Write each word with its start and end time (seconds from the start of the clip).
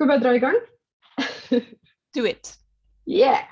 Skal 0.00 0.08
vi 0.08 0.12
bare 0.12 0.22
dra 0.24 0.34
i 0.34 0.38
gang? 0.38 0.54
Do 2.16 2.22
it. 2.24 2.54
Yeah! 3.06 3.42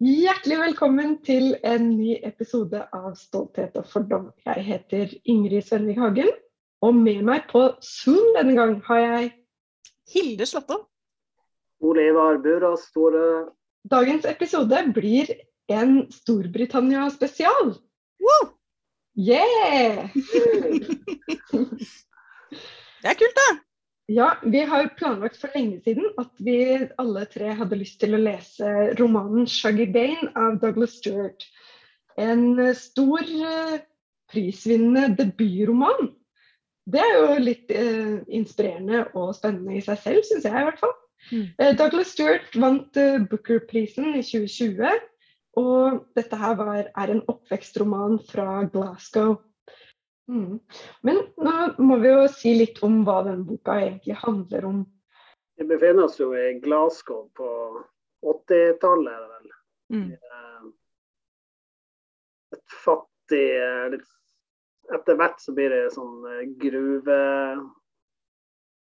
Hjertelig 0.00 0.58
velkommen 0.58 1.18
til 1.20 1.58
en 1.60 1.90
ny 1.98 2.16
episode 2.24 2.86
av 2.88 3.12
Stolthet 3.20 3.76
og 3.76 3.84
fordom. 3.84 4.30
Jeg 4.48 4.64
heter 4.64 5.12
Ingrid 5.28 5.68
Svenvik 5.68 6.00
Hagen, 6.00 6.32
og 6.80 6.96
med 6.96 7.20
meg 7.28 7.50
på 7.52 7.68
Zoom 7.84 8.32
denne 8.38 8.56
gang 8.56 8.78
har 8.88 9.04
jeg 9.04 9.34
Hilde 10.08 10.48
Slåtto. 10.48 10.86
Ole 11.80 12.38
Burås 12.42 12.86
Store. 12.90 13.50
Dagens 13.88 14.24
episode 14.28 14.82
blir 14.94 15.30
en 15.72 16.06
Storbritannia-spesial. 16.12 17.74
Wow! 18.20 18.52
Yeah! 19.16 20.08
Det 23.00 23.08
er 23.08 23.16
kult, 23.16 23.36
da. 23.38 23.48
Ja, 24.10 24.34
vi 24.42 24.60
har 24.66 24.88
planlagt 24.98 25.38
for 25.40 25.54
lenge 25.54 25.78
siden 25.84 26.08
at 26.18 26.32
vi 26.42 26.56
alle 26.98 27.22
tre 27.30 27.52
hadde 27.56 27.78
lyst 27.78 28.00
til 28.02 28.16
å 28.16 28.20
lese 28.20 28.70
romanen 28.98 29.46
'Shuggy 29.46 29.86
Bane' 29.94 30.32
av 30.36 30.58
Douglas 30.60 30.98
Stewart. 30.98 31.46
En 32.18 32.58
eh, 32.58 32.74
stor, 32.74 33.22
eh, 33.22 33.78
prisvinnende 34.32 35.14
debutroman. 35.16 36.10
Det 36.90 37.00
er 37.00 37.14
jo 37.14 37.38
litt 37.44 37.70
eh, 37.70 38.18
inspirerende 38.34 39.06
og 39.14 39.30
spennende 39.38 39.78
i 39.78 39.84
seg 39.84 40.02
selv, 40.02 40.26
syns 40.26 40.48
jeg 40.48 40.58
i 40.58 40.66
hvert 40.68 40.82
fall. 40.82 40.96
Mm. 41.32 41.46
Eh, 41.58 41.76
Douglas 41.76 42.12
Stewart 42.14 42.56
vant 42.56 42.96
eh, 42.96 43.18
Booker-prisen 43.30 44.14
i 44.14 44.22
2020. 44.24 45.06
Og 45.60 46.02
dette 46.16 46.38
her 46.38 46.56
var, 46.58 46.88
er 46.88 47.12
en 47.12 47.22
oppvekstroman 47.28 48.18
fra 48.30 48.62
Glasgow. 48.70 49.38
Mm. 50.30 50.60
Men 51.02 51.20
nå 51.42 51.54
må 51.82 51.98
vi 52.02 52.12
jo 52.12 52.26
si 52.30 52.54
litt 52.54 52.78
om 52.86 53.00
hva 53.06 53.20
denne 53.26 53.46
boka 53.48 53.80
egentlig 53.82 54.18
handler 54.22 54.68
om. 54.68 54.84
Vi 55.58 55.66
befinner 55.68 56.06
oss 56.06 56.20
jo 56.20 56.30
i 56.38 56.54
Glasgow 56.62 57.26
på 57.36 57.48
80-tallet, 58.22 59.10
er 59.10 59.24
det 59.24 59.32
vel. 59.34 59.56
Mm. 59.96 60.06
Eh, 60.14 60.70
Et 62.50 62.78
fattig 62.84 63.46
litt, 63.92 64.08
Etter 64.90 65.14
hvert 65.14 65.38
så 65.38 65.52
blir 65.54 65.70
det 65.70 65.92
sånn 65.94 66.24
eh, 66.26 67.60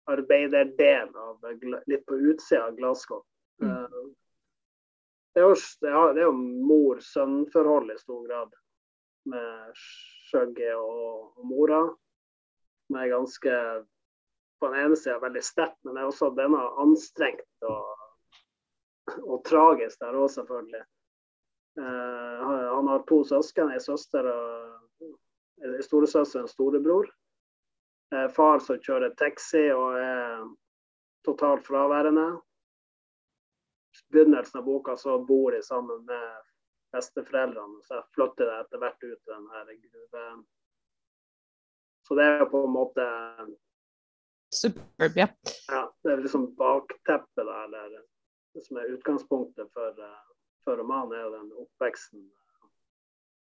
gruvearbeiderdel 0.06 1.16
av 1.16 1.40
litt 1.88 2.06
på 2.06 2.16
utsida 2.16 2.66
av 2.68 2.76
Glasgow. 2.76 3.24
Mm. 3.62 3.72
Eh, 3.72 3.88
Det 5.34 5.40
er 5.40 5.48
jo, 5.48 5.56
det 5.82 5.90
er- 5.90 6.24
jo 6.24 6.32
mor-sønn-forhold 6.34 7.92
i 7.92 7.98
stor 7.98 8.28
grad 8.28 8.54
med 9.26 9.72
Skjøgge 9.74 10.76
og, 10.76 11.38
og 11.38 11.46
mora. 11.46 11.96
Som 12.88 12.98
er 12.98 13.08
ganske 13.08 13.86
på 14.60 14.68
den 14.68 14.80
ene 14.80 14.96
sida 14.96 15.20
veldig 15.20 15.44
sterkt, 15.44 15.78
men 15.84 15.96
det 15.96 16.02
er 16.02 16.08
også 16.08 16.36
denne 16.36 16.60
anstrengt 16.84 17.64
og, 17.64 17.96
og 19.24 19.46
tragisk 19.46 20.00
der 20.00 20.20
òg, 20.20 20.28
selvfølgelig. 20.30 20.84
Uh, 21.80 22.36
han 22.44 22.76
han 22.76 22.88
har 22.88 23.04
to 23.08 23.24
søsken, 23.24 23.72
ei 23.72 23.80
søster 23.80 24.28
og 24.28 25.08
ei 25.64 25.82
storesøster 25.82 26.42
og 26.42 26.44
en 26.44 26.52
storebror. 26.52 27.08
Eh, 28.16 28.28
far 28.28 28.59
som 28.59 28.80
kjører 28.80 29.14
taxi 29.16 29.70
og 29.72 29.95
er 29.95 30.42
totalt 31.26 31.64
fraværende. 31.67 32.28
I 33.95 34.14
begynnelsen 34.16 34.59
av 34.59 34.66
boka 34.67 34.98
så 35.00 35.17
bor 35.28 35.52
de 35.56 35.62
sammen 35.64 36.04
med 36.08 36.42
besteforeldrene, 36.92 37.80
så 37.88 38.00
jeg 38.00 38.09
flytter 38.16 38.50
det 38.50 38.58
etter 38.59 38.82
hvert 38.84 39.04
ut 39.04 39.20
til 39.23 39.34
den 39.34 39.48
her 39.54 39.72
gruven. 39.72 40.45
Så 42.08 42.17
det 42.20 42.27
er 42.27 42.48
på 42.52 42.66
en 42.66 42.73
måte 42.76 43.08
Superb, 44.52 45.16
ja, 45.72 45.86
det 46.04 46.11
er 46.11 46.23
liksom 46.26 46.49
bakteppet 46.60 47.45
da, 47.48 47.61
eller 47.64 48.02
det 48.52 48.66
som 48.66 48.82
er 48.82 48.89
utgangspunktet 48.92 49.70
for, 49.72 49.95
eh, 49.95 50.33
for 50.66 50.76
romanen, 50.76 51.14
er 51.16 51.22
jo 51.23 51.30
den 51.38 51.54
oppveksten 51.64 52.26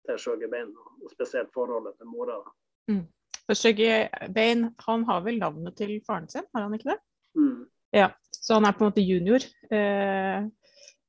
til 0.08 0.20
Sjøgebein, 0.20 0.74
og 0.76 1.12
spesielt 1.14 1.54
forholdet 1.56 1.96
til 1.96 2.12
mora. 2.12 2.42
da. 2.44 2.52
For 3.48 3.56
Shuggy 3.56 3.90
Bane, 4.36 4.74
han 4.86 5.04
har 5.08 5.24
vel 5.24 5.40
navnet 5.40 5.78
til 5.80 5.98
faren 6.06 6.28
sin, 6.30 6.46
har 6.54 6.66
han 6.66 6.76
ikke 6.76 6.92
det? 6.92 6.98
Mm. 7.40 7.68
Ja, 7.96 8.10
så 8.32 8.58
han 8.58 8.68
er 8.68 8.76
på 8.76 8.84
en 8.84 8.92
måte 8.92 9.04
junior. 9.04 9.44
Eh, 9.72 10.40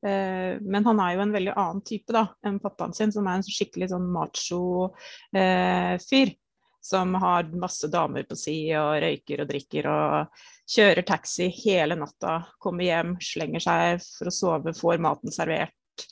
eh, 0.06 0.52
men 0.62 0.86
han 0.86 1.00
er 1.02 1.16
jo 1.16 1.24
en 1.24 1.34
veldig 1.34 1.54
annen 1.56 1.82
type 1.86 2.14
da, 2.14 2.28
enn 2.46 2.60
pappaen 2.62 2.94
sin, 2.94 3.12
som 3.14 3.26
er 3.26 3.40
en 3.40 3.46
skikkelig 3.46 3.90
sånn 3.90 4.06
macho 4.14 4.60
eh, 5.34 5.96
fyr. 6.04 6.36
Som 6.88 7.16
har 7.20 7.50
masse 7.58 7.90
damer 7.90 8.22
på 8.24 8.36
si 8.38 8.70
og 8.78 9.00
røyker 9.02 9.42
og 9.42 9.48
drikker 9.50 9.88
og 9.90 10.44
kjører 10.70 11.04
taxi 11.04 11.48
hele 11.64 11.98
natta. 11.98 12.38
Kommer 12.62 12.86
hjem, 12.86 13.16
slenger 13.20 13.64
seg 13.64 14.04
for 14.06 14.30
å 14.30 14.32
sove, 14.32 14.72
får 14.78 15.02
maten 15.02 15.34
servert. 15.34 16.06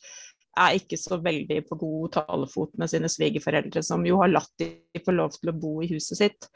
Er 0.56 0.78
ikke 0.78 0.97
så 0.97 1.19
veldig 1.21 1.61
på 1.69 1.78
god 1.81 2.12
talefot 2.17 2.77
med 2.81 2.91
sine 2.91 3.11
svigerforeldre, 3.12 3.83
som 3.84 4.05
jo 4.09 4.21
har 4.22 4.33
latt 4.33 4.53
de 4.61 5.03
få 5.05 5.12
lov 5.12 5.34
til 5.37 5.53
å 5.53 5.56
bo 5.61 5.78
i 5.84 5.91
huset 5.91 6.21
sitt. 6.21 6.49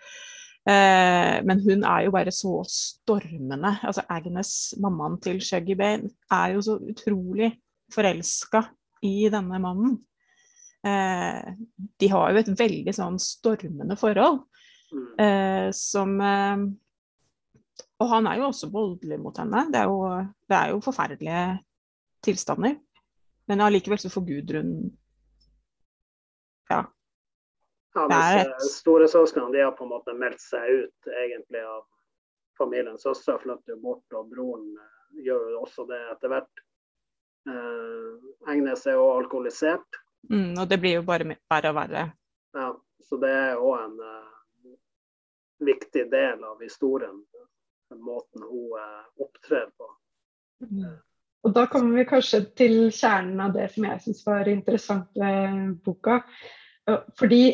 Eh, 0.69 1.37
men 1.44 1.61
hun 1.65 1.84
er 1.84 2.06
jo 2.06 2.15
bare 2.15 2.33
så 2.33 2.59
stormende. 2.69 3.75
Altså 3.84 4.05
Agnes, 4.09 4.75
mammaen 4.81 5.19
til 5.21 5.41
Shuggy 5.44 5.77
Bane, 5.77 6.10
er 6.33 6.55
jo 6.56 6.65
så 6.65 6.78
utrolig 6.81 7.53
forelska 7.93 8.65
i 9.05 9.28
denne 9.33 9.60
mannen. 9.60 9.99
Eh, 10.87 11.53
de 12.00 12.09
har 12.09 12.33
jo 12.33 12.41
et 12.41 12.55
veldig 12.56 12.94
sånn 12.97 13.19
stormende 13.21 13.99
forhold 14.00 14.47
Mm. 14.91 15.21
eh, 15.22 15.71
som 15.71 16.21
eh, 16.21 16.62
Og 18.00 18.09
han 18.09 18.27
er 18.27 18.41
jo 18.41 18.49
også 18.49 18.71
voldelig 18.72 19.19
mot 19.21 19.37
henne. 19.39 19.66
Det 19.72 19.78
er 19.78 19.84
jo, 19.84 19.99
det 20.49 20.56
er 20.56 20.71
jo 20.72 20.81
forferdelige 20.84 21.43
tilstander. 22.25 22.78
Men 23.50 23.61
allikevel 23.66 23.99
så 23.99 24.11
får 24.15 24.22
Gudrun 24.28 24.75
Ja. 26.71 26.84
Ja, 27.94 28.03
Det 28.09 28.15
mens 28.15 28.47
et- 28.47 28.66
Storesøsknene 28.71 29.53
de 29.53 29.65
har 29.65 29.72
på 29.75 29.83
en 29.84 29.91
måte 29.91 30.12
meldt 30.15 30.38
seg 30.41 30.69
ut 30.84 31.09
egentlig 31.25 31.65
av 31.66 31.81
familien. 32.59 32.99
Søstera 32.99 33.41
flytter 33.43 33.75
jo 33.75 33.81
bort, 33.83 34.05
og 34.15 34.28
broren 34.31 34.69
eh, 34.78 35.22
gjør 35.27 35.49
jo 35.56 35.62
også 35.65 35.87
det 35.89 35.99
etter 36.12 36.31
hvert. 36.31 36.62
Eh, 37.50 38.53
Egnes 38.55 38.87
er 38.87 38.94
jo 39.00 39.09
alkoholisert, 39.19 39.99
Mm, 40.31 40.53
og 40.60 40.69
det 40.69 40.77
blir 40.83 40.99
jo 40.99 41.03
bare 41.03 41.25
verre 41.49 41.69
og 41.71 41.75
verre. 41.78 42.12
ja, 42.55 42.66
så 43.09 43.16
det 43.21 43.31
er 43.31 43.56
òg 43.56 43.84
en 43.84 44.00
uh, 44.05 44.75
viktig 45.65 46.10
del 46.10 46.44
av 46.44 46.60
historien. 46.60 47.22
Den 47.91 48.03
måten 48.05 48.43
hun 48.44 48.75
uh, 48.78 49.06
opptrer 49.16 49.71
på. 49.78 49.89
Mm. 50.60 51.00
Og 51.45 51.55
da 51.56 51.65
kommer 51.73 51.97
vi 51.97 52.09
kanskje 52.09 52.43
til 52.59 52.77
kjernen 52.93 53.41
av 53.41 53.55
det 53.56 53.71
som 53.73 53.87
jeg 53.89 54.03
syns 54.05 54.25
var 54.27 54.49
interessant 54.53 55.09
ved 55.17 55.78
boka. 55.84 56.21
Fordi 57.17 57.45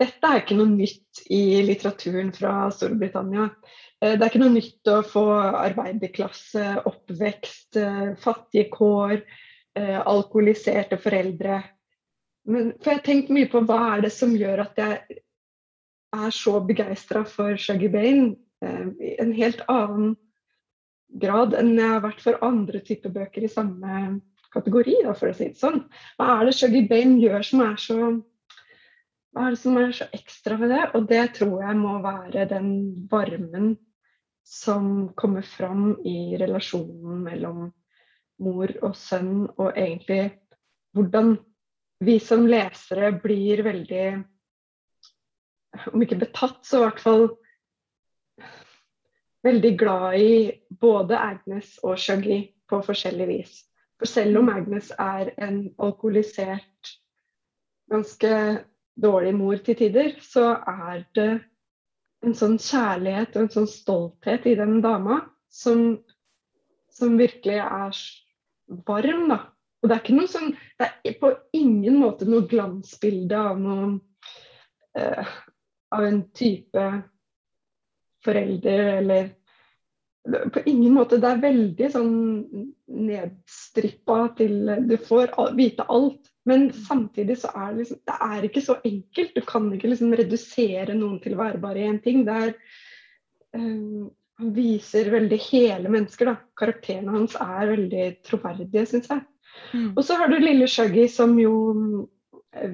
dette 0.00 0.24
er 0.26 0.40
ikke 0.40 0.56
noe 0.56 0.72
nytt 0.72 1.20
i 1.30 1.60
litteraturen 1.66 2.32
fra 2.32 2.70
Storbritannia. 2.72 3.50
Eh, 4.00 4.16
Det 4.16 4.22
er 4.22 4.30
ikke 4.30 4.40
noe 4.40 4.54
nytt 4.54 4.88
å 4.88 5.02
få 5.04 5.24
arbeiderklasse, 5.60 6.82
oppvekst, 6.88 7.76
eh, 7.76 8.14
fattige 8.16 8.70
kår, 8.72 9.20
eh, 9.76 10.00
alkoholiserte 10.00 10.96
foreldre. 10.96 11.62
Men, 12.46 12.72
for 12.80 12.90
jeg 12.90 12.98
har 12.98 13.04
tenkt 13.04 13.28
mye 13.30 13.50
på 13.52 13.60
hva 13.66 13.96
er 13.98 14.00
det 14.00 14.12
som 14.12 14.32
gjør 14.34 14.60
at 14.64 14.76
jeg 14.76 15.20
er 16.16 16.30
så 16.30 16.60
begeistra 16.66 17.26
for 17.28 17.56
Shuggy 17.56 17.88
Bane. 17.92 18.36
eh, 18.62 19.16
en 19.20 19.32
helt 19.32 19.60
annen 19.68 20.16
grad 21.20 21.54
enn 21.58 21.74
jeg 21.76 21.92
har 21.94 22.02
vært 22.04 22.22
for 22.24 22.40
andre 22.46 22.82
typer 22.86 23.14
bøker 23.14 23.46
i 23.46 23.50
samme 23.50 24.00
kategori, 24.54 25.00
da, 25.06 25.14
for 25.14 25.30
å 25.30 25.36
si 25.36 25.50
det 25.50 25.60
sånn. 25.60 25.84
Hva 26.18 26.40
er 26.40 26.48
det 26.48 26.56
Shuggy 26.58 26.82
Bane 26.90 27.20
gjør 27.22 27.46
som 27.46 27.64
er 27.66 27.78
så 27.80 27.98
hva 29.30 29.46
er 29.46 29.54
det 29.54 29.60
som 29.60 29.76
er 29.78 29.92
så 29.94 30.08
ekstra 30.16 30.56
ved 30.58 30.72
det? 30.74 30.82
Og 30.98 31.06
det 31.10 31.22
tror 31.36 31.60
jeg 31.62 31.78
må 31.78 31.98
være 32.02 32.48
den 32.50 32.70
varmen 33.10 33.76
som 34.46 35.10
kommer 35.18 35.46
fram 35.46 35.92
i 36.06 36.34
relasjonen 36.40 37.20
mellom 37.22 37.68
mor 38.42 38.72
og 38.82 38.96
sønn, 38.96 39.44
og 39.60 39.76
egentlig 39.76 40.32
hvordan 40.96 41.36
vi 42.02 42.16
som 42.24 42.46
lesere 42.48 43.12
blir 43.22 43.62
veldig 43.66 44.04
Om 45.92 46.02
ikke 46.02 46.18
betatt, 46.18 46.64
så 46.66 46.80
i 46.80 46.82
hvert 46.82 46.98
fall 46.98 47.28
veldig 49.46 49.72
glad 49.78 50.16
i 50.20 50.32
både 50.80 51.18
Agnes 51.18 51.76
og 51.82 51.98
Shaggy 51.98 52.42
på 52.68 52.80
forskjellig 52.86 53.28
vis. 53.28 53.52
For 54.00 54.08
selv 54.08 54.40
om 54.40 54.48
Agnes 54.52 54.90
er 54.96 55.32
en 55.42 55.62
alkoholisert, 55.78 56.94
ganske 57.90 58.32
dårlig 59.00 59.34
mor 59.36 59.60
til 59.64 59.76
tider, 59.76 60.14
så 60.22 60.54
er 60.68 61.04
det 61.16 61.30
en 62.24 62.36
sånn 62.36 62.58
kjærlighet 62.60 63.36
og 63.36 63.46
en 63.46 63.54
sånn 63.54 63.70
stolthet 63.70 64.46
i 64.48 64.56
den 64.58 64.80
dama 64.84 65.22
som, 65.52 65.98
som 66.92 67.16
virkelig 67.20 67.58
er 67.64 68.02
varm, 68.86 69.26
da. 69.32 69.40
Og 69.80 69.88
det 69.88 69.96
er 69.96 70.02
ikke 70.02 70.16
noe 70.18 70.28
sånn 70.28 70.50
Det 70.76 70.88
er 71.08 71.14
på 71.22 71.30
ingen 71.56 71.94
måte 72.02 72.26
noe 72.28 72.44
glansbilde 72.48 73.38
av 73.40 73.60
noen 73.60 73.94
eh, 74.92 75.30
Av 75.96 76.04
en 76.04 76.20
type 76.36 76.82
forelder 78.24 78.82
eller 79.00 79.30
På 80.52 80.60
ingen 80.66 80.92
måte. 80.94 81.16
Det 81.16 81.28
er 81.30 81.40
veldig 81.42 81.86
sånn 81.94 82.16
nedstrippa 82.92 84.18
til 84.36 84.68
Du 84.88 84.96
får 85.00 85.32
vite 85.56 85.86
alt. 85.88 86.28
Men 86.48 86.70
samtidig 86.72 87.38
så 87.40 87.50
er 87.54 87.72
det 87.72 87.82
liksom 87.82 88.00
Det 88.08 88.16
er 88.28 88.46
ikke 88.48 88.64
så 88.64 88.76
enkelt. 88.84 89.34
Du 89.34 89.42
kan 89.48 89.72
ikke 89.72 89.92
liksom 89.92 90.14
redusere 90.16 90.96
noen 90.96 91.20
til 91.24 91.36
å 91.36 91.42
være 91.42 91.62
bare 91.62 91.88
én 91.88 92.00
ting. 92.04 92.24
Det 92.28 92.36
er 92.36 92.54
øh, 93.56 94.08
han 94.40 94.54
viser 94.56 95.10
veldig 95.12 95.36
hele 95.50 95.90
mennesker. 95.92 96.30
da. 96.30 96.36
Karakterene 96.56 97.12
hans 97.12 97.36
er 97.36 97.74
veldig 97.74 98.06
troverdige, 98.24 98.86
syns 98.88 99.10
jeg. 99.10 99.24
Mm. 99.74 99.90
Og 99.96 100.04
så 100.06 100.16
har 100.16 100.30
du 100.30 100.38
lille 100.40 100.68
Shuggy, 100.70 101.06
som 101.12 101.34
jo 101.38 101.54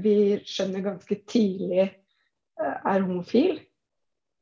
vi 0.03 0.17
skjønner 0.47 0.85
ganske 0.85 1.19
tidlig 1.29 1.83
eh, 1.83 2.77
er 2.77 3.03
homofil. 3.03 3.59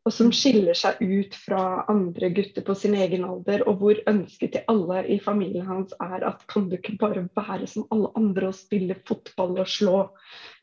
Og 0.04 0.12
som 0.12 0.28
skiller 0.36 0.76
seg 0.76 1.00
ut 1.00 1.36
fra 1.38 1.84
andre 1.88 2.28
gutter 2.36 2.64
på 2.66 2.74
sin 2.76 2.96
egen 3.00 3.24
alder. 3.24 3.62
Og 3.68 3.80
hvor 3.80 4.00
ønsket 4.10 4.52
til 4.52 4.66
alle 4.68 5.00
i 5.08 5.16
familien 5.22 5.64
hans 5.68 5.94
er 6.02 6.26
at 6.28 6.44
kan 6.50 6.68
du 6.68 6.76
ikke 6.76 6.98
bare 7.00 7.24
være 7.36 7.68
som 7.70 7.86
alle 7.94 8.12
andre 8.18 8.50
og 8.50 8.58
spille 8.58 8.98
fotball 9.08 9.56
og 9.62 9.70
slå? 9.70 9.96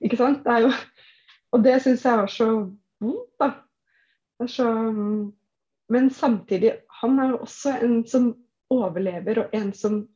Ikke 0.01 0.19
sant? 0.19 0.45
Det 0.45 0.59
jo, 0.67 0.69
og 1.51 1.65
det 1.65 1.79
syns 1.81 2.05
jeg 2.05 2.23
er 2.23 2.31
så 2.31 2.49
vondt, 3.01 3.27
da. 3.41 3.51
Så 4.47 4.67
Men 5.91 6.09
samtidig, 6.09 6.71
han 7.01 7.19
er 7.19 7.33
jo 7.33 7.41
også 7.43 7.73
en 7.83 7.97
som 8.07 8.29
overlever, 8.71 9.41
og 9.41 9.55
en 9.55 9.73
som 9.75 10.07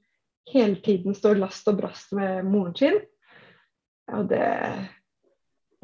hele 0.53 0.75
tiden 0.75 1.15
står 1.15 1.35
last 1.41 1.67
og 1.67 1.81
brast 1.81 2.13
med 2.15 2.45
moren 2.47 2.75
sin. 2.79 3.01
Ja, 4.07 4.21
det, 4.23 4.45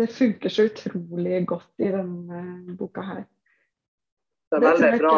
det 0.02 0.08
funker 0.08 0.50
så 0.50 0.64
utrolig 0.64 1.48
godt 1.48 1.74
i 1.78 1.92
denne 1.94 2.76
boka 2.80 3.02
her. 3.06 3.26
Det 4.50 4.58
er 4.58 4.64
veldig 4.66 4.92
det 4.92 5.00
bra, 5.00 5.16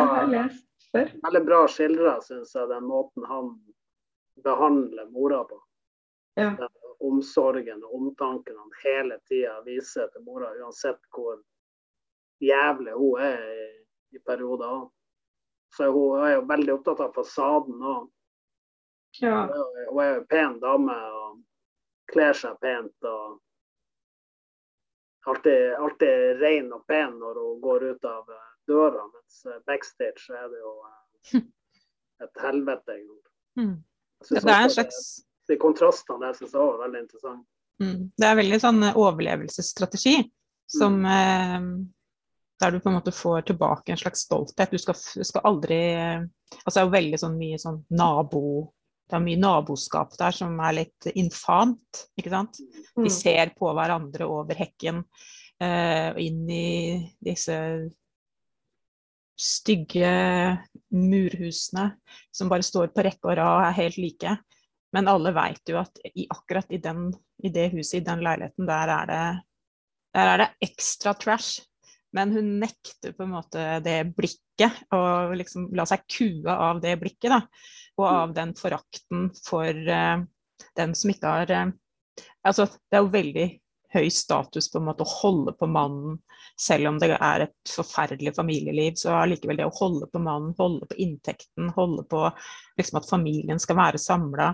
veldig 1.23 1.41
bra 1.45 1.59
skildra, 1.71 2.17
syns 2.21 2.51
jeg, 2.55 2.67
den 2.69 2.83
måten 2.85 3.25
han 3.25 3.53
behandler 4.43 5.07
mora 5.09 5.43
på. 5.47 5.59
Ja. 6.35 6.49
Den 6.59 6.69
omsorgen 7.03 7.83
og 7.83 7.95
omtanken 7.95 8.57
han 8.57 8.75
hele 8.83 9.17
tida 9.29 9.55
viser 9.65 10.11
til 10.11 10.25
mora, 10.27 10.51
uansett 10.59 10.99
hvor 11.15 11.39
jævlig 12.43 12.93
hun 12.97 13.23
er 13.23 13.47
i, 13.53 13.69
i 14.17 14.21
perioder. 14.25 14.89
Så 15.77 15.89
hun 15.95 16.19
er 16.27 16.35
jo 16.35 16.43
veldig 16.51 16.75
opptatt 16.75 17.01
av 17.07 17.15
fasaden 17.15 17.87
òg. 17.95 18.11
Ja. 19.21 19.47
Hun 19.47 20.03
er 20.03 20.11
jo 20.11 20.19
en 20.19 20.29
pen 20.29 20.59
dame 20.61 20.99
og 21.15 21.41
kler 22.11 22.35
seg 22.37 22.59
pent. 22.61 22.95
og 23.07 23.39
Alltid, 25.25 25.73
alltid 25.73 26.39
ren 26.41 26.73
og 26.75 26.87
pen 26.87 27.13
når 27.19 27.37
hun 27.39 27.59
går 27.63 27.83
ut 27.93 28.05
av 28.05 28.29
eh, 28.29 28.47
døra, 28.67 29.05
mens 29.07 29.45
eh, 29.47 29.59
backstage 29.67 30.35
er 30.35 30.49
det 30.51 30.59
jo 30.59 30.73
eh, 30.83 31.45
et 32.27 32.43
helvete. 32.47 32.99
Mm. 33.53 33.83
Ja, 34.31 34.39
det 34.41 34.49
er 34.49 34.63
en 34.65 34.71
slags 34.73 34.95
De 35.45 35.59
kontrastene 35.61 36.31
jeg 36.31 36.39
syns 36.39 36.55
var 36.57 36.79
veldig 36.79 37.01
interessante. 37.03 37.43
Mm. 37.83 37.99
Det 38.17 38.25
er 38.25 38.39
veldig 38.39 38.57
sånn 38.63 38.79
overlevelsesstrategi 38.89 40.13
som 40.73 40.95
mm. 41.03 41.11
eh, 41.13 41.67
der 42.63 42.73
du 42.73 42.79
på 42.81 42.89
en 42.89 42.97
måte 42.97 43.13
får 43.13 43.45
tilbake 43.51 43.93
en 43.93 44.01
slags 44.01 44.25
stolthet. 44.25 44.73
Du 44.73 44.81
skal, 44.81 44.97
skal 44.97 45.45
aldri 45.45 45.77
Altså 45.83 46.73
det 46.73 46.81
er 46.81 46.87
jo 46.87 46.95
veldig 46.95 47.19
sånn 47.21 47.37
mye 47.37 47.61
sånn 47.61 47.77
nabo 47.93 48.41
det 49.09 49.17
er 49.17 49.23
mye 49.23 49.39
naboskap 49.39 50.15
der 50.17 50.35
som 50.35 50.55
er 50.63 50.77
litt 50.79 51.09
infant. 51.13 52.05
ikke 52.17 52.31
sant? 52.33 52.59
De 52.95 53.07
mm. 53.07 53.13
ser 53.13 53.51
på 53.57 53.73
hverandre 53.75 54.27
over 54.29 54.57
hekken 54.57 55.03
uh, 55.03 56.09
inn 56.21 56.47
i 56.49 56.97
disse 57.23 57.57
stygge 59.43 60.09
murhusene 60.93 61.87
som 62.31 62.49
bare 62.51 62.65
står 62.65 62.93
på 62.93 63.03
rekke 63.05 63.31
og 63.31 63.37
rad 63.39 63.57
og 63.57 63.67
er 63.67 63.77
helt 63.81 63.99
like. 64.01 64.35
Men 64.93 65.09
alle 65.09 65.33
veit 65.35 65.69
jo 65.69 65.79
at 65.81 65.99
i, 66.13 66.27
akkurat 66.29 66.69
i, 66.69 66.79
den, 66.81 67.07
i, 67.43 67.49
det 67.53 67.71
huset, 67.73 67.99
i 67.99 68.05
den 68.07 68.21
leiligheten, 68.23 68.69
der 68.69 68.93
er 68.93 69.09
det, 69.09 69.21
der 70.13 70.33
er 70.35 70.43
det 70.43 70.49
ekstra 70.69 71.15
trash. 71.17 71.63
Men 72.13 72.29
hun 72.35 72.51
nekter 72.61 73.15
på 73.17 73.25
en 73.25 73.33
måte 73.33 73.61
det 73.81 74.03
blikket, 74.13 74.83
og 74.93 75.33
liksom 75.33 75.71
la 75.73 75.87
seg 75.89 76.05
kue 76.05 76.53
av 76.53 76.81
det 76.83 76.93
blikket. 77.01 77.33
da 77.33 77.41
og 77.99 78.07
av 78.09 78.35
den 78.35 78.53
forakten 78.57 79.27
for 79.43 79.69
uh, 79.69 80.23
den 80.77 80.95
som 80.97 81.13
ikke 81.13 81.35
har 81.37 81.53
uh, 81.53 81.71
Altså, 82.43 82.65
det 82.91 82.97
er 82.97 83.05
jo 83.05 83.13
veldig 83.13 83.45
høy 83.93 84.09
status 84.11 84.67
på 84.71 84.79
en 84.79 84.87
måte 84.87 85.05
å 85.05 85.11
holde 85.21 85.53
på 85.57 85.67
mannen, 85.69 86.17
selv 86.59 86.89
om 86.89 86.97
det 87.01 87.11
er 87.13 87.45
et 87.45 87.71
forferdelig 87.71 88.33
familieliv. 88.35 88.97
Så 88.99 89.13
allikevel 89.15 89.61
det 89.61 89.67
å 89.67 89.75
holde 89.77 90.09
på 90.11 90.21
mannen, 90.23 90.51
holde 90.57 90.89
på 90.89 90.97
inntekten, 91.03 91.69
holde 91.77 92.05
på 92.09 92.25
liksom 92.79 92.99
at 92.99 93.09
familien 93.09 93.61
skal 93.61 93.79
være 93.79 94.01
samla. 94.01 94.51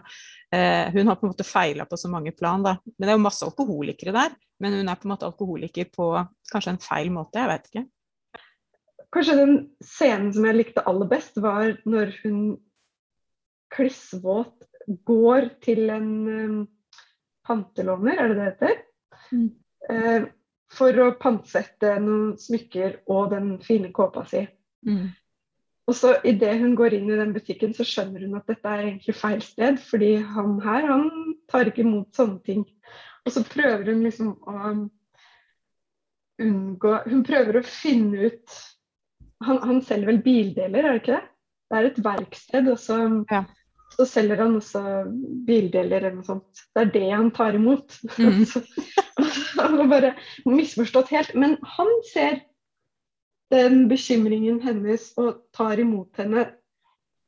Uh, 0.54 0.92
hun 0.94 1.10
har 1.10 1.18
på 1.18 1.28
en 1.28 1.34
måte 1.34 1.48
feila 1.48 1.88
på 1.90 2.00
så 2.00 2.12
mange 2.12 2.34
plan, 2.38 2.66
da. 2.66 2.78
Men 2.98 3.08
det 3.08 3.14
er 3.14 3.18
jo 3.18 3.26
masse 3.26 3.48
alkoholikere 3.48 4.16
der. 4.16 4.36
Men 4.60 4.76
hun 4.76 4.92
er 4.92 5.00
på 5.00 5.08
en 5.08 5.16
måte 5.16 5.30
alkoholiker 5.30 5.90
på 5.96 6.12
kanskje 6.52 6.76
en 6.76 6.84
feil 6.84 7.14
måte, 7.16 7.40
jeg 7.40 7.54
vet 7.54 7.70
ikke. 7.72 7.86
Kanskje 9.10 9.38
den 9.40 9.54
scenen 9.82 10.34
som 10.36 10.46
jeg 10.46 10.58
likte 10.58 10.86
aller 10.90 11.08
best, 11.10 11.40
var 11.42 11.80
når 11.90 12.12
hun 12.22 12.42
klissvåt 13.74 14.66
går 15.06 15.50
til 15.64 15.90
en 15.94 16.12
um, 16.28 16.60
pantelåner, 17.46 18.18
er 18.18 18.32
det 18.32 18.38
det 18.38 18.50
heter? 18.50 18.84
Mm. 19.32 19.48
Uh, 19.90 20.28
for 20.70 21.02
å 21.02 21.14
pantsette 21.22 21.96
noen 22.04 22.36
smykker 22.38 23.02
og 23.10 23.32
den 23.34 23.56
fine 23.66 23.90
kåpa 23.96 24.26
si. 24.30 24.44
Mm. 24.86 25.10
Og 25.90 25.96
så 25.98 26.14
Idet 26.28 26.60
hun 26.62 26.76
går 26.78 27.00
inn 27.00 27.10
i 27.10 27.18
den 27.18 27.34
butikken, 27.34 27.74
så 27.74 27.86
skjønner 27.88 28.22
hun 28.22 28.38
at 28.38 28.50
dette 28.52 28.70
er 28.70 28.84
egentlig 28.86 29.16
feil 29.18 29.42
sted. 29.42 29.80
fordi 29.82 30.16
han 30.22 30.60
her 30.62 30.86
han 30.86 31.10
tar 31.50 31.72
ikke 31.72 31.82
imot 31.82 32.14
sånne 32.14 32.38
ting. 32.46 32.66
Og 33.26 33.34
så 33.34 33.42
prøver 33.46 33.90
hun 33.90 34.06
liksom 34.06 34.36
å 34.46 34.74
unngå 36.40 36.94
Hun 37.10 37.24
prøver 37.28 37.60
å 37.60 37.66
finne 37.68 38.30
ut 38.30 38.60
Han, 39.44 39.58
han 39.60 39.82
selger 39.84 40.08
vel 40.08 40.22
bildeler, 40.24 40.86
er 40.86 40.94
det 40.94 41.02
ikke 41.02 41.18
det? 41.18 41.26
Det 41.70 41.78
er 41.78 41.88
et 41.90 42.00
verksted, 42.04 42.70
og 42.70 42.80
så 42.82 43.00
ja 43.30 43.44
så 43.96 44.06
selger 44.08 44.44
han 44.44 44.58
også 44.60 44.82
bildeler 45.48 45.98
eller 46.00 46.18
noe 46.18 46.28
sånt. 46.28 46.64
Det 46.76 46.86
er 46.86 46.92
det 46.94 47.08
han 47.10 47.32
tar 47.36 47.58
imot. 47.58 47.98
Mm. 48.18 48.46
han 49.62 49.80
har 49.82 49.90
bare 49.92 50.14
misforstått 50.48 51.12
helt. 51.16 51.34
Men 51.36 51.58
han 51.78 51.92
ser 52.12 52.42
den 53.54 53.88
bekymringen 53.90 54.62
hennes 54.64 55.12
og 55.20 55.42
tar 55.56 55.82
imot 55.82 56.22
henne. 56.22 56.48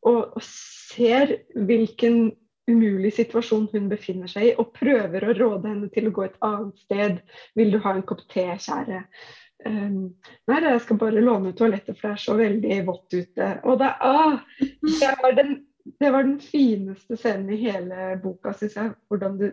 Og, 0.07 0.37
og 0.37 0.45
ser 0.45 1.35
hvilken 1.53 2.31
umulig 2.71 3.11
situasjon 3.17 3.67
hun 3.73 3.89
befinner 3.91 4.29
seg 4.31 4.47
i, 4.47 4.55
og 4.61 4.73
prøver 4.77 5.25
å 5.25 5.35
råde 5.37 5.69
henne 5.69 5.89
til 5.93 6.09
å 6.09 6.15
gå 6.15 6.25
et 6.27 6.41
annet 6.45 6.83
sted. 6.85 7.21
'Vil 7.57 7.73
du 7.73 7.79
ha 7.83 7.95
en 7.97 8.05
kopp 8.07 8.25
te, 8.31 8.47
kjære?' 8.57 9.05
Um, 9.61 10.15
nei, 10.49 10.57
jeg 10.63 10.79
skal 10.81 10.97
bare 10.97 11.21
låne 11.21 11.51
toalettet, 11.53 11.99
for 11.99 12.07
det 12.07 12.15
er 12.15 12.21
så 12.23 12.33
veldig 12.33 12.77
vått 12.87 13.13
ute. 13.13 13.49
Og 13.69 13.75
det, 13.77 13.91
ah, 14.01 14.39
det 14.57 15.09
er 15.11 15.35
den 15.37 15.51
det 15.83 16.11
var 16.13 16.23
den 16.23 16.39
fineste 16.43 17.17
scenen 17.17 17.53
i 17.53 17.59
hele 17.61 18.15
boka, 18.23 18.53
syns 18.57 18.77
jeg. 18.77 18.93
Hvordan 19.09 19.37
du, 19.39 19.47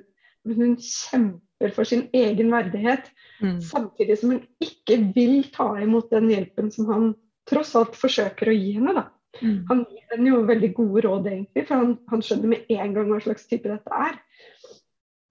hun 0.48 0.76
kjemper 0.80 1.74
for 1.76 1.88
sin 1.88 2.06
egen 2.16 2.52
verdighet, 2.52 3.10
mm. 3.42 3.60
samtidig 3.64 4.18
som 4.20 4.34
hun 4.34 4.42
ikke 4.64 5.00
vil 5.16 5.40
ta 5.54 5.70
imot 5.82 6.10
den 6.12 6.30
hjelpen 6.32 6.72
som 6.74 6.90
han 6.92 7.08
tross 7.48 7.74
alt 7.78 7.96
forsøker 7.96 8.50
å 8.50 8.56
gi 8.56 8.74
henne. 8.78 9.06
Mm. 9.40 9.58
Han 9.70 9.84
gir 9.88 10.04
henne 10.12 10.32
jo 10.32 10.42
veldig 10.48 10.72
gode 10.76 11.04
råd, 11.06 11.30
egentlig, 11.30 11.64
for 11.68 11.82
han, 11.82 11.94
han, 12.10 12.24
skjønner 12.24 12.52
med 12.54 12.72
en 12.74 12.96
gang 12.96 13.12
hva 13.12 13.20
slags 13.24 13.48
type 13.48 13.70
dette 13.70 14.02
er. 14.08 14.18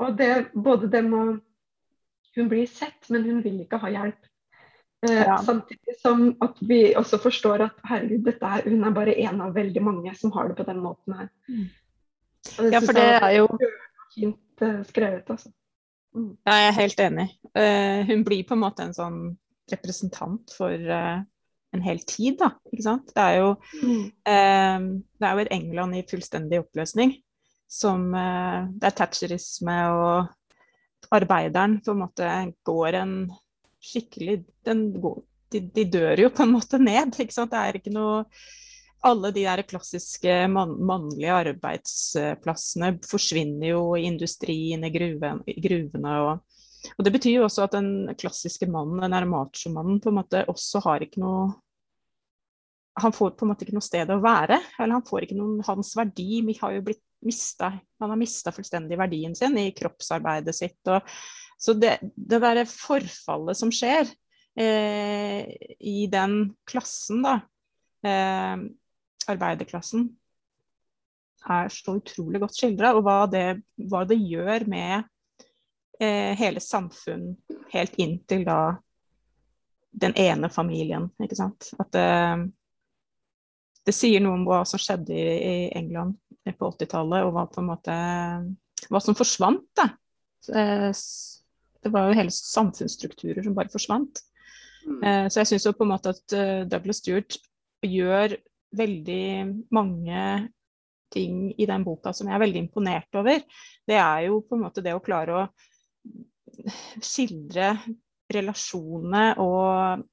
Og 0.04 0.18
det, 0.18 0.32
både 0.54 0.90
det 0.94 1.04
med 1.06 1.44
Hun 2.38 2.50
blir 2.52 2.68
sett, 2.70 3.08
men 3.10 3.24
hun 3.26 3.40
vil 3.42 3.64
ikke 3.64 3.80
ha 3.82 3.90
hjelp. 3.90 4.28
Eh, 5.06 5.14
ja. 5.14 5.38
Samtidig 5.38 6.00
som 6.02 6.32
at 6.42 6.58
vi 6.62 6.96
også 6.98 7.20
forstår 7.22 7.68
at 7.68 7.84
herregud, 7.86 8.24
dette 8.26 8.50
er, 8.50 8.66
hun 8.66 8.86
er 8.88 8.96
bare 8.96 9.14
en 9.22 9.44
av 9.46 9.54
veldig 9.54 9.84
mange 9.86 10.14
som 10.18 10.34
har 10.34 10.50
det 10.50 10.58
på 10.58 10.66
den 10.66 10.82
måten 10.82 11.20
her. 11.20 11.30
Mm. 11.50 11.68
Ja, 12.72 12.82
for 12.82 12.98
det 12.98 13.06
er 13.06 13.32
jo 13.36 13.48
fint 14.16 14.64
uh, 14.64 14.82
skrevet, 14.88 15.30
altså. 15.30 15.52
Mm. 16.16 16.32
Ja, 16.48 16.56
jeg 16.56 16.68
er 16.68 16.78
helt 16.80 17.02
enig. 17.04 17.28
Uh, 17.52 18.02
hun 18.10 18.24
blir 18.26 18.46
på 18.48 18.56
en 18.56 18.64
måte 18.64 18.88
en 18.88 18.96
sånn 18.96 19.20
representant 19.70 20.54
for 20.56 20.74
uh, 20.74 21.20
en 21.76 21.84
hel 21.86 22.02
tid, 22.08 22.40
da. 22.42 22.54
Ikke 22.72 22.88
sant? 22.88 23.12
Det 23.14 23.22
er 23.22 23.42
jo, 23.44 23.54
mm. 23.84 24.06
det 24.24 25.28
er 25.28 25.34
jo 25.36 25.44
et 25.44 25.52
England 25.54 25.98
i 26.00 26.06
fullstendig 26.10 26.62
oppløsning 26.64 27.18
som 27.68 28.06
Det 28.16 28.88
er 28.88 28.94
thatcherisme 28.96 29.74
og 29.92 31.10
arbeideren 31.12 31.76
på 31.84 31.92
en 31.92 32.00
måte 32.00 32.30
går 32.66 32.96
en 33.02 33.12
skikkelig 33.84 34.40
går, 35.02 35.18
de, 35.54 35.62
de, 35.74 35.84
dør 35.92 36.24
jo 36.26 36.32
på 36.34 36.46
en 36.46 36.56
måte 36.56 36.80
ned. 36.82 37.16
ikke 37.16 37.36
sant? 37.36 37.54
Det 37.54 37.60
er 37.60 37.80
ikke 37.80 37.94
noe 37.96 38.24
alle 39.06 39.32
de 39.32 39.44
der 39.46 39.62
klassiske 39.68 40.34
man 40.52 40.74
mannlige 40.86 41.36
arbeidsplassene 41.44 42.96
forsvinner 43.06 43.70
jo 43.70 43.82
i 43.96 44.08
industrien, 44.10 44.84
i, 44.84 44.92
gruven, 44.94 45.44
gruvene. 45.46 46.16
Og, 46.26 46.66
og, 46.96 47.06
det 47.06 47.14
betyr 47.16 47.38
jo 47.38 47.46
også 47.46 47.68
at 47.68 47.78
den 47.78 47.92
klassiske 48.18 48.70
mannen, 48.72 49.04
den 49.04 49.16
der 49.16 49.30
machomannen, 49.30 50.02
på 50.04 50.12
en 50.12 50.20
måte 50.20 50.44
også 50.50 50.84
har 50.88 51.06
ikke 51.06 51.24
noe 51.24 51.48
Han 52.98 53.14
får 53.14 53.36
på 53.38 53.46
en 53.46 53.52
måte 53.52 53.62
ikke 53.62 53.76
noe 53.78 53.86
sted 53.86 54.10
å 54.10 54.16
være. 54.18 54.58
Eller 54.80 54.96
han 54.98 55.06
får 55.06 55.28
ikke 55.28 55.36
noen 55.38 55.60
Hans 55.68 55.92
verdi 55.94 56.42
har 56.58 56.72
jo 56.74 56.86
blitt 56.88 57.04
mista 57.22 57.70
Han 58.02 58.10
har 58.10 58.18
mista 58.18 58.50
fullstendig 58.52 58.98
verdien 58.98 59.36
sin 59.38 59.58
i 59.62 59.70
kroppsarbeidet 59.78 60.56
sitt. 60.58 60.82
Og, 60.90 61.06
så 61.58 61.74
det, 61.74 61.98
det 62.16 62.40
derre 62.44 62.66
forfallet 62.70 63.58
som 63.58 63.72
skjer 63.74 64.06
eh, 64.60 65.48
i 65.80 66.06
den 66.12 66.40
klassen, 66.70 67.24
da, 67.26 67.40
eh, 68.06 68.66
arbeiderklassen, 69.28 70.08
er 71.48 71.72
så 71.72 71.98
utrolig 71.98 72.42
godt 72.44 72.58
skildra. 72.58 72.94
Og 72.98 73.06
hva 73.06 73.22
det, 73.32 73.46
hva 73.90 74.04
det, 74.08 74.20
gjør 74.20 74.68
med 74.70 75.08
eh, 76.02 76.34
hele 76.38 76.62
samfunn 76.64 77.32
helt 77.74 77.98
inn 78.02 78.20
til 78.30 78.46
da 78.48 78.78
den 79.98 80.14
ene 80.20 80.50
familien, 80.54 81.10
ikke 81.24 81.40
sant. 81.40 81.72
At 81.82 81.98
eh, 81.98 82.46
det 83.88 83.96
sier 83.96 84.22
noe 84.22 84.38
om 84.38 84.46
hva 84.46 84.62
som 84.68 84.82
skjedde 84.82 85.16
i, 85.16 85.58
England 85.78 86.18
på 86.48 86.70
80-tallet, 86.70 87.26
og 87.26 87.34
hva 87.36 87.64
måte 87.66 87.96
hva 88.88 89.02
som 89.04 89.18
forsvant. 89.18 89.66
da. 89.76 89.90
Det 91.88 91.96
var 91.96 92.10
jo 92.10 92.18
hele 92.20 92.34
samfunnsstrukturer 92.34 93.46
som 93.46 93.56
bare 93.58 93.72
forsvant. 93.74 94.22
Mm. 94.88 95.00
Eh, 95.00 95.26
så 95.32 95.42
jeg 95.42 95.52
syns 95.54 95.68
jo 95.70 95.76
på 95.78 95.88
en 95.88 95.94
måte 95.96 96.14
at 96.16 96.38
Douglas 96.70 97.02
Stewart 97.02 97.40
gjør 97.86 98.38
veldig 98.78 99.28
mange 99.74 100.22
ting 101.14 101.54
i 101.56 101.68
den 101.68 101.86
boka 101.88 102.12
som 102.14 102.28
jeg 102.28 102.36
er 102.36 102.44
veldig 102.44 102.66
imponert 102.66 103.20
over. 103.20 103.44
Det 103.88 103.96
er 103.96 104.28
jo 104.28 104.42
på 104.44 104.58
en 104.58 104.66
måte 104.66 104.84
det 104.84 104.96
å 104.96 105.04
klare 105.04 105.38
å 105.38 105.46
skildre 107.04 107.76
relasjonene 108.34 109.30
og 109.44 110.04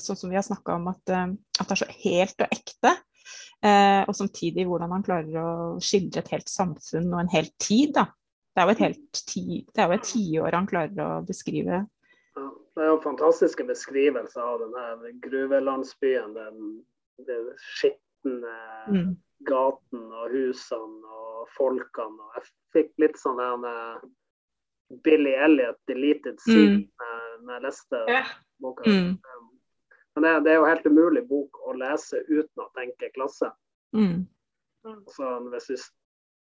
sånn 0.00 0.18
som 0.18 0.30
vi 0.30 0.38
har 0.38 0.46
snakka 0.46 0.76
om, 0.78 0.90
at, 0.92 1.02
eh, 1.10 1.32
at, 1.58 1.66
det 1.66 1.76
er 1.76 1.82
så 1.82 1.90
helt 2.02 2.44
og 2.44 2.56
ekte. 2.56 2.94
Eh, 3.60 4.02
og 4.08 4.14
samtidig 4.16 4.64
hvordan 4.68 4.94
han 4.94 5.04
klarer 5.06 5.36
å 5.42 5.50
skildre 5.84 6.22
et 6.22 6.32
helt 6.34 6.50
samfunn 6.50 7.10
og 7.12 7.22
en 7.22 7.32
hel 7.32 7.50
tid. 7.60 7.94
Da. 7.98 8.06
Det 8.60 8.64
er 8.64 8.68
jo 8.68 8.76
et 8.76 8.84
helt 8.84 9.20
ti, 9.24 9.42
det 9.72 9.80
er 9.80 9.86
jo 9.88 9.96
et 9.96 10.02
tiår 10.04 10.52
han 10.52 10.66
klarer 10.68 10.98
å 11.00 11.22
beskrive. 11.24 11.78
Ja, 12.36 12.48
det 12.76 12.82
er 12.84 12.90
jo 12.90 12.98
fantastiske 13.00 13.64
beskrivelser 13.64 14.42
av 14.44 14.58
denne 14.60 15.12
gruvelandsbyen. 15.24 16.34
Den, 16.34 16.66
den 17.24 17.46
skitne 17.64 18.56
mm. 18.92 19.14
gaten 19.48 20.02
og 20.12 20.34
husene 20.34 21.14
og 21.22 21.48
folkene. 21.54 22.20
Og 22.20 22.36
jeg 22.36 22.50
fikk 22.76 22.92
litt 23.00 23.16
sånn 23.22 23.40
der 23.40 23.56
med 23.62 24.04
Billy 25.06 25.32
Elliot, 25.40 25.80
'Deleted 25.88 26.36
Scene', 26.44 26.82
mm. 26.84 27.40
når 27.46 27.56
jeg 27.56 27.64
leste 27.64 28.02
ja. 28.12 28.22
boka. 28.60 28.84
Mm. 28.84 29.16
Men 30.18 30.26
det, 30.26 30.34
det, 30.44 30.52
er 30.52 30.60
jo 30.60 30.68
helt 30.68 30.92
umulig 30.92 31.24
bok 31.32 31.64
å 31.64 31.78
lese 31.80 32.20
uten 32.28 32.66
å 32.66 32.68
tenke 32.76 33.08
klasse. 33.16 33.48
Mm. 33.96 34.26
Så 35.16 35.32
hvis 35.48 35.72
vi 35.72 35.80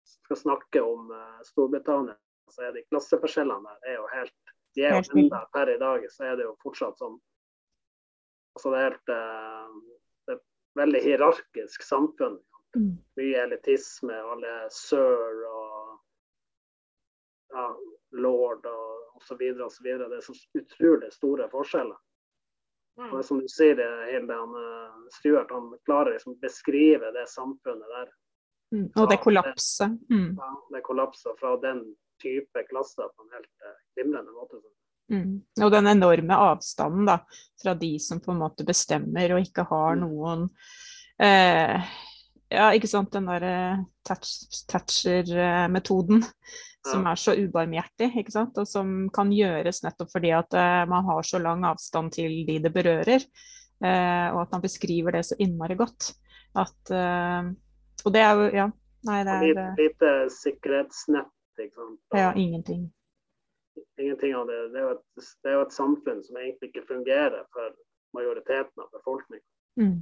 skal 0.07 0.39
snakke 0.39 0.83
om 0.83 1.11
uh, 1.11 1.39
Storbritannia, 1.47 2.15
så 2.51 2.67
er 2.67 2.75
de 2.75 2.85
klasseforskjellene 2.87 3.75
der 3.81 3.93
er 3.93 3.99
jo 3.99 4.07
helt 4.13 4.53
de 4.77 4.83
er 4.85 4.99
jo 4.99 5.17
enda 5.17 5.39
per 5.53 5.71
i 5.73 5.79
dag, 5.81 6.03
så 6.13 6.27
er 6.31 6.35
det 6.37 6.45
jo 6.45 6.53
fortsatt 6.61 6.99
sånn 7.01 7.15
altså 8.57 8.73
det 8.73 8.81
er 8.81 8.91
helt 8.91 9.13
uh, 9.13 10.37
veldig 10.77 11.01
hierarkisk 11.01 11.83
samfunn. 11.83 12.37
Mm. 12.77 12.97
Mye 13.17 13.43
elitisme, 13.47 14.13
alle 14.13 14.53
sir 14.73 15.39
og 15.49 15.95
ja, 17.53 17.67
lord 18.11 18.65
og 18.69 19.17
osv. 19.17 19.41
osv. 19.65 19.87
Det 19.87 20.19
er 20.19 20.25
så 20.25 20.35
utrolig 20.59 21.09
store 21.15 21.47
forskjeller. 21.49 21.97
Mm. 22.97 23.11
Og 23.13 23.25
som 23.25 23.41
du 23.41 23.47
sier, 23.51 23.79
Hilde, 24.09 24.33
han, 24.33 24.55
eh, 24.57 24.93
Stuart 25.19 25.51
han 25.53 25.69
klarer 25.85 26.15
liksom 26.15 26.33
å 26.33 26.41
beskrive 26.41 27.11
det 27.13 27.27
samfunnet 27.29 27.93
der. 27.93 28.13
Mm. 28.75 28.89
Og 28.95 29.09
det 29.09 29.17
kollapset. 29.23 29.89
Mm. 30.11 30.35
Ja, 30.35 30.49
det 30.75 30.81
kollapset 30.83 31.39
fra 31.39 31.55
den 31.61 31.79
type 32.21 32.63
klasser 32.67 33.07
på 33.13 33.23
en 33.23 33.31
helt 33.37 33.53
uh, 33.63 33.77
glimrende 33.95 34.31
måte. 34.35 34.59
Mm. 35.11 35.41
Og 35.63 35.71
den 35.71 35.87
enorme 35.87 36.35
avstanden 36.49 37.05
da, 37.07 37.17
fra 37.61 37.73
de 37.79 37.99
som 38.03 38.19
på 38.19 38.31
en 38.33 38.41
måte 38.41 38.65
bestemmer 38.67 39.35
og 39.35 39.41
ikke 39.45 39.63
har 39.69 39.95
mm. 39.95 40.01
noen 40.03 40.49
eh, 41.23 41.77
Ja, 42.51 42.73
ikke 42.75 42.89
sant, 42.91 43.13
den 43.15 43.27
derre 43.27 43.53
eh, 43.71 43.79
Thatcher-metoden 44.07 46.23
som 46.87 47.07
er 47.09 47.17
så 47.19 47.33
ubarmhjertig, 47.35 48.13
ikke 48.21 48.31
sant, 48.31 48.57
og 48.59 48.67
som 48.69 49.09
kan 49.15 49.31
gjøres 49.35 49.81
nettopp 49.83 50.11
fordi 50.13 50.31
at 50.35 50.53
eh, 50.55 50.83
man 50.87 51.03
har 51.07 51.23
så 51.27 51.39
lang 51.43 51.65
avstand 51.67 52.13
til 52.15 52.45
de 52.47 52.59
det 52.63 52.71
berører. 52.75 53.25
Eh, 53.83 54.27
og 54.31 54.41
at 54.45 54.53
man 54.55 54.63
beskriver 54.63 55.17
det 55.17 55.25
så 55.27 55.35
innmari 55.43 55.75
godt. 55.79 56.13
At 56.57 56.91
eh, 57.99 58.05
Og 58.05 58.13
det 58.13 58.21
er 58.21 58.35
jo 58.35 58.51
Ja. 58.55 58.67
Nei, 59.07 59.23
det 59.23 59.33
er 59.33 59.41
Lite, 59.45 59.65
lite 59.77 60.13
sikkerhetsnett, 60.33 61.33
ikke 61.59 61.75
sant. 61.75 61.99
Ja, 62.17 62.33
ingenting 62.35 62.87
ingenting 63.97 64.35
av 64.35 64.47
det. 64.47 64.69
Det 64.73 64.79
er, 64.79 64.91
et, 64.91 65.03
det 65.43 65.49
er, 65.49 65.55
jo 65.57 65.65
et, 65.65 65.73
samfunn 65.75 66.21
som 66.25 66.37
egentlig 66.39 66.71
ikke 66.71 66.85
fungerer 66.87 67.43
for 67.53 67.73
majoriteten 68.17 68.83
av 68.83 68.91
befolkningen. 68.93 69.45
Mm. 69.81 69.97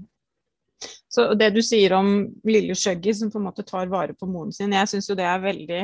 Så 1.11 1.29
det 1.39 1.49
du 1.55 1.61
sier 1.63 1.95
om 1.95 2.09
lille 2.47 2.75
Shuggy 2.75 3.13
som 3.15 3.31
på 3.31 3.39
en 3.39 3.47
måte 3.47 3.63
tar 3.67 3.87
vare 3.91 4.15
på 4.17 4.27
moren 4.27 4.51
sin, 4.55 4.75
jeg 4.75 4.91
syns 4.91 5.09
jo 5.09 5.15
det 5.17 5.27
er 5.27 5.39
veldig 5.43 5.81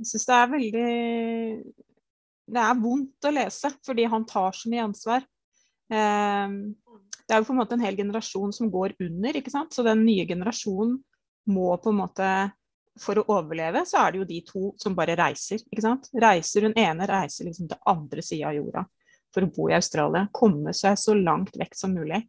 Jeg 0.00 0.08
syns 0.08 0.24
det 0.26 0.36
er 0.36 0.52
veldig 0.54 0.84
Det 2.50 2.62
er 2.64 2.80
vondt 2.80 3.28
å 3.28 3.34
lese, 3.36 3.72
fordi 3.86 4.08
han 4.10 4.24
tar 4.26 4.56
så 4.56 4.72
mye 4.72 4.86
ansvar. 4.88 5.26
Eh, 5.92 6.56
det 7.30 7.36
er 7.36 7.44
jo 7.44 7.46
på 7.46 7.54
en 7.54 7.60
måte 7.60 7.76
en 7.76 7.84
hel 7.84 7.94
generasjon 7.94 8.50
som 8.50 8.70
går 8.72 8.96
under, 9.06 9.36
ikke 9.38 9.52
sant. 9.52 9.70
Så 9.70 9.84
den 9.86 10.02
nye 10.02 10.26
generasjonen 10.26 10.96
må 11.54 11.68
på 11.78 11.92
en 11.92 12.00
måte 12.00 12.30
for 13.00 13.20
å 13.20 13.26
overleve, 13.36 13.84
så 13.86 14.00
er 14.02 14.12
det 14.12 14.18
jo 14.18 14.26
de 14.26 14.40
to 14.48 14.62
som 14.82 14.96
bare 14.98 15.14
reiser. 15.18 15.62
ikke 15.70 15.84
sant? 15.84 16.08
Reiser 16.10 16.66
Hun 16.66 16.74
ene 16.74 17.06
reiser 17.06 17.46
liksom 17.46 17.68
til 17.70 17.78
andre 17.92 18.24
sida 18.26 18.50
av 18.50 18.58
jorda 18.58 18.82
for 19.30 19.46
å 19.46 19.52
bo 19.54 19.68
i 19.70 19.76
Australia. 19.76 20.24
Komme 20.34 20.74
seg 20.74 20.98
så 20.98 21.14
langt 21.14 21.54
vekk 21.60 21.78
som 21.78 21.94
mulig. 21.94 22.24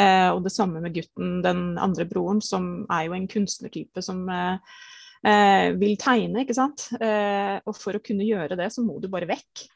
Eh, 0.00 0.30
og 0.32 0.40
det 0.46 0.54
samme 0.54 0.80
med 0.80 0.96
gutten, 0.96 1.42
den 1.44 1.76
andre 1.76 2.08
broren, 2.08 2.40
som 2.40 2.86
er 2.88 3.10
jo 3.10 3.18
en 3.18 3.28
kunstnertype 3.28 4.00
som 4.06 4.24
eh, 4.32 4.80
eh, 5.28 5.68
vil 5.76 6.00
tegne, 6.00 6.46
ikke 6.46 6.56
sant. 6.56 6.88
Eh, 6.96 7.60
og 7.60 7.76
for 7.76 7.98
å 7.98 8.04
kunne 8.04 8.24
gjøre 8.24 8.56
det, 8.56 8.72
så 8.72 8.86
må 8.86 8.96
du 9.04 9.10
bare 9.12 9.28
vekk. 9.28 9.66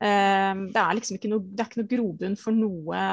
Eh, 0.00 0.52
det 0.72 0.80
er 0.80 0.96
liksom 0.96 1.20
ikke 1.20 1.34
noe, 1.36 1.44
det 1.44 1.68
noe 1.76 1.92
grobunn 1.92 2.40
for 2.40 2.56
noe 2.56 3.04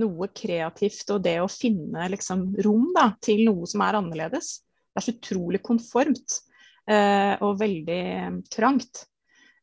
noe 0.00 0.28
kreativt 0.34 1.10
og 1.14 1.22
det 1.24 1.38
å 1.42 1.50
finne 1.50 2.08
liksom, 2.12 2.48
rom 2.64 2.90
da, 2.96 3.10
til 3.22 3.44
noe 3.46 3.68
som 3.70 3.84
er 3.86 3.98
annerledes. 4.00 4.56
Det 4.90 5.00
er 5.00 5.06
så 5.06 5.14
utrolig 5.16 5.60
konformt 5.64 6.38
eh, 6.90 7.34
og 7.42 7.58
veldig 7.60 8.00
eh, 8.14 8.38
trangt. 8.52 9.06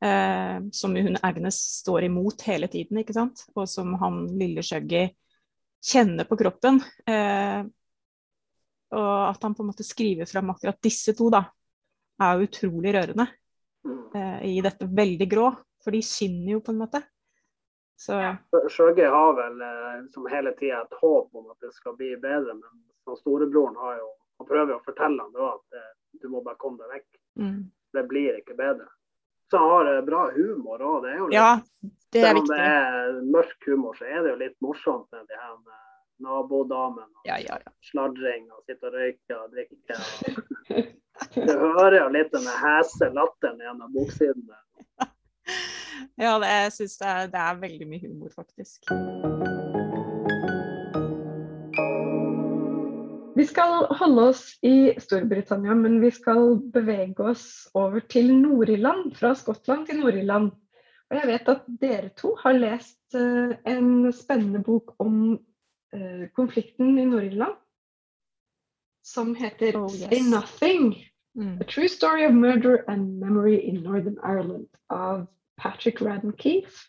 Eh, 0.01 0.57
som 0.73 0.95
hun 0.95 1.19
Agnes 1.21 1.59
står 1.81 2.07
imot 2.07 2.41
hele 2.50 2.67
tiden, 2.71 3.01
ikke 3.01 3.15
sant. 3.15 3.45
Og 3.55 3.69
som 3.69 3.93
han 4.01 4.23
lille 4.39 4.63
Shuggy 4.65 5.05
kjenner 5.91 6.27
på 6.29 6.38
kroppen. 6.39 6.81
Eh, 7.05 7.61
og 8.91 9.11
at 9.29 9.45
han 9.45 9.55
på 9.55 9.63
en 9.63 9.71
måte 9.71 9.88
skriver 9.88 10.27
fram 10.27 10.51
akkurat 10.51 10.81
disse 10.83 11.13
to, 11.17 11.29
da, 11.31 11.45
er 12.21 12.43
utrolig 12.43 12.95
rørende. 12.97 13.27
Eh, 14.15 14.39
I 14.51 14.57
dette 14.63 14.89
veldig 14.89 15.29
grå. 15.29 15.51
For 15.81 15.95
de 15.95 16.03
skinner 16.05 16.57
jo 16.57 16.61
på 16.65 16.73
en 16.73 16.81
måte. 16.83 17.01
Så... 18.00 18.17
Sjøge 18.69 19.10
har 19.13 19.36
vel 19.38 19.62
eh, 19.62 20.00
som 20.13 20.25
hele 20.31 20.53
tida 20.57 20.81
et 20.81 20.98
håp 21.01 21.36
om 21.38 21.51
at 21.53 21.60
det 21.62 21.74
skal 21.75 21.95
bli 22.00 22.15
bedre, 22.21 22.57
men 22.57 23.17
storebroren 23.17 23.77
har 23.77 24.00
jo 24.00 24.10
han 24.41 24.48
prøver 24.50 24.74
å 24.74 24.81
fortelle 24.81 25.21
ham 25.21 25.36
at 25.45 25.77
eh, 25.77 25.89
du 26.17 26.31
må 26.33 26.39
bare 26.41 26.57
komme 26.57 26.81
deg 26.81 26.95
vekk. 26.95 27.10
Mm. 27.38 27.60
Det 27.93 28.03
blir 28.10 28.39
ikke 28.39 28.55
bedre. 28.57 28.88
Så 29.51 29.60
han 29.62 29.69
har 29.69 29.89
eh, 29.91 30.00
bra 30.07 30.21
humor 30.33 30.81
òg. 30.81 31.05
Ja, 31.36 31.60
det 32.10 32.24
er 32.25 32.33
viktig. 32.39 32.39
Selv 32.39 32.41
om 32.41 32.50
det 32.50 32.57
er 32.65 33.19
mørk 33.36 33.67
humor, 33.69 34.00
så 34.00 34.07
er 34.10 34.24
det 34.24 34.31
jo 34.31 34.39
litt 34.41 34.57
morsomt 34.65 35.05
med 35.13 35.29
de 35.29 35.38
her 35.38 35.60
nabodamene. 36.25 37.21
Ja, 37.29 37.38
ja, 37.38 37.60
ja. 37.62 37.75
Sladring 37.91 38.50
og 38.50 38.65
sitte 38.65 38.89
og 38.89 38.98
røyke 38.98 39.38
og 39.38 39.53
drikke. 39.53 40.00
Og... 40.00 40.89
Du 41.36 41.53
hører 41.53 42.00
jo 42.00 42.10
litt 42.15 42.33
den 42.33 42.50
hese 42.63 43.12
latteren 43.13 43.62
gjennom 43.62 43.93
boksidene. 43.93 44.57
Ja, 46.19 46.38
det, 46.41 46.50
jeg 46.50 46.74
syns 46.77 46.98
det, 47.01 47.15
det, 47.33 47.43
er 47.43 47.62
veldig 47.62 47.88
mye 47.89 48.07
humor, 48.07 48.31
faktisk. 48.36 48.91
Vi 53.36 53.45
skal 53.48 53.88
holde 53.98 54.25
oss 54.29 54.43
i 54.62 54.91
Storbritannia, 55.01 55.74
men 55.75 56.01
vi 56.03 56.12
skal 56.13 56.57
bevege 56.74 57.31
oss 57.31 57.45
over 57.74 58.03
til 58.12 58.33
Nord-Irland. 58.38 59.15
Fra 59.17 59.31
Skottland 59.36 59.88
til 59.88 60.01
Nord-Irland. 60.03 60.51
Og 61.12 61.17
jeg 61.17 61.27
vet 61.27 61.50
at 61.51 61.63
dere 61.81 62.10
to 62.15 62.36
har 62.39 62.55
lest 62.55 63.15
uh, 63.17 63.55
en 63.67 64.12
spennende 64.15 64.62
bok 64.63 64.93
om 65.03 65.15
uh, 65.95 66.25
konflikten 66.36 67.00
i 67.00 67.07
Nord-Irland, 67.07 67.57
som 69.03 69.33
heter 69.36 69.75
Oh, 69.79 69.89
yes. 69.89 70.07
Say 70.07 70.21
Nothing. 70.24 70.95
Mm. 71.36 71.57
A 71.62 71.63
True 71.63 71.88
Story 71.88 72.25
of 72.25 72.33
Murder 72.33 72.83
and 72.88 73.19
Memory 73.19 73.55
in 73.55 73.83
Northern 73.83 74.19
Ireland 74.24 74.67
av 74.89 75.27
Patrick 75.60 76.01
Radden 76.01 76.34
Keefe. 76.38 76.88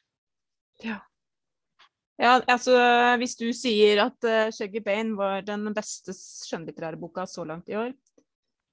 Ja, 2.21 2.37
altså 2.47 2.77
hvis 3.19 3.35
du 3.41 3.49
sier 3.57 4.05
at 4.05 4.29
uh, 4.29 4.51
Shaggy 4.55 4.83
Bane 4.85 5.17
var 5.19 5.43
den 5.47 5.67
beste 5.75 6.15
skjønnlitterære 6.15 7.01
boka 7.01 7.25
så 7.27 7.45
langt 7.49 7.71
i 7.73 7.79
år, 7.79 7.91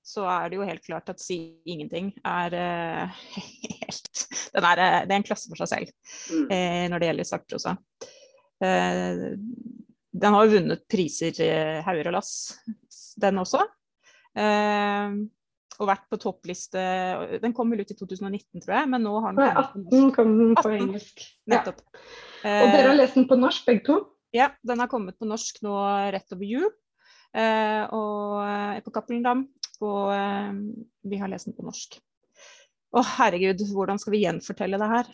så 0.05 0.25
er 0.29 0.50
det 0.50 0.60
jo 0.60 0.67
helt 0.67 0.86
klart 0.86 1.10
at 1.12 1.22
Si 1.22 1.38
ingenting 1.69 2.12
er 2.25 2.55
uh, 2.55 3.19
helt 3.81 4.25
den 4.53 4.65
er, 4.65 4.81
eh, 4.81 5.01
Det 5.05 5.13
er 5.13 5.19
en 5.19 5.27
klasse 5.27 5.50
for 5.50 5.62
seg 5.62 5.69
selv 5.74 5.91
Mm. 6.29 6.46
uh, 6.50 6.86
når 6.89 7.00
det 7.00 7.08
gjelder 7.10 7.27
sakprosa. 7.27 7.72
Eh, 8.62 9.22
den 10.19 10.34
har 10.36 10.46
jo 10.46 10.51
vunnet 10.51 10.84
priser 10.89 11.34
hauger 11.86 12.10
og 12.10 12.15
lass, 12.17 12.31
den 13.17 13.38
også. 13.39 13.62
Og 15.79 15.88
vært 15.88 16.05
på 16.12 16.19
toppliste 16.19 16.81
Den 17.39 17.53
kom 17.55 17.71
vel 17.71 17.86
ut 17.86 17.91
i 17.93 17.95
2019, 17.95 18.63
tror 18.63 18.75
jeg, 18.75 18.89
men 18.91 19.03
nå 19.05 19.13
har 19.24 19.36
den 19.36 19.39
Nei, 19.39 19.51
kommet 19.55 19.89
på 19.89 20.01
18 20.01 20.13
kom 20.17 20.33
den 20.39 20.53
på 20.57 20.65
18, 20.67 20.75
engelsk. 20.83 21.24
Ja. 21.50 21.62
Og 21.63 22.74
dere 22.75 22.89
har 22.89 23.00
lest 23.00 23.15
den 23.19 23.29
på 23.29 23.38
norsk, 23.39 23.65
begge 23.69 23.86
to? 23.88 23.98
Ja, 24.36 24.51
den 24.67 24.83
har 24.83 24.91
kommet 24.91 25.17
på 25.19 25.27
norsk 25.29 25.62
nå 25.65 25.77
rett 26.13 26.36
over 26.36 26.45
jul. 26.45 26.67
Eh, 27.29 27.83
og 27.93 28.43
er 28.43 28.83
på 28.86 28.93
Cappelen 28.93 29.25
Dam. 29.25 29.48
Og 29.86 30.12
eh, 30.13 30.53
vi 31.09 31.21
har 31.21 31.31
lest 31.31 31.50
den 31.50 31.57
på 31.57 31.65
norsk. 31.65 31.98
Å 32.89 33.03
herregud, 33.15 33.63
hvordan 33.74 34.01
skal 34.01 34.15
vi 34.15 34.24
gjenfortelle 34.25 34.79
det 34.81 34.91
her? 34.91 35.09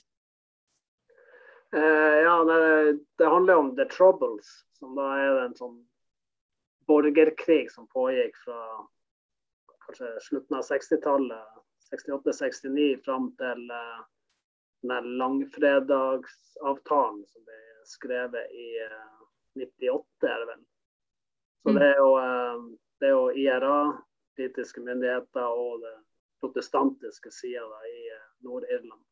Uh, 1.76 2.18
ja, 2.24 2.36
det, 2.48 2.60
det 3.20 3.28
handler 3.28 3.60
om 3.60 3.74
The 3.76 3.84
Troubles, 3.92 4.48
som 4.80 4.94
da 4.96 5.10
er 5.20 5.42
en 5.42 5.58
sånn 5.58 5.76
borgerkrig 6.88 7.68
som 7.74 7.90
pågikk 7.92 8.38
fra 8.46 8.60
kanskje 9.86 10.10
slutten 10.28 10.58
av 10.58 10.64
60-tallet, 10.68 11.48
68-69, 11.94 12.90
fram 13.06 13.32
til 13.40 13.68
den 13.70 14.04
den 14.88 15.18
langfredagsavtalen 15.18 17.26
som 17.26 17.44
ble 17.46 17.58
skrevet 17.90 18.52
i 18.54 18.68
eh, 18.84 19.02
98, 19.56 20.28
er 20.30 20.40
det 20.40 20.48
vel. 20.52 20.66
Så 21.64 21.70
Mm. 21.70 21.76
det 21.80 21.88
er 21.88 21.96
jo, 21.98 22.18
eh, 22.18 22.58
det 23.00 23.08
er 23.08 23.12
jo 23.12 23.32
IRA, 23.32 24.04
britiske 24.38 24.82
myndigheter, 24.82 25.46
og 25.46 25.82
det 25.82 25.96
protestantiske 26.42 27.32
sida 27.32 27.80
i 27.90 28.10
eh, 28.14 28.28
Nord-Irland. 28.46 29.04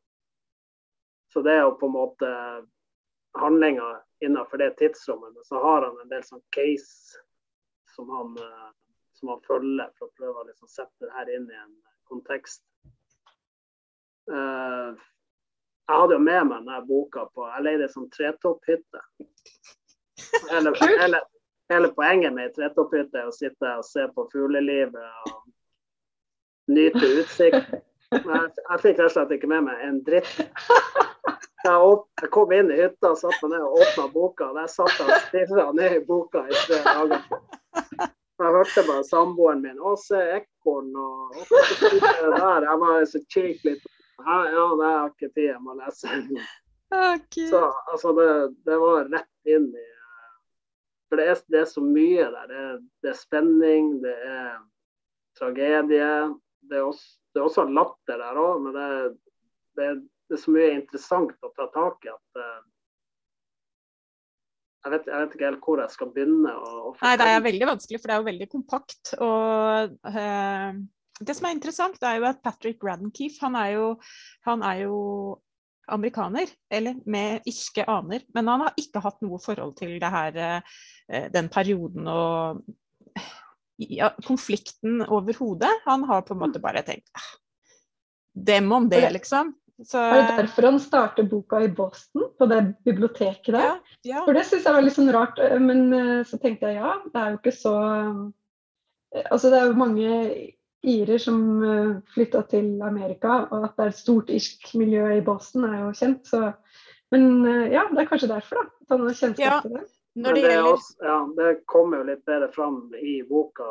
Så 1.32 1.42
det 1.42 1.52
er 1.52 1.62
jo 1.62 1.78
på 1.80 1.86
en 1.86 1.92
måte 1.92 2.26
handlinga 3.34 4.02
innenfor 4.20 4.56
det 4.56 4.76
tidsrommet. 4.78 5.34
Men 5.34 5.44
så 5.44 5.56
har 5.58 5.82
han 5.82 6.00
en 6.00 6.08
del 6.08 6.22
sånn 6.22 6.42
case 6.54 7.18
som 7.96 8.10
han, 8.10 8.36
eh, 8.38 8.70
som 9.14 9.30
man 9.32 9.42
følger 9.46 9.90
for 9.98 10.08
å 10.08 10.16
prøve 10.18 10.42
å 10.42 10.46
liksom 10.48 10.70
sette 10.70 11.06
det 11.06 11.12
her 11.14 11.30
inn 11.36 11.46
i 11.50 11.58
en 11.58 11.74
kontekst. 12.10 12.62
Uh, 14.30 14.94
jeg 15.84 16.00
hadde 16.00 16.16
jo 16.16 16.24
med 16.24 16.48
meg 16.48 16.62
denne 16.62 16.80
boka 16.88 17.26
på 17.36 17.44
Jeg 17.44 17.64
leide 17.66 17.86
en 17.86 17.92
sånn 17.92 18.10
tretopphytte. 18.14 19.02
Hele, 20.48 20.72
hele, 20.80 21.20
hele 21.72 21.90
poenget 21.96 22.32
med 22.32 22.48
ei 22.48 22.54
tretopphytte 22.54 23.20
er 23.20 23.28
å 23.28 23.34
sitte 23.36 23.74
og 23.78 23.84
se 23.84 24.06
på 24.16 24.24
fuglelivet 24.32 25.28
og 25.28 25.42
nyte 26.72 27.10
utsikt. 27.20 27.74
Men 28.14 28.32
jeg, 28.38 28.50
jeg 28.70 28.82
fikk 28.86 29.02
rett 29.02 29.10
og 29.10 29.14
slett 29.18 29.36
ikke 29.36 29.50
med 29.52 29.66
meg 29.68 29.84
en 29.84 30.00
dritt. 30.06 30.32
Jeg, 31.64 31.76
opp, 31.80 32.08
jeg 32.20 32.28
kom 32.32 32.52
inn 32.52 32.68
i 32.72 32.76
hytta, 32.76 33.14
satt 33.16 33.38
meg 33.44 33.54
ned 33.54 33.62
og 33.64 33.78
åpna 33.80 34.08
boka. 34.12 34.50
Der 34.56 34.68
satt 34.68 34.98
jeg 35.00 35.08
og 35.08 35.28
stirra 35.28 35.70
ned 35.76 35.98
i 35.98 36.02
boka 36.04 36.44
i 36.48 36.58
tre 36.66 36.80
dager. 36.84 38.12
Jeg 38.42 38.50
hørte 38.50 38.82
bare 38.88 39.04
samboeren 39.06 39.62
min 39.62 39.78
Å, 39.78 39.94
se 40.00 40.18
ekorn 40.34 40.90
og 40.98 41.36
«Å, 41.38 41.44
hva 41.50 41.62
sitter 41.70 41.98
det 42.00 42.30
der? 42.34 42.66
Jeg 42.66 42.80
bare 42.82 43.06
så 43.06 43.20
kikk 43.30 43.66
litt. 43.68 43.88
Ja, 44.18 44.38
ja, 44.50 44.64
det 44.80 44.90
har 44.90 45.10
ikke 45.12 45.30
tid, 45.34 45.48
jeg 45.52 45.62
må 45.62 45.74
lese. 45.78 46.20
Så 47.50 47.60
altså, 47.92 48.12
det, 48.18 48.28
det 48.66 48.78
var 48.78 49.08
rett 49.10 49.50
inn 49.50 49.70
i 49.74 49.86
For 51.08 51.18
det 51.18 51.26
er, 51.32 51.40
det 51.50 51.60
er 51.62 51.68
så 51.70 51.82
mye 51.82 52.26
der. 52.34 52.50
Det 52.50 52.60
er, 52.64 52.76
det 53.02 53.10
er 53.12 53.18
spenning, 53.18 53.90
det 54.02 54.14
er 54.28 54.52
tragedie. 55.38 56.10
Det 56.70 56.78
er 56.78 56.86
også, 56.86 57.08
det 57.34 57.42
er 57.42 57.48
også 57.48 57.66
latter 57.70 58.20
der 58.22 58.38
òg, 58.40 58.62
men 58.64 58.76
det, 58.76 58.90
det, 59.78 59.88
det 60.30 60.38
er 60.38 60.42
så 60.42 60.54
mye 60.54 60.70
interessant 60.74 61.34
å 61.44 61.52
ta 61.58 61.68
tak 61.74 62.06
i 62.06 62.12
at 62.14 62.40
eh, 62.40 62.62
jeg, 64.84 64.92
vet, 64.92 65.06
jeg 65.08 65.20
vet 65.22 65.34
ikke 65.36 65.46
helt 65.48 65.62
hvor 65.64 65.80
jeg 65.82 65.90
skal 65.94 66.10
begynne. 66.14 66.52
å- 66.54 66.90
å 66.90 66.96
Nei, 67.02 67.14
det 67.16 67.26
er 67.30 67.40
veldig 67.46 67.68
vanskelig, 67.70 68.00
for 68.02 68.08
det 68.10 68.14
er 68.14 68.20
jo 68.22 68.28
veldig 68.32 68.48
kompakt. 68.52 69.14
Og 69.24 69.96
uh, 70.04 70.72
det 71.24 71.36
som 71.38 71.46
er 71.48 71.54
interessant, 71.56 71.98
er 72.02 72.18
jo 72.20 72.28
at 72.28 72.42
Patrick 72.44 72.82
Raddenkeefe, 72.84 73.40
han 73.46 73.56
er 73.56 73.72
jo, 73.78 73.88
han 74.44 74.62
er 74.62 74.82
jo 74.84 74.98
amerikaner, 75.88 76.48
eller 76.72 76.94
med 77.06 77.42
irske 77.48 77.84
aner. 77.88 78.22
Men 78.34 78.46
han 78.48 78.60
har 78.66 78.74
ikke 78.80 79.02
hatt 79.04 79.20
noe 79.24 79.38
forhold 79.42 79.76
til 79.80 79.98
det 80.00 80.10
her, 80.14 80.38
uh, 81.10 81.28
den 81.32 81.48
perioden 81.52 82.08
og 82.08 82.62
ja, 83.78 84.12
konflikten 84.24 85.00
overhodet. 85.08 85.72
Han 85.88 86.04
har 86.08 86.22
på 86.22 86.34
en 86.36 86.44
måte 86.44 86.60
bare 86.62 86.82
tenkt 86.86 87.08
"Ah, 87.16 87.32
Dem 88.34 88.72
om 88.72 88.88
det, 88.88 89.00
liksom. 89.14 89.54
Så, 89.82 89.98
Er 89.98 90.20
det 90.22 90.36
derfor 90.38 90.62
han 90.68 90.76
starter 90.78 91.26
boka 91.26 91.58
i 91.64 91.68
Boston, 91.68 92.28
på 92.38 92.46
det 92.46 92.60
biblioteket 92.86 93.50
der? 93.56 93.64
ja, 93.64 93.78
ja. 94.06 94.20
For 94.24 94.36
det 94.36 94.44
syns 94.46 94.68
jeg 94.68 94.74
var 94.76 94.84
litt 94.86 94.94
sånn 94.94 95.10
rart, 95.14 95.38
eh, 95.42 95.58
men 95.58 95.88
eh, 95.92 96.20
så 96.28 96.38
tenkte 96.38 96.70
jeg 96.70 96.78
ja, 96.78 96.92
det 97.10 97.20
er 97.20 97.32
jo 97.34 97.40
ikke 97.40 97.54
så 97.58 97.72
eh, 97.82 99.24
Altså 99.30 99.50
det 99.50 99.58
er 99.58 99.66
jo 99.70 99.78
mange 99.78 100.12
irer 100.84 101.18
som 101.22 101.36
flytta 102.12 102.40
til 102.50 102.82
Amerika, 102.82 103.44
og 103.54 103.62
at 103.68 103.76
det 103.78 103.84
er 103.84 103.92
et 103.92 103.98
stort 103.98 104.30
irsk 104.34 104.72
miljø 104.76 105.04
i 105.14 105.22
Boston 105.24 105.68
er 105.68 105.76
jo 105.84 105.92
kjent, 105.94 106.26
så 106.26 106.52
Men 107.14 107.44
ja, 107.70 107.84
det 107.92 108.02
er 108.02 108.08
kanskje 108.10 108.26
derfor, 108.32 108.58
da. 108.58 108.64
At 108.82 108.90
han 108.90 109.04
har 109.06 109.14
kjennskap 109.14 109.44
Ja. 109.44 109.60
til 109.62 109.76
det. 109.78 109.84
Når 110.16 110.34
det 110.34 110.42
det, 110.42 110.50
er 110.50 110.54
gjelder 110.56 110.72
også, 110.72 110.96
ja, 111.02 111.18
det 111.36 111.66
kommer 111.70 111.98
jo 111.98 112.08
litt 112.10 112.24
bedre 112.26 112.48
fram 112.52 112.80
i 112.98 113.14
boka, 113.28 113.70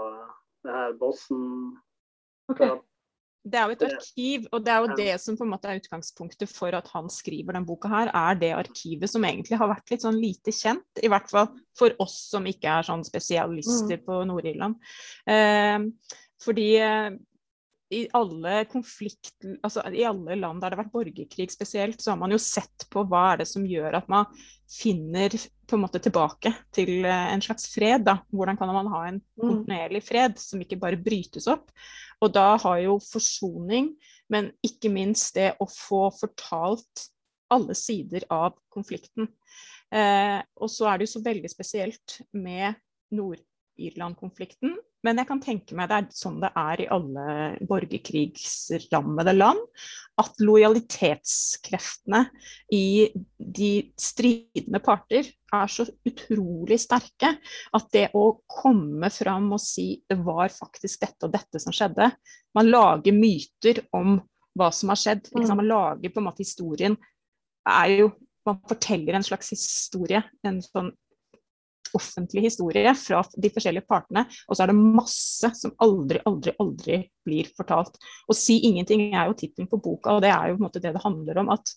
det 0.63 0.71
her 0.71 0.93
Boston. 0.99 1.75
Ok. 2.51 2.63
Det 3.43 3.59
er 3.59 3.67
jo 3.67 3.75
et 3.75 3.85
arkiv, 3.89 4.45
og 4.55 4.63
det 4.63 4.71
er 4.71 4.83
jo 4.83 4.95
det 4.95 5.13
som 5.19 5.35
på 5.35 5.43
en 5.43 5.51
måte 5.51 5.67
er 5.67 5.81
utgangspunktet 5.81 6.47
for 6.47 6.75
at 6.77 6.87
han 6.93 7.09
skriver 7.11 7.57
den 7.57 7.65
boka 7.67 7.91
her, 7.91 8.11
er 8.15 8.39
det 8.39 8.53
arkivet 8.55 9.11
som 9.11 9.25
egentlig 9.27 9.59
har 9.59 9.67
vært 9.67 9.91
litt 9.91 10.05
sånn 10.05 10.19
lite 10.21 10.53
kjent, 10.55 11.03
i 11.03 11.11
hvert 11.11 11.27
fall 11.31 11.49
for 11.75 11.91
oss 12.03 12.15
som 12.31 12.47
ikke 12.47 12.77
er 12.79 12.87
sånn 12.87 13.03
spesialister 13.03 13.99
på 14.05 14.21
Nord-Irland. 14.29 14.79
Eh, 15.27 15.89
fordi 16.43 16.69
i 17.93 18.01
alle 18.17 18.63
konflikt, 18.71 19.35
altså 19.63 19.83
i 19.93 20.03
alle 20.07 20.35
land 20.39 20.61
der 20.63 20.71
det 20.73 20.77
har 20.77 20.83
vært 20.83 20.93
borgerkrig 20.95 21.47
spesielt, 21.53 22.01
så 22.01 22.13
har 22.13 22.19
man 22.21 22.33
jo 22.33 22.39
sett 22.41 22.85
på 22.93 23.03
hva 23.09 23.23
er 23.33 23.43
det 23.43 23.47
som 23.51 23.65
gjør 23.67 23.99
at 23.99 24.09
man 24.11 24.25
finner 24.73 25.33
på 25.69 25.77
en 25.77 25.83
måte 25.83 26.01
tilbake 26.01 26.51
til 26.73 27.05
eh, 27.05 27.27
en 27.33 27.43
slags 27.45 27.67
fred. 27.73 28.03
da. 28.07 28.17
Hvordan 28.33 28.57
kan 28.59 28.73
man 28.73 28.89
ha 28.93 29.03
en 29.09 29.21
Mm. 29.33 29.41
kontinuerlig 29.49 30.03
fred 30.05 30.37
som 30.39 30.61
ikke 30.61 30.79
bare 30.81 30.97
brytes 31.01 31.47
opp? 31.51 31.71
Og 32.21 32.31
da 32.33 32.55
har 32.61 32.77
jo 32.83 32.99
forsoning, 33.01 33.91
men 34.29 34.51
ikke 34.63 34.89
minst 34.93 35.33
det 35.35 35.51
å 35.59 35.65
få 35.69 36.07
fortalt 36.15 37.07
alle 37.51 37.75
sider 37.77 38.23
av 38.31 38.55
konflikten. 38.73 39.27
Eh, 39.93 40.39
og 40.57 40.69
så 40.71 40.87
er 40.89 40.97
det 40.97 41.07
jo 41.07 41.19
så 41.19 41.23
veldig 41.25 41.49
spesielt 41.51 42.21
med 42.33 42.75
Nord-Irland-konflikten. 43.13 44.77
Men 45.03 45.19
jeg 45.19 45.27
kan 45.27 45.41
tenke 45.43 45.75
meg 45.75 45.89
det 45.91 45.97
er 45.97 46.07
sånn 46.15 46.39
det 46.39 46.49
er 46.55 46.81
i 46.83 46.89
alle 46.95 47.25
borgerkrigsrammede 47.67 49.33
land. 49.35 49.59
At 50.21 50.37
lojalitetskreftene 50.45 52.21
i 52.77 53.09
de 53.37 53.71
stridende 53.99 54.79
parter 54.83 55.27
er 55.27 55.71
så 55.73 55.85
utrolig 56.07 56.79
sterke 56.81 57.33
at 57.75 57.89
det 57.93 58.05
å 58.17 58.25
komme 58.47 59.09
fram 59.13 59.51
og 59.57 59.61
si 59.61 59.87
det 60.09 60.19
var 60.23 60.53
faktisk 60.53 61.03
dette 61.03 61.27
og 61.27 61.33
dette 61.33 61.61
som 61.61 61.75
skjedde 61.75 62.11
Man 62.53 62.69
lager 62.69 63.15
myter 63.17 63.81
om 63.97 64.19
hva 64.53 64.69
som 64.69 64.91
har 64.93 64.99
skjedd. 65.01 65.27
Sant? 65.33 65.49
Man 65.57 65.67
lager 65.67 66.13
på 66.13 66.21
en 66.21 66.29
måte 66.29 66.45
historien 66.45 66.97
er 67.67 67.97
jo 67.97 68.13
Man 68.43 68.59
forteller 68.67 69.15
en 69.15 69.23
slags 69.23 69.53
historie. 69.53 70.19
En 70.43 70.57
sånn 70.61 70.89
offentlig 71.97 72.45
historie 72.47 72.93
fra 72.97 73.21
de 73.35 73.51
forskjellige 73.53 73.87
partene, 73.89 74.25
og 74.47 74.57
så 74.57 74.65
er 74.65 74.71
det 74.71 74.77
masse 74.99 75.51
som 75.59 75.75
aldri, 75.83 76.21
aldri, 76.29 76.55
aldri 76.63 76.99
blir 77.25 77.49
fortalt. 77.57 77.97
Å 78.27 78.37
si 78.37 78.59
ingenting 78.69 79.09
er 79.11 79.29
jo 79.29 79.37
tittelen 79.39 79.69
på 79.71 79.81
boka, 79.83 80.17
og 80.17 80.23
det 80.25 80.31
er 80.33 80.51
jo 80.51 80.57
på 80.57 80.63
en 80.63 80.67
måte 80.67 80.83
det 80.83 80.93
det 80.95 81.03
handler 81.05 81.41
om. 81.43 81.51
At, 81.53 81.75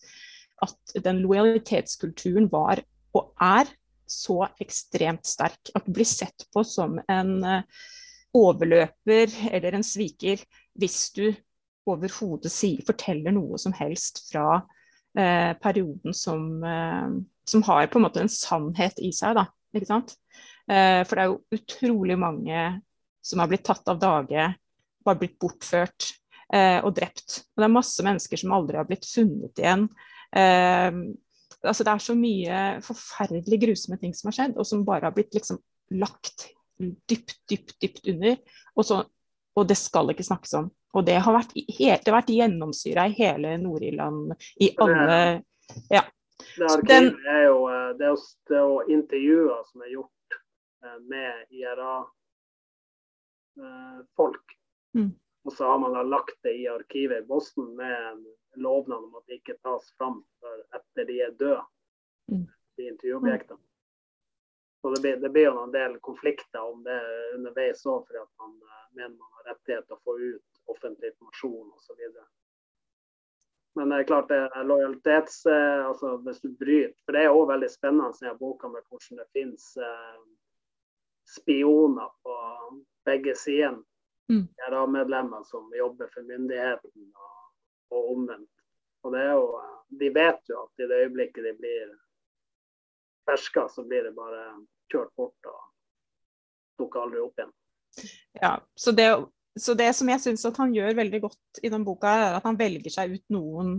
at 0.66 0.96
den 1.04 1.22
lojalitetskulturen 1.24 2.50
var 2.52 2.84
og 3.16 3.32
er 3.42 3.70
så 4.06 4.44
ekstremt 4.62 5.26
sterk 5.26 5.72
at 5.74 5.86
det 5.86 5.94
blir 5.96 6.08
sett 6.08 6.46
på 6.54 6.62
som 6.66 6.98
en 7.10 7.32
eh, 7.44 7.64
overløper 8.36 9.32
eller 9.50 9.76
en 9.76 9.86
sviker 9.86 10.42
hvis 10.78 11.00
du 11.16 11.26
overhodet 11.86 12.52
forteller 12.86 13.34
noe 13.34 13.58
som 13.62 13.74
helst 13.78 14.24
fra 14.30 14.60
eh, 15.18 15.52
perioden 15.62 16.14
som, 16.14 16.46
eh, 16.64 17.10
som 17.48 17.66
har 17.66 17.90
på 17.90 18.00
en 18.00 18.06
måte 18.06 18.22
en 18.22 18.32
sannhet 18.32 18.98
i 19.02 19.12
seg. 19.14 19.38
da. 19.38 19.46
Ikke 19.76 19.90
sant? 19.90 20.16
Eh, 20.70 21.02
for 21.06 21.14
det 21.16 21.24
er 21.24 21.30
jo 21.30 21.58
utrolig 21.58 22.16
mange 22.18 22.62
som 23.26 23.42
har 23.42 23.50
blitt 23.50 23.66
tatt 23.66 23.86
av 23.90 24.00
dage, 24.00 24.48
bare 25.06 25.20
blitt 25.20 25.38
bortført 25.42 26.10
eh, 26.54 26.78
og 26.82 26.94
drept. 26.96 27.42
Og 27.54 27.62
det 27.62 27.68
er 27.68 27.76
masse 27.76 28.06
mennesker 28.06 28.40
som 28.40 28.54
aldri 28.56 28.78
har 28.78 28.88
blitt 28.88 29.06
funnet 29.08 29.62
igjen. 29.62 29.88
Eh, 30.36 31.00
altså 31.66 31.86
det 31.86 31.92
er 31.92 32.04
så 32.04 32.16
mye 32.18 32.62
forferdelig 32.86 33.60
grusomme 33.66 33.98
ting 34.02 34.14
som 34.14 34.30
har 34.30 34.38
skjedd, 34.38 34.56
og 34.58 34.68
som 34.68 34.86
bare 34.86 35.08
har 35.08 35.16
blitt 35.16 35.34
liksom 35.36 35.60
lagt 35.96 36.48
dypt, 36.78 37.38
dypt, 37.50 37.76
dypt 37.82 38.10
under. 38.12 38.40
Og, 38.74 38.86
så, 38.86 39.02
og 39.56 39.68
det 39.68 39.78
skal 39.80 40.12
ikke 40.12 40.26
snakkes 40.26 40.58
om. 40.60 40.70
Og 40.96 41.04
det 41.04 41.18
har 41.20 41.34
vært, 41.34 41.52
det 41.56 42.08
har 42.08 42.14
vært 42.14 42.32
gjennomsyra 42.32 43.08
i 43.10 43.16
hele 43.18 43.56
Nord-Irland, 43.60 44.36
i 44.62 44.72
alle 44.80 45.18
Ja. 45.90 46.06
Det 46.38 46.64
arkivet 46.64 47.26
er 47.32 47.44
jo 47.46 47.68
eh, 47.70 47.90
det 47.98 48.06
er, 48.10 48.16
det 48.48 48.58
er 48.60 48.90
intervjuer 48.96 49.62
som 49.68 49.80
er 49.84 49.90
gjort 49.94 50.36
eh, 50.84 50.98
med 51.12 51.32
IRA-folk. 51.50 52.06
Eh, 54.52 55.00
mm. 55.00 55.12
Og 55.46 55.52
så 55.52 55.62
har 55.70 55.78
man 55.78 55.94
da 55.94 56.02
lagt 56.02 56.38
det 56.42 56.54
i 56.58 56.68
arkivet 56.68 57.22
i 57.22 57.26
Boston 57.26 57.76
med 57.76 58.24
lovnad 58.56 59.04
om 59.04 59.14
at 59.16 59.26
det 59.26 59.34
ikke 59.40 59.60
tas 59.62 59.94
fram 59.96 60.24
før 60.40 60.58
etter 60.76 61.04
de 61.08 61.20
er 61.22 61.32
døde, 61.38 61.64
mm. 62.32 62.46
de 62.76 62.82
intervjuobjektene. 62.90 63.62
Så 64.80 64.90
det 64.94 65.00
blir, 65.00 65.16
det 65.22 65.30
blir, 65.34 65.46
jo 65.48 65.62
en 65.62 65.72
del 65.72 65.98
konflikter 66.04 66.62
om 66.62 66.82
det 66.84 67.00
underveis 67.34 67.86
òg, 67.86 68.06
fordi 68.06 68.18
at 68.22 68.32
man 68.42 68.52
mener 68.96 69.14
man 69.14 69.32
har 69.38 69.44
rettighet 69.52 69.84
til 69.86 69.96
å 69.96 70.04
få 70.04 70.12
ut 70.20 70.48
offentlig 70.72 71.08
informasjon 71.12 71.72
osv. 71.78 72.00
Men 73.76 73.88
det 73.88 73.96
er 73.96 74.08
klart 74.08 74.30
det 74.32 74.38
er 74.40 74.64
lojalitets... 74.64 75.42
Eh, 75.46 75.86
altså 75.86 76.16
hvis 76.24 76.40
du 76.40 76.48
bryter 76.56 76.94
For 77.04 77.16
det 77.16 77.24
er 77.26 77.34
òg 77.34 77.50
veldig 77.50 77.68
spennende 77.68 78.30
i 78.30 78.38
boka 78.40 78.70
med 78.72 78.84
hvordan 78.88 79.20
det 79.20 79.26
finnes 79.36 79.66
eh, 79.76 80.22
spioner 81.36 82.08
på 82.24 82.36
begge 83.04 83.34
sider. 83.36 83.76
Mm. 84.32 84.48
medlemmer 84.90 85.44
som 85.46 85.68
jobber 85.76 86.08
for 86.14 86.22
myndigheten 86.26 87.12
og, 87.14 87.42
og 87.94 88.10
omvendt. 88.16 88.50
Og 89.04 89.12
det 89.12 89.20
er 89.22 89.36
jo, 89.38 89.60
De 90.00 90.08
vet 90.10 90.48
jo 90.50 90.62
at 90.64 90.82
i 90.82 90.88
det 90.88 91.02
øyeblikket 91.04 91.44
de 91.44 91.52
blir 91.60 91.92
ferska, 93.28 93.68
så 93.68 93.84
blir 93.84 94.02
det 94.02 94.16
bare 94.16 94.42
kjørt 94.90 95.12
bort 95.16 95.46
og 95.46 95.60
dukker 96.80 97.04
aldri 97.04 97.20
opp 97.22 97.38
igjen. 97.38 97.52
Ja, 98.40 98.56
så 98.74 98.92
det 98.92 99.06
så 99.56 99.74
det 99.78 99.88
som 99.96 100.08
jeg 100.10 100.22
syns 100.22 100.46
han 100.58 100.74
gjør 100.74 100.96
veldig 100.98 101.20
godt 101.24 101.60
i 101.64 101.70
den 101.72 101.84
boka, 101.86 102.12
er 102.12 102.38
at 102.38 102.46
han 102.46 102.58
velger 102.58 102.92
seg 102.92 103.16
ut 103.16 103.24
noen 103.32 103.78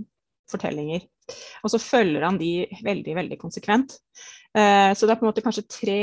fortellinger. 0.49 1.03
Og 1.63 1.73
så 1.73 1.79
følger 1.81 2.23
han 2.25 2.39
de 2.39 2.51
veldig, 2.85 3.15
veldig 3.17 3.37
konsekvent. 3.41 3.97
Eh, 4.55 4.91
så 4.95 5.05
det 5.05 5.13
er 5.13 5.19
på 5.19 5.27
en 5.27 5.31
måte 5.31 5.43
kanskje 5.45 5.67
tre, 5.69 6.01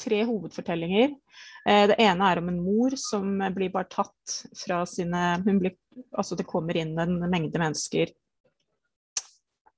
tre 0.00 0.20
hovedfortellinger. 0.28 1.16
Eh, 1.66 1.84
det 1.90 1.98
ene 2.02 2.30
er 2.30 2.40
om 2.40 2.50
en 2.52 2.60
mor 2.62 2.94
som 3.00 3.42
blir 3.56 3.72
bare 3.74 3.90
tatt 3.90 4.36
fra 4.64 4.84
sine 4.88 5.26
blir, 5.44 5.76
Altså 6.16 6.38
det 6.38 6.46
kommer 6.48 6.76
inn 6.78 6.96
en 6.98 7.18
mengde 7.26 7.60
mennesker. 7.60 8.14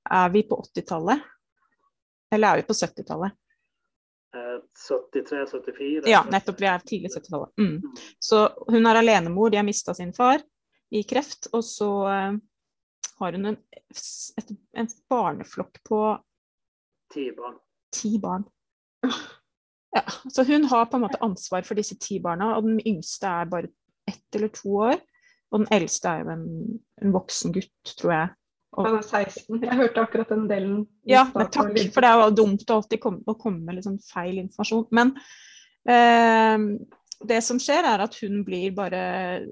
Er 0.07 0.31
vi 0.33 0.45
på 0.47 0.61
80-tallet? 0.63 1.25
Eller 2.33 2.53
er 2.53 2.61
vi 2.61 2.67
på 2.69 2.77
70-tallet? 2.77 3.35
73-74? 4.35 6.07
Ja, 6.11 6.23
nettopp. 6.31 6.59
Vi 6.61 6.67
er 6.69 6.83
tidlig 6.85 7.11
70-tallet. 7.15 7.53
Mm. 7.57 7.73
mm. 7.83 7.97
Så 8.19 8.43
hun 8.67 8.85
er 8.85 8.99
alenemor, 8.99 9.49
de 9.49 9.59
har 9.59 9.67
mista 9.67 9.95
sin 9.97 10.13
far 10.13 10.43
i 10.91 11.03
kreft. 11.07 11.49
Og 11.53 11.63
så 11.65 11.89
uh, 12.05 12.37
har 13.19 13.37
hun 13.37 13.51
en, 13.53 13.59
et, 13.87 14.53
en 14.77 14.89
barneflokk 15.09 15.81
på 15.87 16.01
Ti 17.13 17.29
barn. 17.31 17.55
Ti 17.95 18.17
barn. 18.19 18.43
Ja, 19.95 20.03
så 20.29 20.43
hun 20.43 20.65
har 20.67 20.85
på 20.85 20.97
en 20.97 21.05
måte 21.05 21.21
ansvar 21.23 21.63
for 21.63 21.79
disse 21.79 21.95
ti 21.95 22.19
barna, 22.19 22.51
og 22.57 22.65
den 22.67 22.81
yngste 22.83 23.29
er 23.31 23.47
bare 23.49 23.69
ett 24.07 24.35
eller 24.35 24.51
to 24.53 24.73
år. 24.89 24.99
Og 25.51 25.61
den 25.63 25.69
eldste 25.71 26.11
er 26.11 26.25
jo 26.25 26.33
en, 26.33 26.49
en 27.01 27.13
voksen 27.15 27.55
gutt, 27.55 27.93
tror 27.95 28.13
jeg. 28.13 28.33
Han 28.77 28.99
er 28.99 29.05
16. 29.05 29.57
Jeg 29.63 29.79
hørte 29.79 30.03
akkurat 30.03 30.29
den 30.29 30.45
delen. 30.49 30.77
Ja, 31.09 31.25
men 31.33 31.49
takk, 31.53 31.73
for 31.93 32.05
det 32.05 32.11
er 32.11 32.21
jo 32.21 32.37
dumt 32.37 32.69
å 32.69 32.77
alltid 32.77 33.01
komme, 33.01 33.23
å 33.25 33.37
komme 33.39 33.63
med 33.65 33.79
liksom 33.79 33.97
feil 34.05 34.37
informasjon. 34.43 34.85
Men 34.93 35.13
eh, 35.89 36.65
det 37.25 37.41
som 37.41 37.59
skjer, 37.61 37.87
er 37.89 38.03
at 38.05 38.17
hun 38.21 38.43
blir 38.45 38.73
bare 38.77 39.01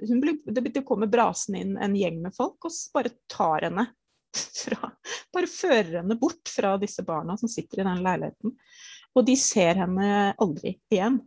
hun 0.06 0.22
blir, 0.22 0.38
Det 0.46 0.86
kommer 0.86 1.10
brasende 1.10 1.64
inn 1.64 1.78
en 1.82 1.96
gjeng 1.98 2.22
med 2.28 2.36
folk 2.36 2.68
og 2.70 2.82
bare 2.94 3.16
tar 3.32 3.70
henne 3.70 3.88
fra 4.64 4.92
Bare 5.34 5.50
fører 5.50 6.02
henne 6.02 6.18
bort 6.20 6.52
fra 6.52 6.76
disse 6.82 7.04
barna 7.06 7.38
som 7.38 7.50
sitter 7.52 7.82
i 7.82 7.88
den 7.88 8.04
leiligheten. 8.06 8.54
Og 9.16 9.26
de 9.26 9.36
ser 9.40 9.80
henne 9.80 10.36
aldri 10.42 10.76
igjen. 10.92 11.20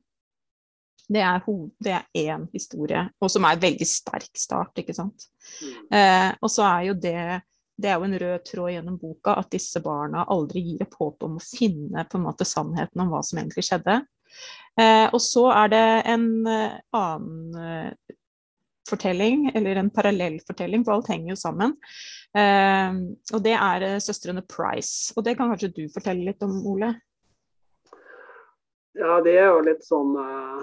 Det 1.09 1.23
er, 1.25 1.45
det 1.81 1.93
er 1.97 2.09
én 2.21 2.43
historie, 2.53 3.07
og 3.17 3.31
som 3.33 3.47
er 3.49 3.57
en 3.57 3.63
veldig 3.63 3.87
sterk 3.89 4.29
start, 4.37 4.75
ikke 4.77 4.93
sant. 4.93 5.25
Mm. 5.65 5.77
Eh, 5.97 6.33
og 6.45 6.53
så 6.53 6.67
er 6.69 6.83
jo 6.91 6.97
det 7.01 7.23
det 7.79 7.91
er 7.91 7.99
jo 7.99 8.09
en 8.09 8.19
rød 8.19 8.45
tråd 8.49 8.73
gjennom 8.75 8.99
boka 8.99 9.37
at 9.39 9.51
disse 9.55 9.81
barna 9.85 10.25
aldri 10.35 10.65
gir 10.67 10.85
opp 10.87 10.97
håp 10.99 11.27
om 11.29 11.37
å 11.39 11.45
finne 11.45 12.05
på 12.11 12.19
en 12.19 12.27
måte 12.27 12.47
sannheten 12.49 13.05
om 13.05 13.13
hva 13.13 13.23
som 13.23 13.39
egentlig 13.39 13.69
skjedde. 13.69 14.01
Eh, 14.79 15.07
og 15.07 15.21
så 15.23 15.45
er 15.55 15.71
det 15.73 15.85
en 16.11 16.29
eh, 16.51 16.79
annen 16.99 17.61
eh, 17.63 18.17
fortelling, 18.89 19.51
eller 19.55 19.77
en 19.77 19.91
parallellfortelling, 19.95 20.85
for 20.85 20.97
alt 20.97 21.11
henger 21.13 21.35
jo 21.35 21.39
sammen. 21.39 21.77
Eh, 22.35 22.99
og 23.35 23.45
det 23.47 23.55
er 23.55 23.87
eh, 23.87 24.01
søstrene 24.03 24.43
Price. 24.43 25.13
Og 25.17 25.27
det 25.27 25.37
kan 25.39 25.53
kanskje 25.53 25.73
du 25.77 25.85
fortelle 25.95 26.27
litt 26.31 26.43
om, 26.47 26.59
Ole? 26.67 26.93
Ja, 28.99 29.21
det 29.23 29.37
er 29.39 29.53
jo 29.53 29.63
litt 29.63 29.85
sånn 29.87 30.17
uh, 30.19 30.63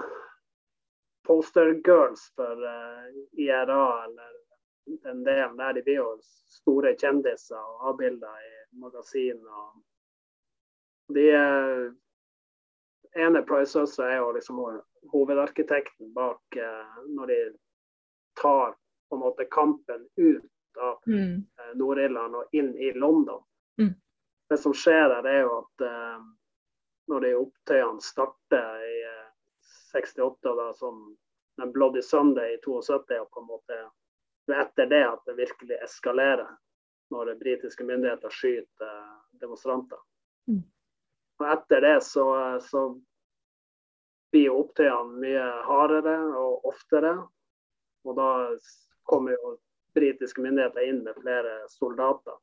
poster 1.24 1.70
girls 1.86 2.26
for 2.36 2.60
uh, 2.60 3.06
IRA 3.40 3.84
eller 4.04 4.34
den 4.86 5.24
delen 5.24 5.56
der. 5.56 5.72
De 5.72 5.82
blir 5.82 6.00
jo 6.00 6.08
store 6.22 6.94
kjendiser 6.98 7.60
og 7.60 7.92
avbilder 7.92 8.42
i 8.46 8.80
magasiner. 8.80 9.68
De 11.14 11.28
ene 13.16 13.42
Price-søstera 13.42 14.10
er 14.12 14.18
jo 14.20 14.32
liksom 14.36 14.60
hovedarkitekten 15.12 16.12
bak 16.14 16.56
eh, 16.56 16.96
når 17.08 17.26
de 17.26 17.38
tar 18.40 18.74
på 19.08 19.16
en 19.16 19.22
måte 19.22 19.44
kampen 19.44 20.08
ut 20.16 20.80
av 20.80 20.98
mm. 21.06 21.36
Eh, 21.58 21.76
Nord-Irland 21.78 22.36
og 22.36 22.56
inn 22.56 22.74
i 22.76 22.92
London. 22.92 23.42
Mm. 23.80 23.94
Det 24.48 24.58
som 24.58 24.74
skjer 24.74 25.08
der, 25.08 25.28
er 25.30 25.46
jo 25.46 25.60
at 25.60 25.86
eh, 25.86 26.26
når 27.06 27.24
de 27.24 27.36
opptøyene 27.38 28.02
starter 28.02 28.82
i 28.84 28.98
68, 29.94 30.42
da, 30.42 30.72
som 30.74 31.16
den 31.56 31.72
Bloody 31.72 32.02
Sunday 32.02 32.54
i 32.54 32.60
72, 32.64 33.20
og 33.20 33.30
på 33.30 33.40
en 33.40 33.48
måte 33.48 33.78
det 34.46 34.54
er 34.54 34.62
etter 34.62 34.88
det 34.90 35.02
at 35.08 35.26
det 35.26 35.36
virkelig 35.40 35.78
eskalerer, 35.82 36.48
når 37.10 37.34
britiske 37.40 37.84
myndigheter 37.86 38.32
skyter 38.34 38.86
eh, 38.86 39.12
demonstranter. 39.42 39.98
Mm. 40.50 40.62
Og 41.38 41.46
etter 41.52 41.84
det 41.84 41.96
så, 42.06 42.26
så 42.62 42.86
blir 44.32 44.54
opptøyene 44.54 45.20
mye 45.22 45.46
hardere 45.68 46.16
og 46.38 46.66
oftere. 46.70 47.14
Og 48.06 48.16
da 48.16 48.30
kommer 49.10 49.36
jo 49.36 49.56
britiske 49.96 50.42
myndigheter 50.42 50.88
inn 50.88 51.02
med 51.04 51.18
flere 51.20 51.58
soldater. 51.72 52.38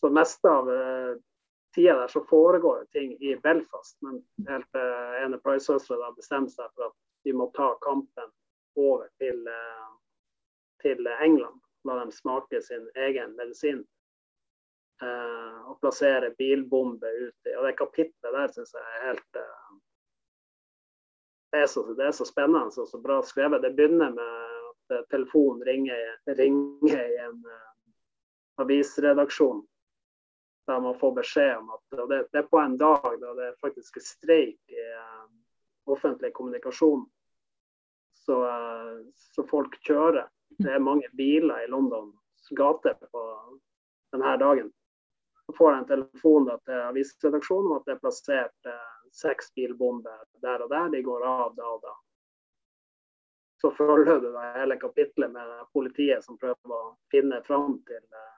Så 0.00 0.10
meste 0.12 0.48
av 0.50 0.68
uh, 0.68 1.16
tida 1.74 1.96
der 2.00 2.12
så 2.12 2.22
foregår 2.28 2.84
ting 2.92 3.14
i 3.20 3.36
Belfast. 3.42 3.96
Men 4.04 4.20
helt 4.48 4.78
uh, 4.78 5.16
ene 5.24 5.40
Price-søstera 5.42 6.12
bestemmer 6.16 6.52
seg 6.52 6.72
for 6.74 6.90
at 6.90 6.96
de 7.24 7.34
må 7.36 7.48
ta 7.56 7.72
kampen 7.84 8.32
over 8.76 9.08
til 9.22 9.40
uh, 9.48 9.88
til 10.82 11.06
England. 11.20 11.60
La 11.86 12.00
dem 12.00 12.10
smake 12.12 12.60
sin 12.62 12.88
egen 12.94 13.36
medisin. 13.38 13.84
Eh, 15.02 15.56
og 15.68 15.80
plassere 15.80 16.30
bilbomber 16.38 17.18
uti. 17.28 17.52
Og 17.52 17.66
det 17.66 17.76
kapitlet 17.76 18.32
der 18.32 18.52
syns 18.52 18.72
jeg 18.72 18.84
er 18.84 19.02
helt 19.10 19.38
eh, 19.40 19.66
det, 21.52 21.62
er 21.62 21.66
så, 21.66 21.82
det, 21.92 22.04
er 22.06 22.14
så, 22.16 22.24
spennende 22.24 22.72
og 22.80 22.88
så 22.88 23.00
bra 23.00 23.20
skrevet. 23.22 23.62
Det 23.62 23.74
begynner 23.76 24.14
med 24.16 24.30
at 24.70 24.96
eh, 24.96 25.04
telefonen 25.12 25.64
ringer, 25.68 26.16
ringer 26.38 27.02
i 27.04 27.18
en 27.26 27.42
uh, 27.44 28.62
avisredaksjon. 28.64 29.66
Der 30.66 30.80
man 30.80 30.98
får 30.98 31.12
beskjed 31.20 31.52
om 31.56 31.70
at 31.76 31.98
og 32.00 32.08
det, 32.10 32.22
det, 32.32 32.40
er 32.40 32.48
på 32.50 32.58
en 32.58 32.78
dag 32.80 33.06
da 33.20 33.34
det 33.38 33.52
faktisk 33.60 34.00
er 34.00 34.04
streik 34.04 34.72
i 34.72 34.86
uh, 34.96 35.28
offentlig 35.92 36.32
kommunikasjon. 36.34 37.04
Så, 38.24 38.40
uh, 38.42 39.04
så 39.14 39.44
folk 39.46 39.76
kjører. 39.84 40.24
Det 40.48 40.72
er 40.72 40.78
mange 40.78 41.08
biler 41.12 41.64
i 41.64 41.68
Londons 41.68 42.48
gater 42.56 42.94
på 42.94 43.22
denne 44.12 44.36
dagen. 44.40 44.72
Så 45.46 45.52
får 45.52 45.72
jeg 45.72 45.78
en 45.78 45.88
telefon 45.90 46.48
til 46.64 46.80
avisredaksjonen 46.88 47.70
om 47.70 47.76
at 47.76 47.84
det 47.86 47.94
er 47.96 48.02
plassert 48.02 48.70
eh, 48.70 48.96
seks 49.14 49.52
bilbomber 49.54 50.24
der 50.42 50.64
og 50.64 50.70
der. 50.72 50.88
De 50.94 51.02
går 51.06 51.26
av 51.26 51.54
da 51.56 51.68
og 51.76 51.82
da. 51.84 51.94
Så 53.60 53.70
følger 53.70 54.18
du 54.20 54.32
hele 54.38 54.76
kapitlet 54.76 55.30
med 55.32 55.52
politiet 55.72 56.24
som 56.24 56.38
prøver 56.38 56.74
å 56.74 56.96
finne 57.10 57.38
fram 57.46 57.78
til, 57.88 58.02
eh, 58.02 58.34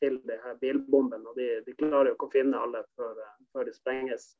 til 0.00 0.16
de 0.26 0.38
her 0.42 0.56
bilbombene. 0.62 1.28
Og 1.28 1.36
de, 1.36 1.50
de, 1.66 1.76
klarer 1.76 2.10
jo 2.10 2.16
ikke 2.16 2.30
å 2.30 2.34
finne 2.38 2.62
alle 2.62 2.82
før, 2.96 3.12
eh, 3.26 3.36
før 3.52 3.68
de 3.68 3.76
sprenges. 3.76 4.34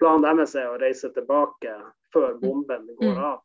planen 0.00 0.22
deres 0.24 0.54
er 0.56 0.64
å 0.70 0.78
reise 0.80 1.10
tilbake 1.12 1.74
før 2.12 2.38
bomben 2.40 2.86
går 2.96 3.10
Mm. 3.14 3.18
av. 3.24 3.42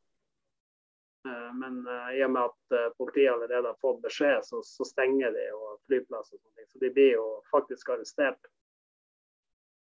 Eh, 1.26 1.54
Men 1.54 1.88
eh, 1.88 2.18
i 2.20 2.24
og 2.24 2.32
med 2.32 2.42
at 2.42 2.78
eh, 2.78 2.90
politiet 2.98 3.34
allerede 3.34 3.68
har 3.68 3.78
fått 3.82 4.02
beskjed, 4.02 4.46
så, 4.46 4.62
så 4.64 4.86
stenger 4.86 5.32
de 5.32 5.46
og 5.58 5.80
flyplasser. 5.88 6.40
Så 6.68 6.80
de 6.80 6.92
blir 6.94 7.16
jo 7.18 7.26
faktisk 7.52 7.90
arrestert. 7.90 8.52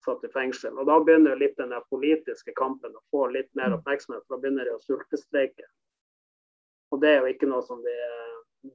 Satt 0.05 0.23
i 0.23 0.31
fengsel. 0.31 0.77
Og 0.79 0.87
da 0.87 0.99
begynner 1.03 1.35
jo 1.35 1.43
litt 1.43 1.57
den 1.59 1.73
der 1.75 1.83
politiske 1.91 2.55
kampen 2.55 2.95
å 2.95 3.03
få 3.11 3.27
litt 3.35 3.49
mer 3.59 3.75
oppmerksomhet. 3.75 4.23
For 4.27 4.35
da 4.35 4.43
begynner 4.43 4.67
de 4.67 4.75
å 4.75 4.83
sultestreike. 4.83 5.67
Og 6.91 7.03
det 7.03 7.11
er 7.13 7.19
jo 7.19 7.33
ikke 7.33 7.49
noe 7.51 7.63
som 7.67 7.83
de 7.83 7.95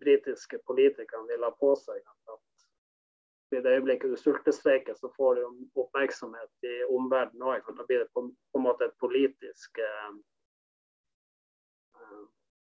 britiske 0.00 0.60
politikerne 0.68 1.26
vil 1.32 1.44
ha 1.44 1.50
på 1.60 1.72
seg. 1.80 2.00
At 2.32 3.56
i 3.56 3.62
det 3.62 3.72
øyeblikket 3.76 4.12
du 4.12 4.18
sultestreiker, 4.18 4.94
så 4.98 5.08
får 5.16 5.40
du 5.40 5.42
oppmerksomhet 5.80 6.68
i 6.68 6.76
omverdenen 6.90 7.48
òg. 7.48 7.72
Da 7.76 7.86
blir 7.88 8.04
det 8.04 8.12
på, 8.12 8.26
på 8.52 8.60
en 8.60 8.66
måte 8.66 8.88
et 8.88 8.96
politisk 9.02 9.80
eh, 9.80 10.14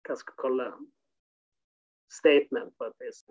Hva 0.05 0.17
skal 0.17 0.35
jeg 0.35 0.43
kalle? 0.43 0.69
Statement, 2.13 2.75
på 2.79 2.85
et 2.91 2.95
vis. 3.07 3.25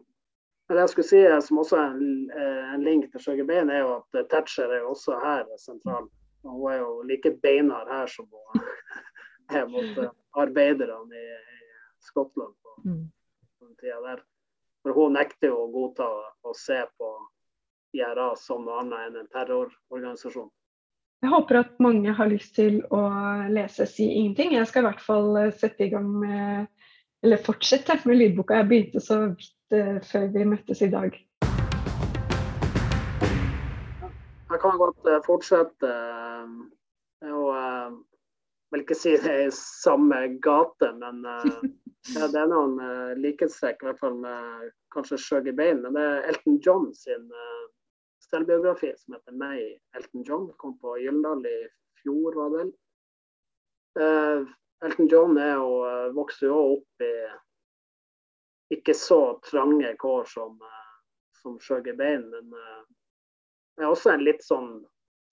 Men 0.67 0.77
det 0.77 0.83
jeg 0.83 0.89
skulle 0.93 1.07
si, 1.07 1.21
eh, 1.27 1.39
som 1.43 1.59
også 1.62 1.77
er 1.77 1.95
en, 1.95 2.31
eh, 2.31 2.73
en 2.73 2.83
link 2.83 3.05
til 3.12 3.21
Sjøge 3.21 3.45
Bein, 3.47 3.69
er 3.69 3.83
jo 3.83 3.95
at 3.99 4.19
eh, 4.19 4.27
Thatcher 4.31 4.71
er 4.71 4.83
jo 4.83 4.89
også 4.95 5.19
her 5.23 5.45
sentral. 5.62 6.09
Og 6.43 6.51
Hun 6.51 6.71
er 6.71 6.77
jo 6.81 7.01
like 7.07 7.31
beinhard 7.43 7.88
her 7.88 8.07
som 8.07 8.27
hun 8.31 8.63
er 9.49 9.65
mot 9.67 10.13
arbeiderne 10.36 11.15
i, 11.15 11.27
i 11.36 12.03
Skottland 12.03 12.55
på 12.63 12.69
Mm. 12.86 13.12
på 13.59 13.65
den 13.65 13.75
tida 13.79 13.99
der. 14.01 14.23
For 14.81 14.91
hun 14.91 15.13
nekter 15.13 15.47
jo 15.47 15.62
å 15.63 15.71
godta 15.71 16.07
å 16.43 16.53
se 16.55 16.81
på 16.97 17.12
IRA 17.95 18.33
som 18.36 18.65
noe 18.65 18.79
annet 18.81 19.05
enn 19.07 19.19
en 19.21 19.27
terrororganisasjon. 19.31 20.49
Jeg 21.23 21.31
håper 21.31 21.55
at 21.55 21.77
mange 21.79 22.12
har 22.12 22.27
lyst 22.27 22.57
til 22.57 22.81
å 22.91 22.99
lese 23.47 23.86
Si 23.88 24.03
ingenting. 24.03 24.57
Jeg 24.57 24.67
skal 24.67 24.83
i 24.83 24.88
hvert 24.89 25.03
fall 25.05 25.38
eh, 25.39 25.53
sette 25.55 25.86
i 25.86 25.91
gang 25.93 26.09
med 26.19 26.67
Eller 27.23 27.39
fortsette 27.39 27.95
med 28.03 28.19
lydboka. 28.19 28.57
Jeg 28.59 28.67
begynte 28.67 28.99
så 28.99 29.21
vidt 29.21 29.71
eh, 29.71 30.01
før 30.03 30.25
vi 30.33 30.43
møttes 30.51 30.81
i 30.83 30.89
dag. 30.91 31.15
Jeg 34.51 34.59
kan 34.65 34.75
godt 34.81 35.07
eh, 35.07 35.21
fortsette. 35.23 35.93
eh, 37.23 37.95
vil 38.73 38.83
ikke 38.83 38.99
si 38.99 39.15
det 39.23 39.31
er 39.31 39.47
i 39.47 39.55
samme 39.55 40.19
gate, 40.43 40.91
men 40.99 41.23
det 41.23 42.39
er 42.41 42.51
noen 42.51 42.75
likhetstrekk, 43.21 43.79
i 43.79 43.88
hvert 43.88 44.01
fall 44.01 44.17
med 44.19 44.71
kanskje 44.91 45.21
Sjøg 45.21 45.47
i 45.53 45.55
bein. 45.55 45.79
Men 45.86 45.95
det 45.95 46.03
er 46.03 46.27
Elton 46.33 46.59
John 46.65 46.89
sin 46.97 47.29
selvbiografi 48.34 48.91
som 48.98 49.15
heter 49.15 49.38
'Meg, 49.38 49.80
Elton 49.96 50.26
John'. 50.28 50.52
Kom 50.58 50.76
på 50.82 50.98
Gyldendal 50.98 51.46
i 51.46 51.58
fjor, 52.02 52.36
var 52.36 52.50
det 52.50 52.60
vel. 52.60 52.74
Uh, 53.93 54.54
Elton 54.84 55.08
John 55.08 55.38
er 55.38 55.54
jo, 55.56 55.74
vokser 55.80 56.13
vokste 56.17 56.48
jo 56.50 56.62
opp 56.74 57.04
i 57.06 57.13
ikke 58.74 58.93
så 58.98 59.39
trange 59.46 59.96
kår 60.00 60.26
som, 60.26 60.62
eh, 60.62 60.93
som 61.41 61.60
Shuggy 61.60 61.93
Bain, 61.93 62.30
men 62.30 62.54
eh, 62.54 62.82
er 63.82 63.89
også 63.89 64.13
en 64.13 64.26
litt 64.26 64.43
sånn 64.46 64.72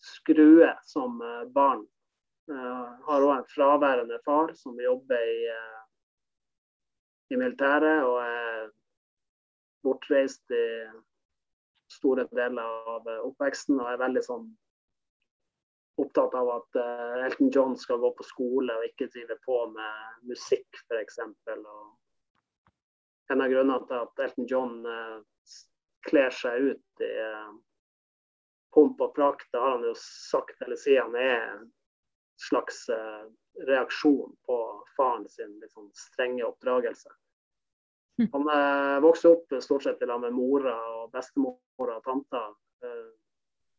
skrue 0.04 0.70
som 0.86 1.20
eh, 1.24 1.44
barn. 1.54 1.84
Eh, 2.50 2.88
har 3.06 3.26
òg 3.26 3.36
en 3.36 3.48
fraværende 3.52 4.20
far 4.26 4.52
som 4.58 4.80
jobber 4.80 5.32
i, 5.34 5.40
eh, 5.54 5.80
i 7.34 7.38
militæret 7.38 8.04
og 8.06 8.18
er 8.24 8.70
bortreist 9.86 10.44
i 10.52 10.66
store 12.00 12.26
deler 12.32 12.88
av 12.88 13.08
eh, 13.08 13.22
oppveksten 13.28 13.78
og 13.80 13.88
er 13.90 14.00
veldig 14.00 14.22
sånn 14.24 14.50
opptatt 16.00 16.34
av 16.38 16.50
at 16.56 16.80
eh, 16.80 17.16
Elton 17.26 17.50
John 17.54 17.76
skal 17.78 18.00
gå 18.02 18.12
på 18.16 18.26
skole 18.26 18.76
og 18.76 18.86
ikke 18.88 19.10
drive 19.12 19.36
på 19.44 19.62
med 19.74 20.28
musikk, 20.30 20.68
f.eks. 20.88 21.20
En 23.30 23.42
av 23.44 23.50
grunnene 23.52 23.80
til 23.86 23.98
at 24.00 24.24
Elton 24.26 24.48
John 24.50 24.78
eh, 24.88 25.18
kler 26.08 26.32
seg 26.32 26.72
ut 26.72 27.04
i 27.04 27.12
pomp 28.72 29.02
og 29.04 29.12
prakt, 29.16 29.48
det 29.52 29.60
har 29.60 29.76
han 29.76 29.84
jo 29.84 29.92
sagt 29.98 30.62
sida, 30.78 31.04
han 31.04 31.16
er 31.18 31.40
en 31.50 31.64
slags 32.40 32.86
reaksjon 33.68 34.30
på 34.46 34.56
faren 34.96 35.26
sin 35.28 35.58
sånn 35.74 35.90
strenge 35.92 36.46
oppdragelse. 36.46 37.10
Han 38.32 38.48
eh, 38.52 39.00
vokste 39.00 39.28
opp 39.34 39.54
stort 39.62 39.86
sett 39.86 40.02
sammen 40.02 40.28
med 40.28 40.36
mora 40.36 40.76
og 41.00 41.12
bestemora 41.14 41.96
og 41.96 42.04
tanta. 42.04 42.42
Eh, 42.84 43.08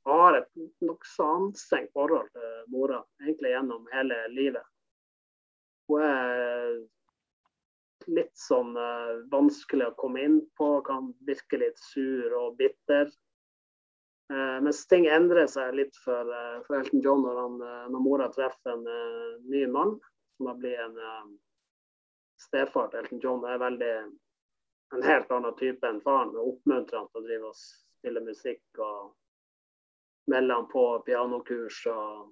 har 0.10 0.38
et 0.40 0.50
nokså 0.82 1.28
anstrengt 1.36 1.92
forhold 1.94 2.32
til 2.34 2.64
mora, 2.74 3.04
egentlig 3.22 3.54
gjennom 3.54 3.86
hele 3.94 4.18
livet. 4.34 4.66
Hun 5.92 6.02
er 6.08 6.80
litt 8.10 8.34
sånn 8.38 8.74
eh, 8.78 9.20
vanskelig 9.32 9.92
å 9.92 9.98
komme 10.00 10.24
inn 10.26 10.40
på, 10.58 10.74
kan 10.88 11.12
virke 11.28 11.60
litt 11.62 11.78
sur 11.82 12.34
og 12.40 12.58
bitter. 12.58 13.12
Eh, 14.32 14.58
mens 14.64 14.82
ting 14.90 15.06
endrer 15.12 15.50
seg 15.52 15.76
litt 15.78 15.98
for, 16.02 16.26
eh, 16.34 16.58
for 16.66 16.80
Elton 16.80 17.04
John 17.06 17.22
når, 17.26 17.40
han, 17.44 17.62
eh, 17.68 17.86
når 17.94 18.06
mora 18.08 18.30
treffer 18.34 18.74
en 18.74 18.88
eh, 18.88 19.38
ny 19.54 19.66
mann, 19.70 19.98
som 20.38 20.50
da 20.50 20.58
blir 20.58 20.82
en 20.82 20.98
eh, 20.98 21.32
stefar 22.42 22.90
til 22.90 23.04
Elton 23.04 23.22
John. 23.22 23.46
er 23.46 23.62
veldig 23.62 23.94
en 24.96 25.04
helt 25.04 25.32
annen 25.32 25.56
type 25.60 25.88
enn 25.88 26.02
faren. 26.04 26.36
og 26.36 26.54
Oppmuntrer 26.56 27.00
han 27.00 27.10
til 27.12 27.22
å 27.22 27.26
drive 27.26 27.50
og 27.52 27.58
spille 27.58 28.24
musikk 28.26 28.84
og 28.84 29.14
melde 30.32 30.60
han 30.60 30.70
på 30.72 30.86
pianokurs. 31.08 31.86
og 31.92 32.30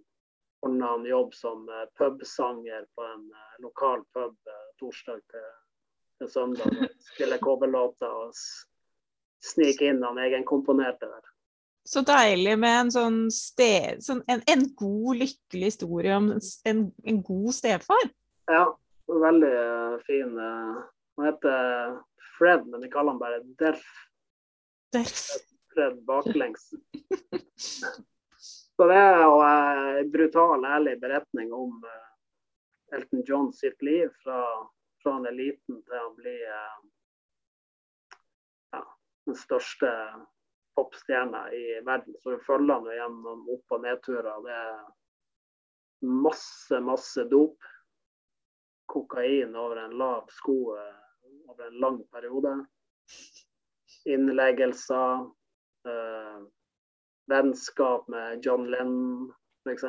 ordna 0.61 0.85
han 0.85 1.05
jobb 1.05 1.33
som 1.33 1.69
eh, 1.69 1.87
pubsanger 1.97 2.85
på 2.95 3.03
en 3.03 3.31
eh, 3.31 3.55
lokal 3.63 4.03
pub 4.13 4.35
eh, 4.47 4.65
torsdag 4.79 5.21
til, 5.31 5.49
til 6.19 6.31
søndag. 6.31 6.87
Spille 7.13 7.37
coverlåter 7.37 8.11
og 8.11 8.35
snike 9.45 9.87
inn 9.87 10.03
han 10.03 10.19
egenkomponerte 10.19 11.07
der. 11.07 11.27
Så 11.87 12.03
deilig 12.05 12.57
med 12.59 12.75
en 12.81 12.91
sånn 12.93 13.19
sted, 13.33 14.03
sånn 14.05 14.19
en, 14.29 14.43
en 14.51 14.65
god, 14.77 15.21
lykkelig 15.23 15.71
historie 15.71 16.17
om 16.17 16.27
en, 16.35 16.83
en 17.07 17.21
god 17.25 17.55
stefar. 17.55 18.03
Ja, 18.51 18.65
veldig 19.09 19.53
fin. 20.05 20.35
Han 20.37 21.25
heter 21.25 21.95
Fred, 22.39 22.67
men 22.67 22.81
de 22.81 22.89
kaller 22.91 23.11
han 23.11 23.19
bare 23.19 23.43
Derf. 23.59 23.85
Derf. 24.95 25.25
Fred 25.73 26.03
baklengs. 26.07 26.69
Så 28.79 28.87
det 28.87 28.95
er 28.95 29.17
jo 29.25 29.39
eh, 29.43 29.97
en 29.99 30.11
brutal, 30.11 30.65
ærlig 30.65 30.95
beretning 31.01 31.49
om 31.53 31.81
eh, 31.83 32.95
Elton 32.95 33.23
John 33.27 33.49
sitt 33.53 33.81
liv 33.83 34.07
fra, 34.23 34.39
fra 35.03 35.17
han 35.17 35.27
er 35.27 35.35
liten 35.35 35.81
til 35.83 35.97
han 35.99 36.15
blir 36.15 36.45
eh, 36.47 36.77
ja, 38.71 38.79
den 39.27 39.35
største 39.35 39.91
popstjerna 40.79 41.43
i 41.51 41.65
verden. 41.83 42.15
Så 42.23 42.37
du 42.37 42.45
følger 42.47 42.79
han 42.79 42.87
jo 42.87 42.95
gjennom 43.01 43.43
opp- 43.57 43.75
og 43.75 43.83
nedturer. 43.83 44.47
Det 44.47 44.55
er 44.61 46.07
masse, 46.23 46.79
masse 46.79 47.27
dop. 47.27 47.69
Kokain 48.89 49.59
over 49.59 49.83
en 49.83 49.99
lav 49.99 50.31
sko 50.33 50.61
over 51.49 51.67
en 51.67 51.81
lang 51.83 51.99
periode. 52.13 52.53
Innleggelser. 54.05 55.27
eh, 55.89 56.39
vennskap 57.29 58.07
med 58.07 58.45
John 58.45 58.71
Lennon, 58.71 59.33
f.eks. 59.65 59.83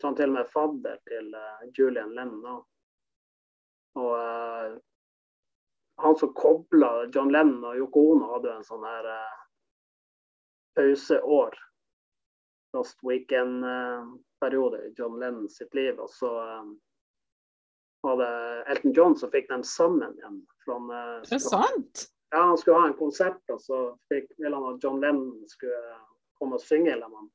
Sånn 0.00 0.16
til 0.18 0.30
og 0.30 0.36
med 0.36 0.50
fadder 0.52 0.98
til 1.08 1.34
uh, 1.34 1.62
Julian 1.74 2.14
Lennon. 2.14 2.42
da. 2.42 2.54
Og 4.02 4.14
uh, 4.18 4.76
han 6.02 6.16
som 6.18 6.32
kobla 6.34 6.90
John 7.14 7.30
Lennon 7.34 7.66
og 7.70 7.78
Yoko 7.78 8.02
Ono, 8.14 8.32
hadde 8.34 8.50
jo 8.50 8.56
en 8.58 8.66
sånn 8.66 8.86
her 8.86 9.10
uh, 9.10 9.44
pauseår. 10.78 11.58
Last 12.74 13.02
Weekend-periode 13.06 14.80
i 14.82 14.94
John 14.98 15.20
Lennon 15.22 15.50
sitt 15.50 15.74
liv. 15.78 15.98
Og 16.02 16.10
så 16.10 16.32
var 18.04 18.18
det 18.20 18.32
Elton 18.72 18.92
John 18.96 19.16
som 19.18 19.32
fikk 19.32 19.48
dem 19.50 19.64
sammen 19.66 20.12
igjen. 20.18 20.42
Han, 20.68 20.90
det 21.24 21.38
Er 21.38 21.42
sant? 21.42 22.04
ja, 22.34 22.42
han 22.42 22.58
skulle 22.58 22.76
ha 22.76 22.86
en 22.86 22.94
konsert, 22.98 23.42
og 23.52 23.60
så 23.62 23.78
fikk, 24.08 24.32
ville 24.38 24.56
han 24.56 24.74
at 24.74 24.84
John 24.84 25.00
Lennon 25.00 25.44
skulle 25.48 25.98
komme 26.38 26.58
og 26.58 26.64
synge 26.64 26.96
sammen. 26.98 27.28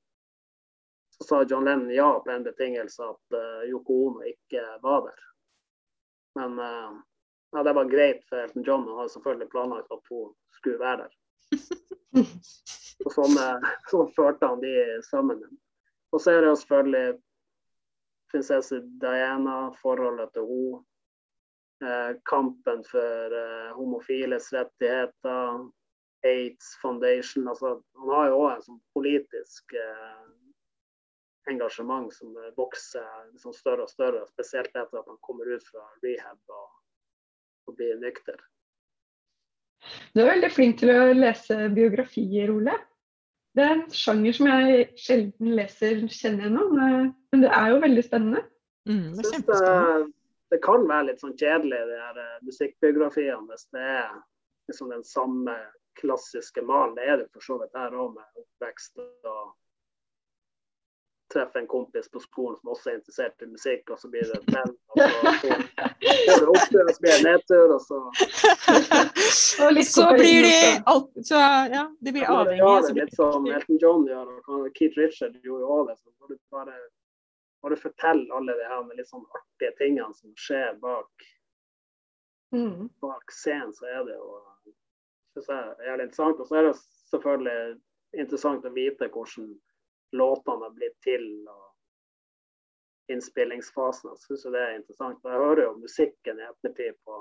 Så 1.15 1.27
sa 1.27 1.43
John 1.47 1.65
Lennon 1.65 1.93
ja 1.95 2.09
på 2.19 2.31
en 2.31 2.43
betingelse 2.43 3.05
at 3.05 3.37
uh, 3.37 3.61
Yoko 3.69 3.95
Ono 4.07 4.25
ikke 4.27 4.63
var 4.83 5.05
der. 5.07 5.21
Men 6.39 6.59
uh, 6.59 6.99
ja, 7.55 7.63
det 7.63 7.73
var 7.73 7.91
greit 7.91 8.25
for 8.27 8.43
Elton 8.43 8.63
John. 8.67 8.83
Han 8.87 8.99
hadde 8.99 9.13
selvfølgelig 9.15 9.49
planlagt 9.55 9.95
at 9.95 10.11
hun 10.11 10.33
skulle 10.59 10.79
være 10.79 11.05
der. 11.05 11.15
Og 13.05 13.15
sånn, 13.15 13.39
uh, 13.45 13.71
sånn 13.87 14.13
førte 14.19 14.51
han 14.51 14.63
de 14.63 14.75
sammen. 15.07 15.43
Og 16.11 16.19
så 16.19 16.35
er 16.35 16.43
det 16.43 16.51
jo 16.51 16.59
selvfølgelig 16.59 17.19
prinsesse 18.31 18.81
Diana, 19.01 19.69
forholdet 19.81 20.33
til 20.35 20.47
henne. 20.49 20.85
Eh, 21.79 22.15
kampen 22.27 22.81
for 22.83 23.35
eh, 23.39 23.75
homofiles 23.75 24.49
rettigheter, 24.53 25.69
AIDS 26.27 26.73
Foundation. 26.81 27.47
Altså, 27.47 27.77
han 27.95 28.09
har 28.11 28.27
jo 28.27 28.41
òg 28.41 28.49
en 28.51 28.65
sånn 28.65 28.81
politisk 28.97 29.75
eh, 29.79 30.25
engasjement 31.47 32.11
som 32.11 32.35
vokser 32.57 33.07
liksom 33.31 33.55
større 33.55 33.87
og 33.87 33.93
større, 33.93 34.25
spesielt 34.33 34.75
etter 34.75 34.99
at 34.99 35.07
han 35.07 35.21
kommer 35.23 35.47
ut 35.47 35.63
fra 35.71 35.85
rehab 36.03 36.51
og, 36.51 36.67
og 37.71 37.79
blir 37.79 37.95
nykter. 38.03 38.43
Du 40.11 40.19
er 40.19 40.33
veldig 40.33 40.51
flink 40.51 40.81
til 40.81 40.91
å 40.91 41.13
lese 41.15 41.69
biografier, 41.71 42.51
Ole. 42.51 42.75
Det 43.57 43.65
er 43.65 43.73
en 43.73 43.85
sjanger 43.95 44.35
som 44.37 44.47
jeg 44.49 44.85
sjelden 44.99 45.53
leser, 45.57 46.01
kjenner 46.13 46.45
gjennom, 46.45 46.75
men 47.33 47.43
det 47.43 47.49
er 47.49 47.71
jo 47.73 47.81
veldig 47.81 48.03
spennende. 48.05 48.43
Mm, 48.89 49.07
det, 49.17 49.25
Synes, 49.25 49.45
det, 49.49 50.11
det, 50.53 50.59
kan 50.65 50.85
være 50.89 51.09
litt 51.09 51.23
sånn 51.23 51.35
kjedelig, 51.37 51.79
de 51.89 51.97
her 51.99 52.21
eh, 52.21 52.37
musikkbiografiene, 52.45 53.41
hvis 53.49 53.65
det 53.75 53.87
er 53.95 54.13
liksom 54.69 54.93
den 54.93 55.03
samme 55.05 55.57
klassiske 55.99 56.61
malen. 56.65 56.95
Det 56.97 57.07
er 57.09 57.17
det 57.21 57.27
for 57.33 57.45
så 57.45 57.57
vidt 57.61 57.75
her 57.77 57.97
òg, 57.97 58.13
med 58.15 58.43
oppvekst 58.43 59.01
og 59.01 59.41
treffer 61.33 61.59
en 61.59 61.67
kompis 61.67 62.09
på 62.11 62.19
skolen 62.19 62.57
som 62.59 62.71
også 62.73 62.91
er 62.91 62.97
interessert 62.99 63.43
i 63.45 63.47
musikk, 63.49 63.89
og 63.93 63.99
så 64.01 64.09
blir 64.11 64.25
det 64.29 64.39
venn, 64.55 64.75
og 64.89 64.99
så 65.03 65.55
får 66.27 66.43
du 66.43 66.51
opptur, 66.53 66.83
og 66.83 66.93
så 66.95 67.03
blir 67.05 67.15
det 67.15 67.25
nedtur, 67.27 67.73
og 67.75 67.81
så 67.85 67.99
og 69.65 69.81
Så 69.89 70.07
blir 70.17 70.47
de 70.47 70.55
alt, 70.93 71.11
så, 71.31 71.41
ja, 71.75 71.83
de 71.99 72.15
blir 72.15 72.29
avhengige. 72.29 72.63
Ja, 72.63 72.75
det 72.85 72.93
er 72.93 73.01
litt 73.01 73.17
som 73.17 73.49
Elton 73.49 73.81
John 73.81 74.07
gjør, 74.09 74.31
og 74.47 74.69
Keith 74.77 74.97
Richard 74.99 75.37
gjorde 75.43 75.65
jo 75.65 75.73
òg 75.77 75.91
det. 75.91 75.97
Så 75.99 76.09
må 76.17 76.31
du 76.31 76.37
bare, 76.53 76.77
må 77.63 77.73
du 77.73 77.77
fortelle 77.79 78.27
alle 78.35 78.55
de 78.57 78.69
her 78.71 78.85
med 78.87 79.01
litt 79.01 79.11
sånn 79.11 79.25
artige 79.37 79.75
tingene 79.81 80.13
som 80.17 80.33
skjer 80.39 80.77
bak, 80.81 81.29
mm. 82.55 82.89
bak 83.03 83.35
scenen, 83.35 83.73
så 83.77 83.89
er 83.89 84.05
det 84.07 84.17
jo 84.17 84.39
synes 85.33 85.49
jeg 85.49 85.57
er 85.57 85.89
jævlig 85.89 86.05
interessant. 86.05 86.39
Og 86.39 86.47
så 86.47 86.55
er 86.55 86.67
det 86.67 86.75
selvfølgelig 87.11 87.81
interessant 88.23 88.65
å 88.65 88.75
vite 88.75 89.09
hvordan 89.13 89.49
låtene 90.11 90.67
har 90.67 90.75
blitt 90.77 90.97
til. 91.05 91.25
og 91.47 91.69
innspillingsfasen. 93.09 94.11
Jeg 94.11 94.19
syns 94.19 94.43
det 94.53 94.61
er 94.61 94.75
interessant. 94.77 95.19
Jeg 95.25 95.41
hører 95.41 95.63
jo 95.63 95.77
musikken 95.81 96.39
i 96.39 96.45
ettertid 96.45 96.97
på 97.05 97.17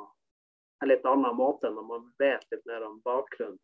en 0.83 0.91
litt 0.91 1.07
annen 1.09 1.37
måte 1.37 1.71
når 1.73 1.87
man 1.89 2.07
vet 2.21 2.45
litt 2.53 2.65
mer 2.69 2.85
om 2.87 2.99
bakgrunnen. 3.07 3.59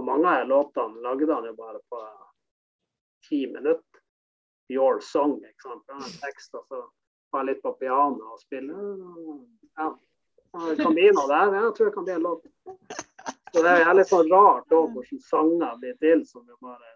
Og 0.00 0.06
mange 0.08 0.28
av 0.28 0.48
låtene 0.48 1.02
lagde 1.04 1.32
han 1.32 1.48
jo 1.48 1.54
bare 1.56 1.80
på 1.92 2.02
ti 3.28 3.44
minutter. 3.46 4.00
Your 4.72 5.00
Song, 5.04 5.36
ikke 5.44 5.68
sant. 5.68 5.90
En 5.92 6.14
tekst, 6.22 6.54
og 6.56 6.64
så 6.68 6.80
var 7.32 7.44
litt 7.44 7.60
på 7.64 7.74
piano 7.80 8.32
og 8.32 8.40
spille. 8.40 8.72
Ja. 9.76 9.90
Noe 10.52 11.28
der. 11.28 11.54
Jeg 11.56 11.74
tror 11.76 11.88
det 11.88 11.94
kan 11.96 12.08
bli 12.08 12.14
en 12.14 12.24
låt. 12.24 12.48
Så 13.52 13.62
det 13.64 13.72
er 13.82 13.92
litt 13.96 14.08
sånn 14.08 14.30
rart 14.32 14.72
òg 14.72 14.94
hvordan 14.94 15.22
sanger 15.26 15.76
blir 15.80 15.96
til 16.00 16.24
som 16.28 16.44
vi 16.46 16.56
bare 16.64 16.94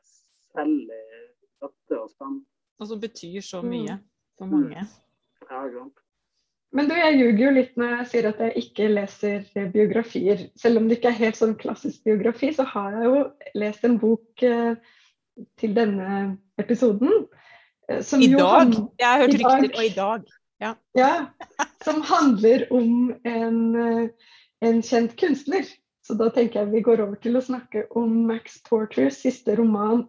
selger 0.56 1.26
døtte 1.60 2.00
og 2.00 2.10
spenn. 2.12 2.40
Og 2.80 2.90
som 2.90 3.00
betyr 3.00 3.44
så 3.44 3.62
mye 3.64 3.98
for 4.38 4.50
mange. 4.50 4.84
Mm. 4.86 5.46
Ja, 5.46 5.62
sant. 5.74 6.02
Men 6.76 6.90
du, 6.90 6.96
jeg 6.98 7.16
ljuger 7.16 7.42
jo 7.44 7.50
litt 7.56 7.76
når 7.78 7.92
jeg 7.94 8.08
sier 8.10 8.28
at 8.32 8.40
jeg 8.42 8.64
ikke 8.64 8.88
leser 8.90 9.68
biografier. 9.72 10.42
Selv 10.58 10.80
om 10.80 10.88
det 10.88 10.98
ikke 10.98 11.12
er 11.12 11.20
helt 11.22 11.38
sånn 11.38 11.54
klassisk 11.60 12.02
biografi, 12.08 12.50
så 12.56 12.66
har 12.68 12.98
jeg 12.98 13.12
jo 13.12 13.20
lest 13.62 13.86
en 13.86 13.96
bok 14.02 14.44
eh, 14.44 14.74
til 15.60 15.76
denne 15.76 16.36
episoden. 16.60 17.12
Eh, 17.88 18.02
I 18.02 18.28
dag? 18.34 18.74
Jeg 18.98 19.08
har 19.08 19.24
hørt 19.24 19.38
rykter, 19.38 19.70
og 19.70 19.84
i 19.86 19.94
dag. 19.94 20.26
Ja. 20.60 20.74
ja. 20.96 21.12
Som 21.84 22.02
handler 22.08 22.66
om 22.74 23.14
en, 23.24 23.58
eh, 23.86 24.30
en, 24.64 24.82
kjent 24.84 25.16
kunstner. 25.20 25.68
Så 26.06 26.14
da 26.14 26.28
tenker 26.30 26.62
jeg 26.62 26.70
vi 26.70 26.84
går 26.86 27.02
over 27.02 27.18
til 27.18 27.38
å 27.38 27.42
snakke 27.42 27.86
om 27.98 28.12
Max 28.28 28.60
Porters 28.66 29.18
siste 29.24 29.56
roman 29.58 30.04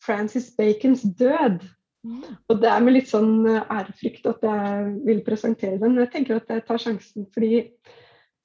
'Francis 0.00 0.50
Bacons 0.56 1.04
død'. 1.04 1.64
Mm. 2.04 2.22
Og 2.48 2.60
det 2.60 2.68
er 2.68 2.84
med 2.84 2.96
litt 2.96 3.08
sånn 3.08 3.46
eh, 3.48 3.64
ærefrykt 3.72 4.26
at 4.28 4.42
jeg 4.44 4.88
vil 5.06 5.20
presentere 5.24 5.80
den. 5.80 5.96
Jeg 6.00 6.12
tenker 6.12 6.36
at 6.36 6.50
jeg 6.52 6.64
tar 6.68 6.80
sjansen 6.80 7.28
fordi 7.32 7.62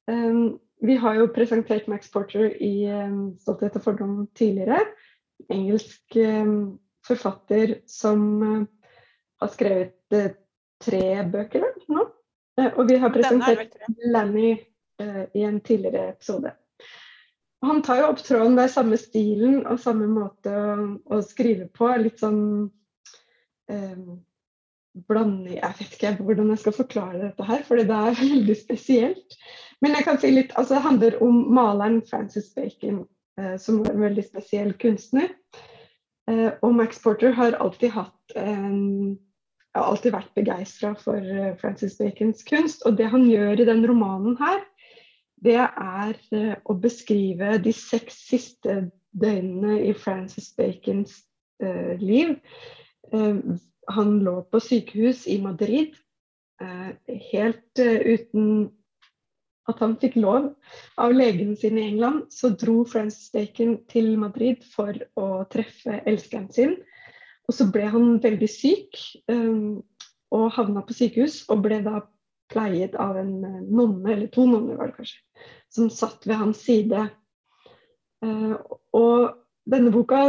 um, 0.07 0.59
vi 0.83 0.95
har 0.95 1.17
jo 1.19 1.31
presentert 1.35 1.89
Max 1.91 2.11
Porter 2.11 2.53
i 2.55 2.87
um, 2.87 3.35
'Stolthet 3.39 3.75
og 3.79 3.83
fordom' 3.87 4.29
tidligere. 4.35 4.85
Engelsk 5.51 6.19
um, 6.19 6.79
forfatter 7.07 7.79
som 7.87 8.23
uh, 8.43 8.63
har 9.43 9.51
skrevet 9.55 10.15
uh, 10.15 10.31
tre 10.83 11.03
bøker 11.31 11.67
nå. 11.91 12.07
Uh, 12.59 12.71
og 12.75 12.87
vi 12.91 12.99
har 12.99 13.15
presentert 13.15 13.75
Lanny 14.07 14.57
i 14.99 15.45
en 15.47 15.61
tidligere 15.63 16.09
episode. 16.11 16.49
Han 17.65 17.81
tar 17.83 17.99
jo 17.99 18.09
opp 18.13 18.21
tråden, 18.23 18.55
det 18.55 18.65
er 18.67 18.71
samme 18.71 18.97
stilen 18.99 19.61
og 19.67 19.81
samme 19.83 20.07
måte 20.07 20.51
å, 20.53 20.75
å 21.11 21.21
skrive 21.25 21.67
på. 21.75 21.89
Litt 21.99 22.21
sånn 22.23 22.41
eh, 23.71 23.97
blanding 25.09 25.57
Jeg 25.57 25.75
vet 25.79 25.95
ikke 25.97 26.13
hvordan 26.23 26.53
jeg 26.53 26.63
skal 26.63 26.77
forklare 26.77 27.23
dette 27.25 27.47
her, 27.49 27.65
for 27.67 27.81
det 27.81 27.87
er 27.95 28.19
veldig 28.23 28.57
spesielt. 28.59 29.39
Men 29.83 29.95
jeg 29.95 30.07
kan 30.07 30.19
si 30.21 30.31
litt, 30.33 30.55
altså 30.59 30.77
det 30.77 30.85
handler 30.87 31.17
om 31.23 31.41
maleren 31.55 32.01
Francis 32.07 32.51
Bacon, 32.55 33.03
eh, 33.39 33.55
som 33.59 33.83
var 33.83 33.95
en 33.95 34.07
veldig 34.07 34.27
spesiell 34.27 34.73
kunstner. 34.79 35.31
Eh, 36.31 36.51
og 36.61 36.75
Max 36.79 37.03
Porter 37.03 37.35
har 37.35 37.59
alltid 37.59 37.91
hatt 37.95 38.39
um, 38.39 39.17
har 39.75 39.91
alltid 39.91 40.13
vært 40.15 40.35
begeistra 40.37 40.93
for 40.97 41.21
uh, 41.21 41.53
Francis 41.61 41.97
Bacons 41.99 42.43
kunst. 42.47 42.83
Og 42.87 42.97
det 42.99 43.09
han 43.11 43.27
gjør 43.29 43.61
i 43.61 43.67
den 43.69 43.83
romanen 43.87 44.37
her, 44.39 44.61
det 45.45 45.59
er 45.59 46.59
å 46.67 46.75
beskrive 46.75 47.57
de 47.63 47.71
seks 47.75 48.17
siste 48.29 48.81
døgnene 49.11 49.79
i 49.87 49.93
Francis 49.97 50.51
Bacons 50.57 51.15
liv 51.99 52.35
Eh, 53.11 53.35
han 53.89 54.19
lå 54.23 54.35
på 54.51 54.61
sykehus 54.61 55.25
i 55.27 55.39
Madrid 55.41 55.95
eh, 56.61 57.15
helt 57.31 57.81
eh, 57.81 57.97
uten 58.13 58.69
at 59.69 59.81
han 59.83 59.95
fikk 60.01 60.15
lov 60.17 60.51
av 60.97 61.13
legene 61.13 61.57
sine 61.57 61.81
i 61.83 61.89
England, 61.91 62.29
så 62.33 62.49
dro 62.57 62.81
Francis 62.89 63.29
Bacon 63.33 63.75
til 63.89 64.15
Madrid 64.17 64.63
for 64.65 64.97
å 65.19 65.43
treffe 65.53 65.99
elskeren 66.09 66.47
sin. 66.53 66.73
Og 67.45 67.53
så 67.57 67.67
ble 67.69 67.85
han 67.89 68.17
veldig 68.21 68.49
syk 68.49 68.97
og 69.29 70.47
havna 70.55 70.81
på 70.85 70.95
sykehus, 70.97 71.43
og 71.53 71.61
ble 71.67 71.79
da 71.85 72.01
pleiet 72.49 72.95
av 72.99 73.17
en 73.17 73.33
nonne, 73.69 74.05
eller 74.11 74.27
to 74.33 74.45
nonner 74.49 74.79
var 74.79 74.91
det 74.91 74.99
kanskje, 74.99 75.47
som 75.69 75.89
satt 75.93 76.27
ved 76.27 76.39
hans 76.41 76.63
side. 76.65 77.03
Og 78.99 79.35
denne 79.69 79.93
boka 79.93 80.23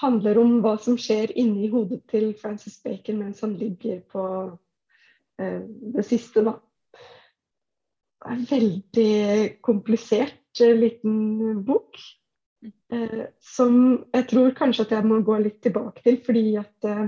handler 0.00 0.40
om 0.40 0.58
hva 0.64 0.76
som 0.80 0.98
skjer 1.00 1.32
inni 1.38 1.70
hodet 1.72 2.02
til 2.10 2.32
Francis 2.40 2.78
Bacon 2.84 3.20
mens 3.22 3.42
han 3.44 3.56
ligger 3.60 4.00
på 4.12 4.24
eh, 5.40 5.62
det 5.96 6.06
siste, 6.08 6.44
da. 6.46 6.56
Det 8.20 8.28
er 8.28 8.36
en 8.36 8.48
veldig 8.50 9.12
komplisert 9.64 10.60
eh, 10.60 10.76
liten 10.76 11.62
bok. 11.66 12.00
Eh, 12.92 13.24
som 13.40 13.74
jeg 14.12 14.26
tror 14.28 14.52
kanskje 14.56 14.84
at 14.86 14.94
jeg 14.98 15.08
må 15.08 15.22
gå 15.24 15.38
litt 15.40 15.60
tilbake 15.64 16.04
til, 16.04 16.20
fordi 16.26 16.44
at 16.60 16.88
eh, 16.88 17.06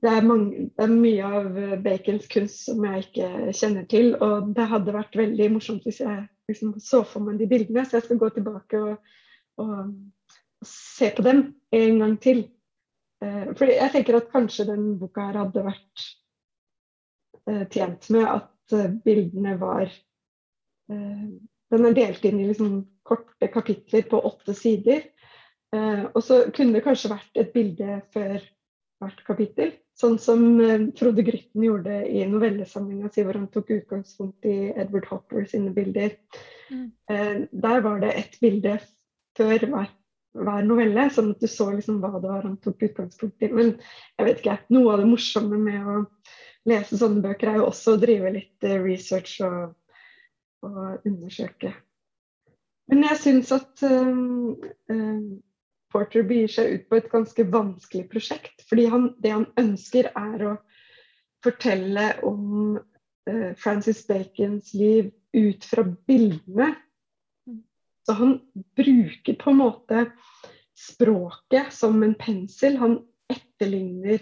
det, 0.00 0.10
er 0.10 0.26
mange, 0.26 0.68
det, 0.68 0.84
er 0.84 0.92
mye 0.92 1.32
av 1.40 1.58
Bacons 1.84 2.28
kunst 2.32 2.64
som 2.68 2.84
jeg 2.86 3.06
ikke 3.06 3.56
kjenner 3.56 3.88
til. 3.90 4.14
Og 4.16 4.52
det 4.56 4.68
hadde 4.70 4.96
vært 4.96 5.18
veldig 5.18 5.50
morsomt 5.56 5.84
hvis 5.88 6.00
jeg 6.02 6.24
liksom 6.50 6.76
så 6.82 7.02
for 7.06 7.24
meg 7.24 7.40
de 7.40 7.48
bildene, 7.50 7.84
så 7.86 7.98
jeg 7.98 8.08
skal 8.08 8.20
gå 8.22 8.30
tilbake 8.34 8.80
og, 8.80 9.12
og 9.60 10.64
se 10.66 11.10
på 11.16 11.24
dem 11.26 11.44
en 11.76 12.00
gang 12.02 12.16
til. 12.22 12.42
Eh, 13.24 13.52
for 13.56 13.68
jeg 13.68 13.92
tenker 13.92 14.18
at 14.18 14.32
kanskje 14.32 14.68
den 14.70 14.94
boka 15.00 15.28
her 15.28 15.42
hadde 15.42 15.64
vært 15.66 16.06
eh, 17.50 17.64
tjent 17.72 18.08
med 18.14 18.26
at 18.28 18.76
eh, 18.76 18.92
bildene 19.04 19.56
var 19.60 19.90
Den 20.90 21.84
er 21.86 21.92
delt 21.94 22.24
inn 22.26 22.40
i 22.42 22.48
liksom 22.48 22.80
korte 23.06 23.46
kapitler 23.54 24.02
på 24.10 24.18
åtte 24.26 24.56
sider. 24.58 25.04
og 25.70 26.18
så 26.26 26.40
kunne 26.50 26.74
det 26.74 26.82
kanskje 26.82 27.12
vært 27.12 27.38
et 27.38 27.52
bilde 27.54 28.00
før 28.10 28.40
hvert 28.98 29.20
kapittel. 29.22 29.70
Sånn 30.00 30.16
som 30.22 30.42
Frode 30.96 31.24
Grytten 31.26 31.64
gjorde 31.66 31.98
i 32.08 32.22
novellesamlinga 32.28 33.10
si, 33.12 33.24
hvor 33.26 33.36
han 33.36 33.50
tok 33.52 33.74
utgangspunkt 33.76 34.48
i 34.48 34.70
Edward 34.70 35.10
Hopper 35.10 35.44
sine 35.50 35.74
bilder. 35.76 36.16
Mm. 36.70 36.86
der 37.50 37.80
var 37.82 37.98
det 38.00 38.12
et 38.14 38.36
bilde 38.40 38.76
før 39.36 39.64
hver, 39.72 39.88
hver 40.38 40.66
novelle, 40.66 41.08
sånn 41.12 41.32
at 41.34 41.42
du 41.42 41.48
så 41.50 41.70
liksom 41.74 41.98
hva 42.02 42.12
det 42.16 42.30
var 42.30 42.46
han 42.46 42.56
tok 42.62 42.84
utgangspunkt 42.88 43.44
i. 43.44 43.50
Men 43.52 43.74
jeg 43.74 44.28
vet 44.28 44.40
ikke, 44.42 44.56
noe 44.74 44.94
av 44.94 45.02
det 45.02 45.10
morsomme 45.10 45.58
med 45.60 45.90
å 45.90 45.98
lese 46.70 46.98
sånne 47.00 47.22
bøker 47.24 47.52
er 47.52 47.60
jo 47.60 47.68
også 47.70 47.96
å 47.96 48.00
drive 48.00 48.32
litt 48.34 48.66
eh, 48.66 48.80
research 48.82 49.38
og, 49.46 49.74
og 50.66 51.06
undersøke. 51.08 51.72
Men 52.90 53.06
jeg 53.06 53.20
syns 53.22 53.52
at 53.54 53.84
øh, 53.86 54.10
um, 54.90 55.22
Porter 55.90 56.26
begir 56.26 56.50
seg 56.52 56.74
ut 56.74 56.84
på 56.88 57.00
et 57.00 57.08
ganske 57.12 57.46
vanskelig 57.50 58.06
prosjekt. 58.12 58.62
fordi 58.68 58.86
han, 58.92 59.08
det 59.18 59.32
han 59.34 59.48
ønsker, 59.58 60.12
er 60.16 60.46
å 60.46 60.54
fortelle 61.44 62.12
om 62.26 62.76
uh, 62.76 63.50
Francis 63.58 64.04
Bacons 64.06 64.74
liv 64.74 65.10
ut 65.34 65.64
fra 65.64 65.84
bildene 66.06 66.74
så 68.10 68.12
han 68.12 68.40
bruker 68.76 69.34
på 69.38 69.50
en 69.50 69.60
måte 69.60 70.06
språket 70.74 71.72
som 71.72 72.02
en 72.02 72.16
pensel. 72.18 72.74
Han 72.80 72.96
etterligner 73.30 74.18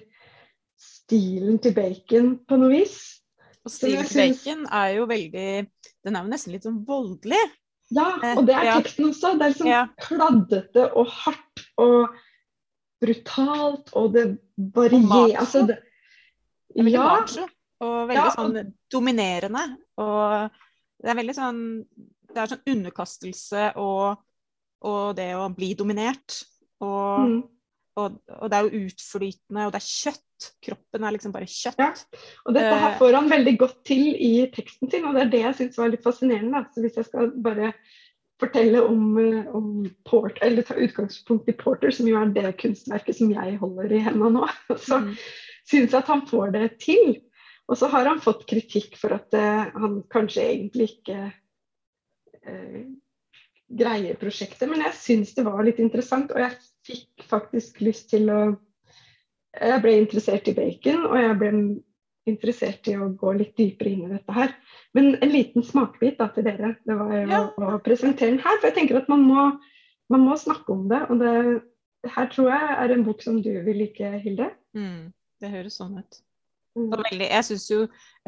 stilen 0.76 1.56
til 1.64 1.72
Bacon 1.72 2.34
på 2.44 2.58
noe 2.60 2.74
vis. 2.74 2.98
Og 3.64 3.72
stilen 3.72 4.04
til 4.04 4.26
Bacon 4.26 4.66
er 4.68 4.98
jo 4.98 5.08
veldig 5.08 5.48
Den 6.04 6.18
er 6.18 6.20
jo 6.20 6.32
nesten 6.34 6.52
litt 6.52 6.68
sånn 6.68 6.82
voldelig. 6.84 7.40
Ja, 7.96 8.10
og 8.34 8.44
det 8.44 8.58
er 8.58 8.74
teksten 8.74 9.08
også. 9.08 9.32
Det 9.38 9.46
er 9.46 9.54
liksom 9.54 9.72
Ja. 9.72 9.82
kladdete 10.04 10.90
og 10.92 11.08
hardt 11.22 11.47
og 11.79 12.14
brutalt, 12.99 13.93
og 13.99 14.12
det 14.14 14.24
varierer 14.74 15.39
Altså, 15.39 15.62
det, 15.68 15.79
ja, 16.74 17.03
macho 17.05 17.45
og 17.81 18.09
veldig 18.09 18.16
Ja, 18.18 18.24
og- 18.26 18.35
sånn 18.39 18.72
dominerende. 18.91 19.64
Og 19.99 20.51
det 21.03 21.11
er 21.12 21.14
veldig 21.20 21.35
sånn 21.37 21.61
Det 22.29 22.37
er 22.43 22.47
sånn 22.51 22.66
underkastelse 22.74 23.68
og, 23.81 24.18
og 24.85 25.16
det 25.16 25.31
å 25.35 25.47
bli 25.55 25.72
dominert. 25.74 26.43
Og, 26.81 27.20
mm. 27.24 27.39
og, 27.97 28.18
og 28.43 28.51
det 28.51 28.59
er 28.59 28.66
jo 28.68 28.83
utflytende, 28.85 29.64
og 29.66 29.72
det 29.72 29.81
er 29.81 29.87
kjøtt. 29.89 30.51
Kroppen 30.62 31.05
er 31.09 31.14
liksom 31.16 31.33
bare 31.33 31.49
kjøtt. 31.49 31.79
Ja. 31.81 31.89
Og 32.45 32.55
dette 32.55 32.74
her 32.79 32.93
Eh. 32.93 32.99
får 32.99 33.14
han 33.16 33.31
veldig 33.33 33.55
godt 33.59 33.81
til 33.89 34.12
i 34.14 34.47
teksten 34.55 34.91
sin, 34.91 35.07
og 35.09 35.14
det 35.16 35.22
er 35.22 35.31
det 35.33 35.41
jeg 35.41 35.55
syns 35.62 35.79
var 35.81 35.89
litt 35.89 36.05
fascinerende. 36.05 36.53
Da. 36.53 36.68
Så 36.74 36.85
hvis 36.85 36.97
jeg 37.01 37.09
skal 37.09 37.31
bare 37.31 37.72
fortelle 38.41 38.82
om, 38.86 39.18
eh, 39.18 39.47
om 39.55 39.86
Port, 40.09 40.39
eller 40.43 40.62
ta 40.62 40.74
utgangspunkt 40.74 41.49
i 41.49 41.57
Porter, 41.59 41.91
som 41.95 42.09
jo 42.09 42.18
er 42.20 42.30
det 42.34 42.57
kunstverket 42.61 43.18
som 43.18 43.32
jeg 43.34 43.57
holder 43.61 43.93
i 43.93 44.03
hendene 44.05 44.30
nå, 44.39 44.49
så 44.89 45.01
Mm. 45.03 45.14
syns 45.68 45.93
jeg 45.93 45.99
at 45.99 46.12
han 46.12 46.26
får 46.26 46.55
det 46.55 46.68
til. 46.84 47.18
Og 47.68 47.76
så 47.76 47.91
har 47.93 48.07
han 48.09 48.20
fått 48.24 48.47
kritikk 48.49 48.97
for 48.97 49.12
at 49.12 49.34
uh, 49.36 49.68
han 49.76 49.99
kanskje 50.09 50.47
egentlig 50.47 50.86
ikke 50.95 51.32
uh, 52.49 52.86
greier 53.68 54.16
prosjektet, 54.16 54.64
men 54.70 54.80
jeg 54.86 54.97
syns 54.97 55.34
det 55.36 55.45
var 55.45 55.61
litt 55.66 55.82
interessant, 55.82 56.32
og 56.32 56.41
jeg 56.41 56.57
fikk 56.89 57.26
faktisk 57.28 57.82
lyst 57.84 58.11
til 58.14 58.30
å 58.32 58.41
Jeg 59.59 59.80
ble 59.82 59.93
interessert 59.97 60.49
i 60.49 60.53
bacon, 60.55 61.07
og 61.09 61.16
jeg 61.18 61.36
ble 61.41 61.51
interessert 62.31 62.89
i 62.91 62.95
å 62.99 63.09
gå 63.18 63.33
litt 63.37 63.55
dypere 63.59 63.91
inn 63.93 64.05
i 64.07 64.12
dette 64.12 64.35
her. 64.37 64.55
Men 64.97 65.14
en 65.22 65.33
liten 65.33 65.64
smakebit 65.66 66.18
da, 66.20 66.29
til 66.35 66.47
dere, 66.47 66.74
det 66.87 66.97
var 66.99 67.16
Ja. 67.18 67.41
å 67.57 67.79
presentere 67.85 68.31
den 68.35 68.43
her. 68.45 68.61
For 68.61 68.68
jeg 68.70 68.76
tenker 68.79 69.01
at 69.03 69.09
man 69.12 69.24
må, 69.26 69.49
man 70.12 70.24
må 70.26 70.37
snakke 70.41 70.72
om 70.74 70.87
det. 70.91 71.03
Og 71.11 71.18
det 71.22 72.12
her 72.14 72.31
tror 72.33 72.51
jeg 72.53 72.79
er 72.79 72.95
en 72.95 73.05
bok 73.05 73.22
som 73.24 73.43
du 73.43 73.51
vil 73.66 73.79
like, 73.83 74.12
Hilde. 74.24 74.51
Mm. 74.76 75.12
Det 75.41 75.51
høres 75.53 75.76
sånn 75.81 75.99
ut. 75.99 76.20
Mm. 76.79 76.89
Og 76.93 76.99
veldig, 77.03 77.26
jeg 77.33 77.45
synes 77.49 77.64
jo 77.70 77.79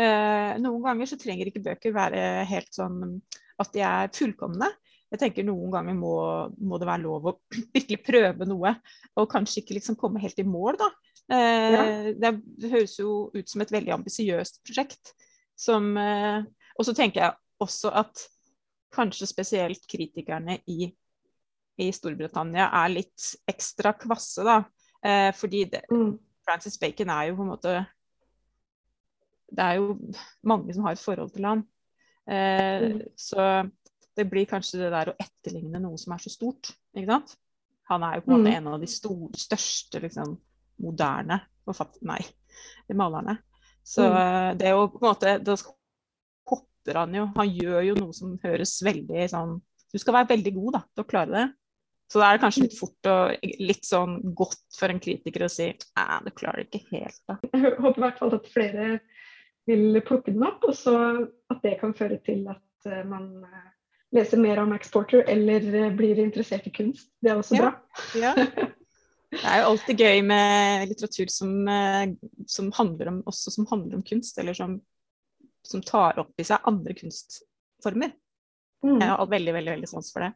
eh, 0.01 0.53
Noen 0.59 0.83
ganger 0.83 1.07
så 1.07 1.19
trenger 1.21 1.47
ikke 1.51 1.63
bøker 1.63 1.93
være 1.95 2.45
helt 2.51 2.73
sånn 2.75 3.21
at 3.61 3.71
de 3.77 3.83
er 3.87 4.11
fullkomne. 4.17 4.67
Jeg 5.11 5.21
tenker 5.23 5.45
Noen 5.47 5.71
ganger 5.75 5.95
må, 5.99 6.15
må 6.59 6.79
det 6.81 6.87
være 6.89 7.03
lov 7.05 7.29
å 7.31 7.35
virkelig 7.77 8.01
prøve 8.07 8.47
noe, 8.49 8.75
og 9.19 9.31
kanskje 9.31 9.63
ikke 9.63 9.77
liksom 9.79 9.99
komme 10.01 10.23
helt 10.23 10.39
i 10.39 10.47
mål. 10.47 10.79
da. 10.81 10.89
Eh, 11.31 12.11
det, 12.18 12.33
høres 12.72 12.97
jo 12.99 13.31
ut 13.35 13.49
som 13.49 13.62
et 13.62 13.70
veldig 13.70 13.93
ambisiøst 13.95 14.61
prosjekt. 14.66 15.12
Som, 15.59 15.93
eh, 16.01 16.43
og 16.76 16.87
så 16.89 16.95
tenker 16.97 17.22
jeg 17.22 17.37
også 17.62 17.93
at 18.01 18.24
kanskje 18.91 19.28
spesielt 19.31 19.85
kritikerne 19.87 20.59
i, 20.66 20.89
i 21.78 21.91
Storbritannia 21.95 22.66
er 22.83 22.95
litt 22.97 23.28
ekstra 23.49 23.93
kvasse, 24.01 24.43
da. 24.47 24.62
Eh, 25.05 25.31
fordi 25.37 25.64
det, 25.70 25.85
Mm. 25.91 26.18
Francis 26.45 26.78
Bacon 26.81 27.11
er 27.11 27.28
jo 27.28 27.37
på 27.37 27.43
en 27.43 27.51
måte 27.53 27.72
Det 29.53 29.62
er 29.64 29.74
jo 29.76 29.97
mange 30.43 30.74
som 30.74 30.85
har 30.85 30.93
et 30.93 30.99
forhold 31.03 31.31
til 31.35 31.45
han. 31.45 31.62
Mm. 32.31 33.01
Så 33.18 33.70
det 34.16 34.31
blir 34.31 34.47
kanskje 34.47 34.78
det 34.78 34.91
der 34.93 35.11
å 35.11 35.16
etterligne 35.18 35.81
noe 35.83 35.99
som 35.99 36.12
er 36.14 36.22
så 36.22 36.31
stort. 36.31 36.70
ikke 36.95 37.11
sant? 37.11 37.37
Han 37.91 38.05
er 38.07 38.14
jo 38.16 38.20
på 38.20 38.31
en 38.31 38.37
måte 38.39 38.51
Mm. 38.51 38.57
en 38.57 38.66
av 38.68 38.81
de 38.81 38.87
store, 38.87 39.31
største 39.35 40.01
liksom, 40.01 40.37
moderne 40.81 41.41
forfatter, 41.68 42.03
Nei, 42.09 42.20
malerne. 42.97 43.39
Så 43.87 44.03
Mm. 44.09 44.16
eh, 44.16 44.55
det 44.59 44.66
er 44.68 44.74
jo 44.76 44.89
på 44.93 44.99
en 45.01 45.09
måte 45.09 45.31
Da 45.45 45.55
hopper 46.51 46.99
han 47.01 47.14
jo 47.16 47.22
Han 47.37 47.49
gjør 47.49 47.81
jo 47.87 47.95
noe 47.97 48.12
som 48.16 48.35
høres 48.43 48.74
veldig 48.85 49.24
sånn 49.33 49.55
Du 49.93 49.99
skal 49.99 50.14
være 50.18 50.28
veldig 50.35 50.53
god 50.55 50.72
da, 50.76 50.81
til 50.95 51.05
å 51.05 51.09
klare 51.09 51.33
det. 51.35 51.47
Så 52.11 52.18
da 52.20 52.28
er 52.28 52.37
det 52.37 52.43
kanskje 52.45 52.62
litt 52.66 52.76
fort 52.78 53.09
og 53.11 53.49
litt 53.62 53.85
sånn 53.87 54.16
godt 54.35 54.61
for 54.76 54.91
en 54.93 55.01
kritiker 55.03 55.47
å 55.47 55.51
si 55.51 55.68
Nei, 55.70 56.20
du 56.26 56.31
klarer 56.35 56.64
det 56.66 56.70
ikke 56.81 56.99
helt, 57.01 57.20
da. 57.31 57.39
Jeg 57.55 57.76
håper 57.78 57.99
i 58.01 58.05
hvert 58.05 58.18
fall 58.18 58.35
at 58.37 58.51
flere 58.53 58.87
vil 59.70 60.01
plukke 60.03 60.33
den 60.35 60.43
opp, 60.47 60.64
og 60.66 60.74
så 60.74 60.95
at 61.51 61.61
det 61.62 61.76
kan 61.81 61.93
føre 61.95 62.16
til 62.26 62.47
at 62.51 62.87
eh, 62.91 63.05
man 63.07 63.45
eh, 63.47 63.68
leser 64.16 64.41
mer 64.43 64.59
om 64.62 64.70
Max 64.72 64.91
Porter 64.91 65.22
eller 65.31 65.91
blir 65.95 66.18
interessert 66.18 66.66
i 66.66 66.72
kunst. 66.74 67.11
Det 67.22 67.31
er 67.31 67.39
også 67.39 67.55
Ja. 67.61 67.68
bra. 67.68 67.72
Ja. 68.18 68.35
Det 69.31 69.43
er 69.47 69.61
jo 69.61 69.68
alltid 69.70 70.01
gøy 70.03 70.22
med 70.26 70.89
litteratur 70.91 71.31
som, 71.31 71.53
eh, 71.70 72.14
som 72.51 72.72
handler 72.74 73.12
om, 73.12 73.20
også 73.31 73.53
som 73.55 73.68
handler 73.70 74.01
om 74.01 74.03
kunst, 74.07 74.39
eller 74.43 74.57
som, 74.59 74.81
som 75.66 75.85
tar 75.87 76.18
opp 76.18 76.35
i 76.41 76.47
seg 76.47 76.66
andre 76.66 76.97
kunstformer. 76.99 78.14
Mm. 78.83 78.99
Jeg 78.99 79.11
har 79.12 79.31
veldig, 79.31 79.55
veldig, 79.55 79.74
veldig 79.76 79.91
sans 79.91 80.11
for 80.12 80.26
det. 80.26 80.33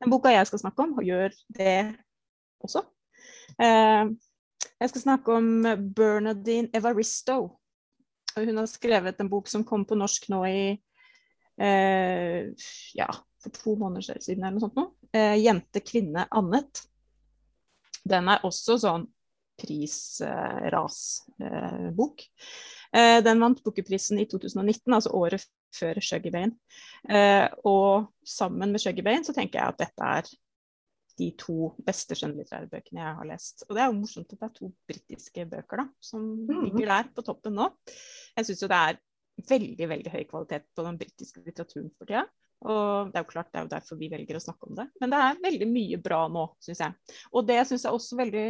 Den 0.00 0.12
boka 0.12 0.32
jeg 0.32 0.48
skal 0.48 0.62
snakke 0.62 0.86
om, 0.86 0.96
gjør 1.04 1.36
det 1.58 1.76
også. 2.64 2.86
Eh, 3.60 4.10
jeg 4.78 4.92
skal 4.94 5.04
snakke 5.04 5.38
om 5.38 5.48
Bernadine 5.94 6.70
Evaristo. 6.74 7.40
Hun 8.38 8.60
har 8.60 8.68
skrevet 8.70 9.20
en 9.20 9.30
bok 9.30 9.48
som 9.50 9.64
kom 9.66 9.84
på 9.88 9.98
norsk 9.98 10.28
nå 10.32 10.44
i 10.46 10.60
eh, 11.60 12.68
ja, 12.94 13.08
for 13.42 13.54
to 13.54 13.74
måneder 13.80 14.22
siden 14.22 14.44
eller 14.44 14.56
noe 14.56 14.66
sånt. 14.66 14.78
Nå. 14.78 14.86
Eh, 15.12 15.36
'Jente, 15.42 15.82
kvinne, 15.84 16.28
annet'. 16.30 16.86
Den 18.08 18.28
er 18.32 18.44
også 18.48 18.78
sånn 18.82 19.04
pris-ras-bok. 20.78 22.22
Eh, 22.94 23.18
den 23.26 23.40
vant 23.42 23.62
Bookerprisen 23.64 24.18
i 24.22 24.26
2019, 24.30 24.94
altså 24.94 25.10
året 25.18 25.44
før 25.76 25.98
Shuggy 26.02 26.30
Bane. 26.32 26.54
Eh, 27.10 27.48
og 27.68 28.06
sammen 28.26 28.72
med 28.72 28.80
Shuggy 28.82 29.02
Bane 29.04 29.24
så 29.26 29.34
tenker 29.36 29.58
jeg 29.60 29.68
at 29.74 29.80
dette 29.82 30.04
er 30.18 30.22
de 31.18 31.32
to 31.34 31.72
beste 31.82 32.14
skjønnlitterære 32.14 32.70
bøkene 32.70 33.02
jeg 33.02 33.16
har 33.18 33.26
lest. 33.26 33.64
Og 33.66 33.72
det 33.74 33.82
er 33.82 33.88
jo 33.90 33.98
morsomt 33.98 34.30
at 34.32 34.38
det 34.38 34.46
er 34.46 34.54
to 34.60 34.66
britiske 34.88 35.46
bøker 35.50 35.76
da, 35.82 35.86
som 36.00 36.20
Mhm. 36.46 36.62
ligger 36.64 36.86
der 36.86 37.04
på 37.14 37.22
toppen 37.26 37.54
nå. 37.58 37.66
Jeg 38.36 38.44
syns 38.46 38.62
jo 38.62 38.68
det 38.70 38.78
er 38.78 38.98
veldig, 39.48 39.88
veldig 39.88 40.10
høy 40.12 40.24
kvalitet 40.30 40.64
på 40.76 40.82
den 40.86 40.98
britiske 40.98 41.42
litteraturen 41.44 41.90
for 41.98 42.04
tida. 42.06 42.24
Og 42.66 43.12
det 43.12 43.20
er 43.20 43.22
jo 43.22 43.30
klart, 43.30 43.52
det 43.52 43.60
er 43.60 43.66
jo 43.66 43.74
derfor 43.74 44.00
vi 44.00 44.10
velger 44.10 44.38
å 44.38 44.42
snakke 44.42 44.70
om 44.70 44.78
det. 44.78 44.88
Men 45.02 45.12
det 45.12 45.20
er 45.22 45.44
veldig 45.44 45.68
mye 45.70 46.00
bra 46.02 46.24
nå, 46.32 46.48
syns 46.64 46.82
jeg. 46.82 47.14
Og 47.32 47.46
det 47.46 47.60
syns 47.68 47.86
jeg 47.86 47.94
også 47.94 48.18
veldig 48.18 48.48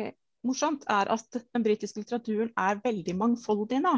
morsomt, 0.49 0.87
er 0.89 1.11
at 1.13 1.39
den 1.41 1.65
britiske 1.65 2.01
litteraturen 2.01 2.51
er 2.59 2.81
veldig 2.85 3.15
mangfoldig 3.19 3.81
nå. 3.85 3.95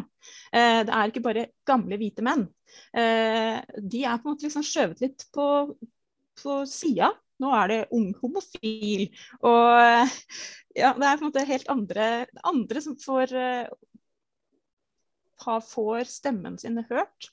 Eh, 0.52 0.82
det 0.88 0.94
er 0.96 1.12
ikke 1.12 1.24
bare 1.24 1.48
gamle 1.68 1.98
hvite 2.00 2.24
menn. 2.26 2.46
Eh, 2.96 3.58
de 3.76 4.04
er 4.04 4.20
på 4.20 4.28
en 4.28 4.34
måte 4.34 4.48
liksom 4.48 4.66
skjøvet 4.66 5.04
litt 5.04 5.26
på, 5.34 5.46
på 6.40 6.62
sida. 6.68 7.12
Nå 7.40 7.52
er 7.56 7.70
det 7.70 7.78
ung 7.96 8.10
homofil, 8.20 9.06
og 9.48 10.10
ja, 10.76 10.90
det 10.92 11.06
er 11.06 11.16
på 11.16 11.22
en 11.22 11.28
måte 11.30 11.44
helt 11.48 11.70
andre, 11.72 12.08
andre 12.44 12.82
som 12.84 12.98
får 13.00 13.32
eh, 13.32 13.70
har, 15.46 15.60
får 15.64 16.04
stemmen 16.10 16.58
sin 16.60 16.78
hørt. 16.90 17.30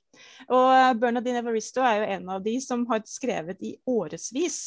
Og 0.49 0.99
Bernadine 1.01 1.41
Evaristo 1.43 1.83
er 1.85 1.99
jo 2.01 2.09
en 2.17 2.29
av 2.37 2.43
de 2.45 2.55
som 2.63 2.85
har 2.89 3.03
skrevet 3.07 3.61
i 3.65 3.75
årevis. 3.89 4.59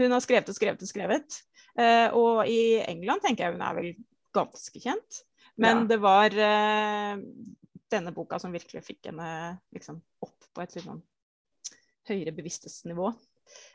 Hun 0.00 0.14
har 0.14 0.24
skrevet 0.24 0.50
og 0.50 0.58
skrevet 0.58 0.82
og 0.84 0.90
skrevet. 0.90 1.38
Eh, 1.78 2.08
og 2.16 2.42
i 2.50 2.80
England 2.82 3.22
tenker 3.24 3.46
jeg 3.46 3.56
hun 3.58 3.64
er 3.64 3.76
vel 3.78 3.92
ganske 4.34 4.82
kjent. 4.82 5.22
Men 5.58 5.84
Ja. 5.84 5.86
det 5.90 6.00
var 6.02 6.34
eh, 6.34 7.20
denne 7.90 8.12
boka 8.14 8.38
som 8.38 8.52
virkelig 8.54 8.84
fikk 8.86 9.10
henne 9.10 9.58
liksom, 9.74 10.00
opp 10.22 10.50
på 10.54 10.62
et 10.62 10.76
litt 10.76 10.86
sånn 10.86 11.02
høyere 12.08 12.32
bevissthetsnivå. 12.36 13.12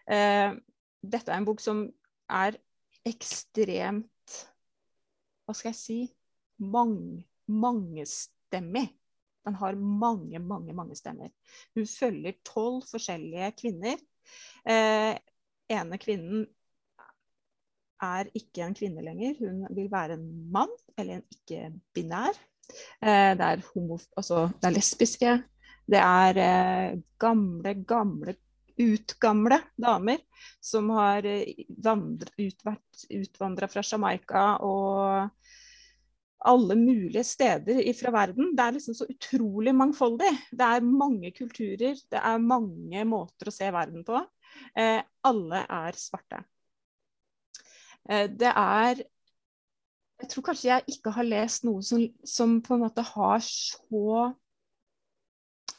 Eh, 0.08 0.56
dette 1.04 1.32
er 1.32 1.38
en 1.38 1.48
bok 1.48 1.62
som 1.64 1.86
er 2.32 2.58
ekstremt 3.08 4.10
Hva 5.44 5.54
skal 5.58 5.74
jeg 5.74 5.80
si? 5.80 5.98
Mang, 6.64 7.24
mangestemmig. 7.52 8.86
Den 9.44 9.60
har 9.60 9.76
mange, 9.76 10.40
mange, 10.40 10.74
mange 10.76 10.96
stemmer. 10.96 11.32
Hun 11.76 11.88
følger 11.90 12.40
tolv 12.48 12.84
forskjellige 12.90 13.52
kvinner. 13.60 14.00
Eh, 14.68 15.16
ene 15.74 16.00
kvinnen 16.00 16.46
er 18.04 18.30
ikke 18.36 18.66
en 18.66 18.76
kvinne 18.78 19.04
lenger, 19.04 19.36
hun 19.40 19.64
vil 19.76 19.90
være 19.92 20.18
en 20.18 20.26
mann, 20.52 20.72
eller 20.98 21.20
en 21.20 21.38
ikke-binær. 21.38 22.40
Eh, 23.04 23.34
det, 23.40 23.52
altså, 24.18 24.48
det 24.60 24.70
er 24.70 24.78
lesbiske. 24.78 25.36
Det 25.94 26.00
er 26.00 26.40
eh, 26.40 26.98
gamle, 27.20 27.76
gamle, 27.88 28.36
utgamle 28.80 29.60
damer 29.78 30.24
som 30.64 30.90
har 30.96 31.28
eh, 31.30 31.66
utvandra 31.70 33.70
fra 33.70 33.84
Jamaica 33.86 34.46
og 34.66 35.43
alle 36.50 36.76
mulige 36.80 37.24
steder 37.28 37.82
fra 37.98 38.12
verden. 38.14 38.52
Det 38.56 38.64
er 38.66 38.76
liksom 38.78 38.98
så 38.98 39.08
utrolig 39.10 39.74
mangfoldig. 39.76 40.32
Det 40.52 40.68
er 40.68 40.86
mange 40.86 41.32
kulturer, 41.36 41.96
det 41.96 42.20
er 42.20 42.44
mange 42.44 43.06
måter 43.08 43.50
å 43.50 43.56
se 43.56 43.72
verden 43.74 44.06
på. 44.08 44.20
Eh, 44.78 45.02
alle 45.30 45.64
er 45.64 46.00
svarte. 46.00 46.44
Eh, 48.10 48.30
det 48.30 48.54
er 48.54 49.04
Jeg 50.24 50.30
tror 50.32 50.44
kanskje 50.46 50.70
jeg 50.70 50.94
ikke 50.94 51.12
har 51.12 51.26
lest 51.28 51.66
noe 51.68 51.82
som, 51.84 52.00
som 52.24 52.54
på 52.64 52.76
en 52.78 52.84
måte 52.86 53.04
har 53.04 53.42
så 53.44 54.30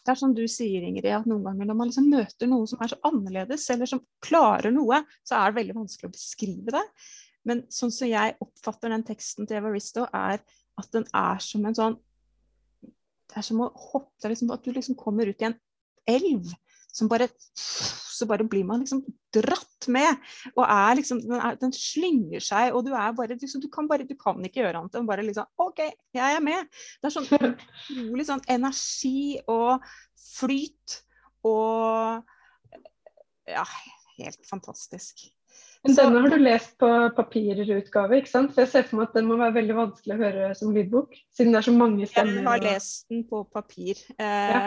det 0.05 0.13
er 0.13 0.19
som 0.21 0.35
du 0.37 0.43
sier, 0.51 0.85
Ingrid, 0.85 1.09
at 1.17 1.25
noen 1.29 1.47
ganger 1.47 1.69
når 1.71 1.77
man 1.79 1.89
liksom 1.89 2.11
møter 2.13 2.49
noe 2.51 2.69
som 2.69 2.83
er 2.85 2.91
så 2.93 2.99
annerledes, 3.09 3.65
eller 3.73 3.89
som 3.89 4.03
klarer 4.25 4.75
noe, 4.75 5.01
så 5.25 5.39
er 5.39 5.49
det 5.49 5.59
veldig 5.63 5.77
vanskelig 5.79 6.11
å 6.11 6.13
beskrive 6.13 6.75
det. 6.75 6.83
Men 7.49 7.65
sånn 7.73 7.93
som 7.93 8.09
jeg 8.09 8.37
oppfatter 8.43 8.93
den 8.93 9.05
teksten 9.07 9.49
til 9.49 9.61
Evaristo, 9.61 10.07
er 10.13 10.41
at 10.81 10.91
den 10.95 11.07
er 11.15 11.41
som 11.45 11.65
en 11.69 11.77
sånn 11.77 12.01
Det 13.31 13.39
er 13.41 13.47
som 13.47 13.63
å 13.63 13.71
hoppe 13.93 14.31
liksom, 14.31 14.51
At 14.51 14.65
du 14.65 14.73
liksom 14.75 14.97
kommer 14.99 15.29
ut 15.31 15.43
i 15.43 15.49
en 15.49 15.59
elv 16.11 16.51
som 16.95 17.11
bare 17.11 17.29
Så 17.59 18.27
bare 18.31 18.47
blir 18.47 18.65
man 18.67 18.83
liksom 18.83 19.01
dratt 19.35 19.89
med. 19.91 20.21
Og 20.55 20.63
er 20.63 20.99
liksom 21.01 21.23
Den, 21.25 21.39
er, 21.39 21.57
den 21.61 21.75
slynger 21.75 22.45
seg, 22.45 22.75
og 22.75 22.85
du 22.87 22.93
er 22.95 23.15
bare 23.17 23.39
liksom, 23.39 23.63
Du 23.65 23.71
kan 23.73 23.89
bare 23.91 24.07
Du 24.07 24.15
kan 24.19 24.39
ikke 24.47 24.63
gjøre 24.63 24.83
annet 24.83 24.99
enn 24.99 25.09
bare 25.09 25.27
liksom 25.27 25.49
OK, 25.63 25.83
jeg 26.15 26.39
er 26.39 26.45
med. 26.45 26.71
Det 27.01 27.11
er 27.11 27.17
sånn 27.17 27.31
utrolig 27.31 28.29
sånn 28.29 28.45
energi 28.55 29.41
og 29.51 29.85
flyt 30.35 31.01
og 31.45 32.23
Ja, 33.51 33.67
helt 34.17 34.47
fantastisk. 34.49 35.27
Men 35.85 35.97
denne 35.99 36.23
har 36.25 36.33
du 36.33 36.41
lest 36.41 36.79
på 36.81 36.89
papirutgave, 37.17 38.21
ikke 38.23 38.31
sant? 38.31 38.55
For 38.55 38.65
jeg 38.65 38.73
ser 38.73 38.87
for 38.89 39.01
meg 39.01 39.11
at 39.11 39.19
den 39.19 39.29
må 39.29 39.37
være 39.41 39.59
veldig 39.59 39.77
vanskelig 39.77 40.17
å 40.17 40.23
høre 40.23 40.49
som 40.57 40.73
lydbok, 40.73 41.19
siden 41.37 41.53
det 41.53 41.61
er 41.61 41.67
så 41.69 41.75
mange 41.77 42.09
stemmer. 42.09 42.41
Jeg 42.41 42.49
har 42.49 42.65
lest 42.65 43.07
den 43.13 43.25
på 43.29 43.43
papir. 43.53 44.01
Eh, 44.17 44.55
ja. 44.55 44.63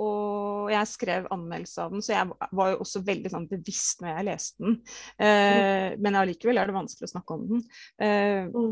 Og 0.00 0.70
jeg 0.70 0.86
skrev 0.86 1.26
anmeldelse 1.34 1.82
av 1.82 1.96
den, 1.96 2.04
så 2.06 2.14
jeg 2.14 2.52
var 2.60 2.70
jo 2.70 2.78
også 2.84 3.02
veldig 3.08 3.32
sånn, 3.32 3.48
bevisst 3.50 4.04
når 4.04 4.12
jeg 4.12 4.28
leste 4.30 4.64
den. 4.64 4.78
Eh, 5.18 5.56
mm. 5.58 6.04
Men 6.06 6.20
allikevel 6.22 6.62
er 6.62 6.70
det 6.70 6.76
vanskelig 6.78 7.10
å 7.10 7.12
snakke 7.16 7.36
om 7.36 7.48
den. 7.50 7.66
Eh, 7.98 8.46
mm. 8.46 8.70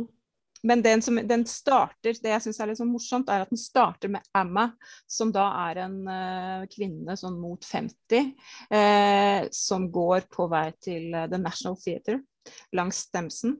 Men 0.62 0.82
den, 0.82 1.02
som, 1.02 1.20
den, 1.28 1.44
starter, 1.46 2.16
det 2.22 2.32
jeg 2.32 2.44
syns 2.44 2.58
er 2.60 2.70
litt 2.70 2.80
sånn 2.80 2.90
morsomt, 2.90 3.30
er 3.30 3.44
at 3.44 3.52
den 3.52 3.60
starter 3.60 4.10
med 4.12 4.26
Emma, 4.36 4.68
som 5.06 5.30
da 5.34 5.46
er 5.68 5.84
en 5.84 5.98
uh, 6.08 6.66
kvinne 6.72 7.14
sånn 7.18 7.38
mot 7.40 7.64
50, 7.64 8.32
uh, 8.74 9.46
som 9.54 9.88
går 9.94 10.26
på 10.32 10.48
vei 10.50 10.66
til 10.82 11.12
uh, 11.14 11.26
The 11.30 11.40
National 11.42 11.78
Theatre 11.82 12.20
langs 12.72 13.02
Stemsen. 13.04 13.58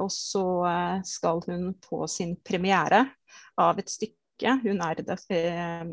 og 0.00 0.08
så 0.08 0.44
skal 1.04 1.42
hun 1.44 1.74
på 1.76 2.06
sin 2.08 2.30
premiere 2.40 3.02
av 3.60 3.76
et 3.82 3.92
stykke. 3.92 4.54
Hun 4.62 4.80
er 4.80 5.02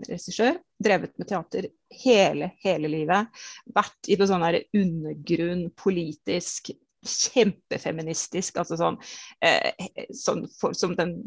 regissør, 0.08 0.62
drevet 0.80 1.12
med 1.20 1.28
teater 1.28 1.68
hele, 2.06 2.54
hele 2.64 2.88
livet. 2.88 3.44
Vært 3.76 4.08
i 4.08 4.16
sånn 4.16 4.48
undergrunn, 4.80 5.66
politisk, 5.76 6.72
kjempefeministisk. 7.04 8.58
altså 8.58 8.78
sånn, 8.80 8.98
eh, 9.42 9.72
sånn 10.14 10.48
for, 10.60 10.74
Som 10.74 10.96
den 10.96 11.18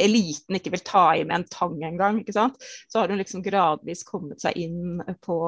eliten 0.00 0.56
ikke 0.56 0.72
vil 0.74 0.84
ta 0.86 1.04
i 1.16 1.24
med 1.24 1.40
en 1.40 1.48
tang 1.50 1.82
engang. 1.84 2.22
Så 2.26 2.98
har 2.98 3.08
hun 3.08 3.18
liksom 3.18 3.42
gradvis 3.42 4.04
kommet 4.06 4.40
seg 4.40 4.56
inn 4.56 5.02
på 5.20 5.38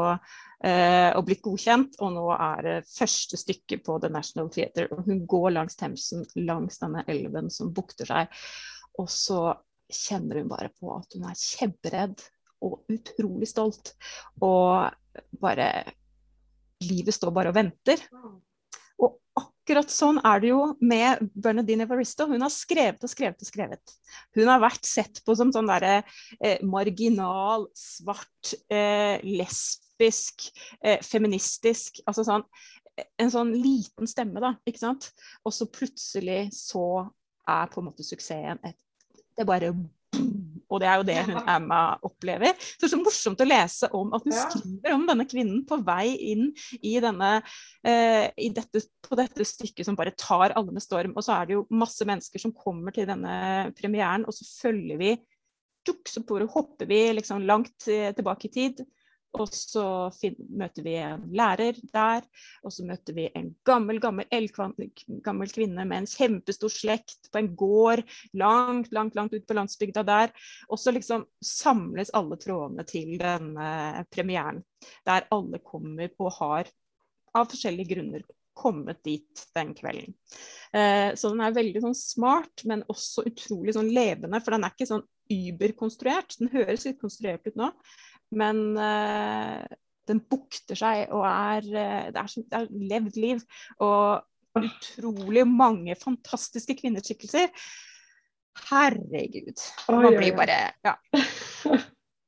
eh, 0.65 1.11
og 1.17 1.25
blitt 1.27 1.43
godkjent. 1.45 1.97
Og 2.03 2.13
nå 2.17 2.27
er 2.37 2.63
det 2.67 2.77
første 2.91 3.41
stykket 3.41 3.85
på 3.87 3.99
The 4.03 4.11
National 4.13 4.51
Theatre. 4.53 4.89
Og 4.93 5.07
hun 5.09 5.25
går 5.27 5.51
langs 5.57 5.79
Themsen, 5.81 6.27
langs 6.37 6.83
denne 6.83 7.05
elven 7.09 7.51
som 7.51 7.73
bukter 7.75 8.09
seg. 8.09 8.43
Og 9.01 9.09
så 9.11 9.55
kjenner 9.93 10.41
hun 10.41 10.53
bare 10.53 10.73
på 10.75 10.93
at 10.97 11.17
hun 11.17 11.29
er 11.29 11.39
kjemperedd 11.39 12.23
og 12.63 12.93
utrolig 12.93 13.49
stolt. 13.51 13.95
Og 14.43 14.91
bare 15.43 15.73
Livet 16.83 17.15
står 17.15 17.31
bare 17.31 17.53
og 17.53 17.55
venter. 17.55 18.01
Akkurat 19.73 19.89
sånn 19.89 20.19
er 20.21 20.41
det 20.43 20.49
jo 20.51 20.57
med 20.85 21.21
Bernadine 21.33 21.87
Evaristo. 21.87 22.27
Hun 22.29 22.43
har 22.45 22.51
skrevet 22.53 23.07
og 23.07 23.09
skrevet 23.09 23.41
og 23.41 23.49
skrevet. 23.49 23.93
Hun 24.37 24.51
har 24.51 24.61
vært 24.61 24.85
sett 24.85 25.23
på 25.25 25.33
som 25.33 25.49
sånn 25.55 25.71
derre 25.71 26.03
eh, 26.45 26.59
marginal, 26.61 27.65
svart, 27.73 28.51
eh, 28.69 29.17
lesbisk, 29.25 30.45
eh, 30.85 31.01
feministisk. 31.01 32.03
Altså 32.05 32.27
sånn 32.29 32.45
en 33.17 33.33
sånn 33.33 33.55
liten 33.57 34.13
stemme, 34.13 34.45
da. 34.45 34.53
ikke 34.69 34.83
sant? 34.83 35.09
Og 35.41 35.57
så 35.57 35.65
plutselig 35.73 36.51
så 36.53 36.85
er 37.49 37.73
på 37.73 37.81
en 37.81 37.89
måte 37.89 38.05
suksessen 38.05 38.61
et 38.61 38.77
Det 39.33 39.49
bare 39.49 39.73
og 40.73 40.81
det 40.83 40.89
er 40.89 41.01
jo 41.01 41.07
det 41.09 41.19
hun 41.29 41.41
Emma 41.55 41.81
opplever. 42.09 42.57
Så 42.59 42.85
det 42.85 42.89
er 42.89 42.95
så 42.95 43.01
morsomt 43.03 43.45
å 43.45 43.49
lese 43.49 43.91
om 43.97 44.15
at 44.17 44.25
hun 44.27 44.37
skriver 44.37 44.97
om 44.97 45.05
denne 45.09 45.27
kvinnen 45.29 45.63
på 45.69 45.79
vei 45.85 46.15
inn 46.33 46.49
i 46.81 46.95
denne, 47.03 47.35
eh, 47.85 48.31
i 48.41 48.49
dette, 48.55 48.85
på 49.05 49.19
dette 49.19 49.47
stykket 49.47 49.89
som 49.89 49.99
bare 49.99 50.15
tar 50.17 50.57
alle 50.57 50.75
med 50.75 50.85
storm. 50.85 51.15
Og 51.17 51.27
så 51.27 51.37
er 51.37 51.51
det 51.51 51.59
jo 51.59 51.67
masse 51.83 52.07
mennesker 52.09 52.43
som 52.43 52.57
kommer 52.57 52.95
til 52.97 53.09
denne 53.11 53.71
premieren, 53.79 54.27
og 54.27 54.37
så 54.37 54.49
følger 54.49 55.01
vi 55.01 55.15
så 56.07 56.23
hopper 56.47 56.87
vi 56.87 57.13
liksom 57.13 57.43
langt 57.43 57.89
eh, 57.91 58.13
tilbake 58.15 58.49
i 58.49 58.53
tid. 58.53 58.85
Og 59.41 59.49
så 59.57 59.85
møter 60.53 60.85
vi 60.85 60.97
en 61.01 61.23
lærer 61.33 61.79
der, 61.95 62.27
og 62.61 62.75
så 62.75 62.85
møter 62.85 63.17
vi 63.17 63.29
en 63.39 63.49
gammel, 63.65 64.01
gammel, 64.03 64.29
gammel 65.25 65.55
kvinne 65.55 65.87
med 65.89 66.03
en 66.03 66.11
kjempestor 66.11 66.73
slekt 66.73 67.31
på 67.33 67.41
en 67.41 67.49
gård 67.57 68.05
langt, 68.37 68.93
langt, 68.93 69.17
langt 69.17 69.33
ut 69.33 69.47
på 69.49 69.57
landsbygda 69.57 70.05
der. 70.05 70.35
Og 70.69 70.81
så 70.81 70.93
liksom 70.93 71.25
samles 71.41 72.13
alle 72.19 72.37
trådene 72.41 72.85
til 72.89 73.17
denne 73.23 74.05
premieren, 74.13 74.61
der 75.09 75.29
alle 75.33 75.63
kommer 75.65 76.13
og 76.19 76.33
har 76.37 76.73
av 77.33 77.49
forskjellige 77.49 77.95
grunner 77.95 78.29
kommet 78.53 79.01
dit 79.05 79.47
den 79.57 79.73
kvelden. 79.75 80.13
Eh, 80.77 81.15
så 81.17 81.31
den 81.33 81.41
er 81.41 81.57
veldig 81.57 81.83
sånn 81.87 81.97
smart, 81.97 82.65
men 82.69 82.85
også 82.93 83.25
utrolig 83.29 83.73
sånn 83.77 83.91
levende, 83.93 84.41
for 84.45 84.53
den 84.55 84.67
er 84.67 84.75
ikke 84.75 84.91
sånn 84.91 85.07
überkonstruert. 85.33 86.37
Den 86.41 86.53
høres 86.53 86.87
litt 86.87 87.01
konstruert 87.01 87.49
ut 87.49 87.57
nå, 87.59 87.71
men 88.33 88.65
uh, 88.79 89.63
den 90.09 90.21
bukter 90.31 90.79
seg 90.79 91.13
og 91.15 91.25
er 91.29 91.67
uh, 91.69 92.11
det, 92.13 92.23
er 92.23 92.37
det 92.37 92.61
er 92.61 92.69
levd 92.93 93.19
liv. 93.21 93.43
Og 93.85 94.23
utrolig 94.59 95.47
mange 95.49 95.97
fantastiske 95.97 96.77
kvinneskikkelser. 96.81 97.49
Herregud. 98.69 99.65
Man 99.89 100.19
blir 100.19 100.37
bare 100.37 100.61
Ja. 100.85 100.97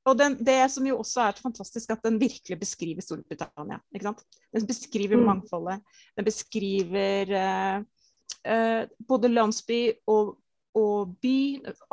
Og 0.04 0.18
den, 0.20 0.34
det 0.44 0.58
som 0.68 0.84
jo 0.84 0.98
også 1.00 1.22
er 1.24 1.38
fantastisk, 1.40 1.94
at 1.94 2.02
den 2.04 2.18
virkelig 2.20 2.58
beskriver 2.60 3.00
Storbritannia. 3.00 3.78
ikke 3.94 4.04
sant? 4.10 4.20
Den 4.52 4.66
beskriver 4.68 5.16
mm. 5.16 5.24
mangfoldet. 5.24 5.80
Den 6.16 6.26
beskriver 6.26 7.32
uh, 7.32 8.82
både 9.08 9.30
landsby 9.32 9.78
og, 10.06 10.34
og 10.76 11.14
by. 11.24 11.38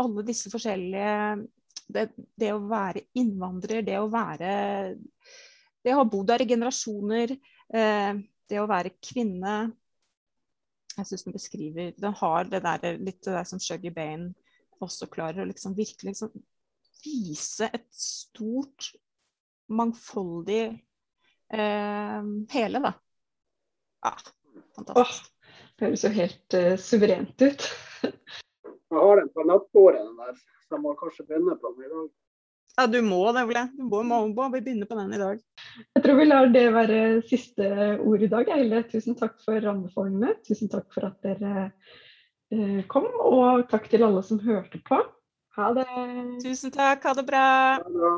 Alle 0.03 0.25
disse 0.27 0.51
forskjellige 0.51 1.15
det, 1.93 2.07
det, 2.39 2.51
å 2.53 2.61
være 2.69 3.05
innvandrer, 3.19 3.83
det 3.85 3.97
å 3.99 4.09
være 4.11 4.53
Det 5.81 5.93
å 5.93 6.01
ha 6.01 6.05
bodd 6.05 6.29
der 6.29 6.43
i 6.43 6.49
generasjoner, 6.49 7.35
eh, 7.73 8.21
det 8.49 8.59
å 8.61 8.69
være 8.69 8.95
kvinne 9.01 9.55
Jeg 10.97 11.09
syns 11.09 11.25
den 11.27 11.35
beskriver 11.35 11.93
Den 11.97 12.17
har 12.21 12.49
det 12.51 12.63
der, 12.65 12.97
litt 12.99 13.21
det 13.25 13.35
der 13.35 13.47
som 13.49 13.61
Shuggy 13.61 13.93
Bane 13.95 14.33
også 14.81 15.05
klarer 15.13 15.43
å 15.43 15.45
liksom 15.45 15.75
virkelig 15.77 16.15
liksom 16.15 16.31
vise 17.01 17.67
et 17.73 17.85
stort, 17.93 18.91
mangfoldig 19.69 20.63
eh, 21.53 22.31
hele, 22.53 22.81
da. 22.81 22.91
Ja, 24.05 24.15
fantastisk. 24.75 25.29
Åh, 25.37 25.51
det 25.77 25.87
høres 25.87 26.05
jo 26.05 26.11
helt 26.13 26.57
uh, 26.57 26.73
suverent 26.81 27.45
ut. 27.45 27.67
Jeg 28.01 28.97
har 28.99 29.21
den 29.21 29.29
på 29.33 29.45
nattbordet, 29.47 30.01
den 30.05 30.17
der 30.19 30.41
jeg 30.75 30.83
må 30.83 30.95
kanskje 30.99 31.27
begynne 31.27 31.57
på 31.59 31.73
den 31.75 31.87
i 31.87 31.93
dag. 31.93 32.09
Ja, 32.77 32.85
du 32.87 33.01
må 33.03 33.19
det, 33.35 33.43
Ole. 33.49 33.65
Du 33.75 33.83
må, 33.83 34.01
må, 34.07 34.21
må 34.31 34.47
begynne 34.53 34.87
på 34.87 34.95
den 34.95 35.11
i 35.15 35.19
dag. 35.19 35.41
Jeg 35.95 36.03
tror 36.05 36.19
vi 36.19 36.27
lar 36.27 36.51
det 36.53 36.65
være 36.73 36.99
siste 37.27 37.67
ord 37.99 38.23
i 38.23 38.29
dag. 38.31 38.51
Eile, 38.55 38.83
tusen 38.91 39.17
takk 39.19 39.35
for 39.43 39.59
rammeformene. 39.59 40.37
Tusen 40.47 40.71
takk 40.71 40.87
for 40.95 41.09
at 41.09 41.19
dere 41.25 41.65
eh, 42.53 42.79
kom, 42.91 43.09
og 43.11 43.67
takk 43.71 43.89
til 43.91 44.07
alle 44.07 44.23
som 44.25 44.39
hørte 44.45 44.79
på. 44.87 45.01
Ha 45.57 45.73
det. 45.75 45.87
Tusen 46.45 46.71
takk. 46.71 47.03
Ha 47.03 47.15
det 47.19 47.27
bra. 47.27 47.47
Ha 47.81 47.83
det 47.83 47.97
bra. 47.97 48.13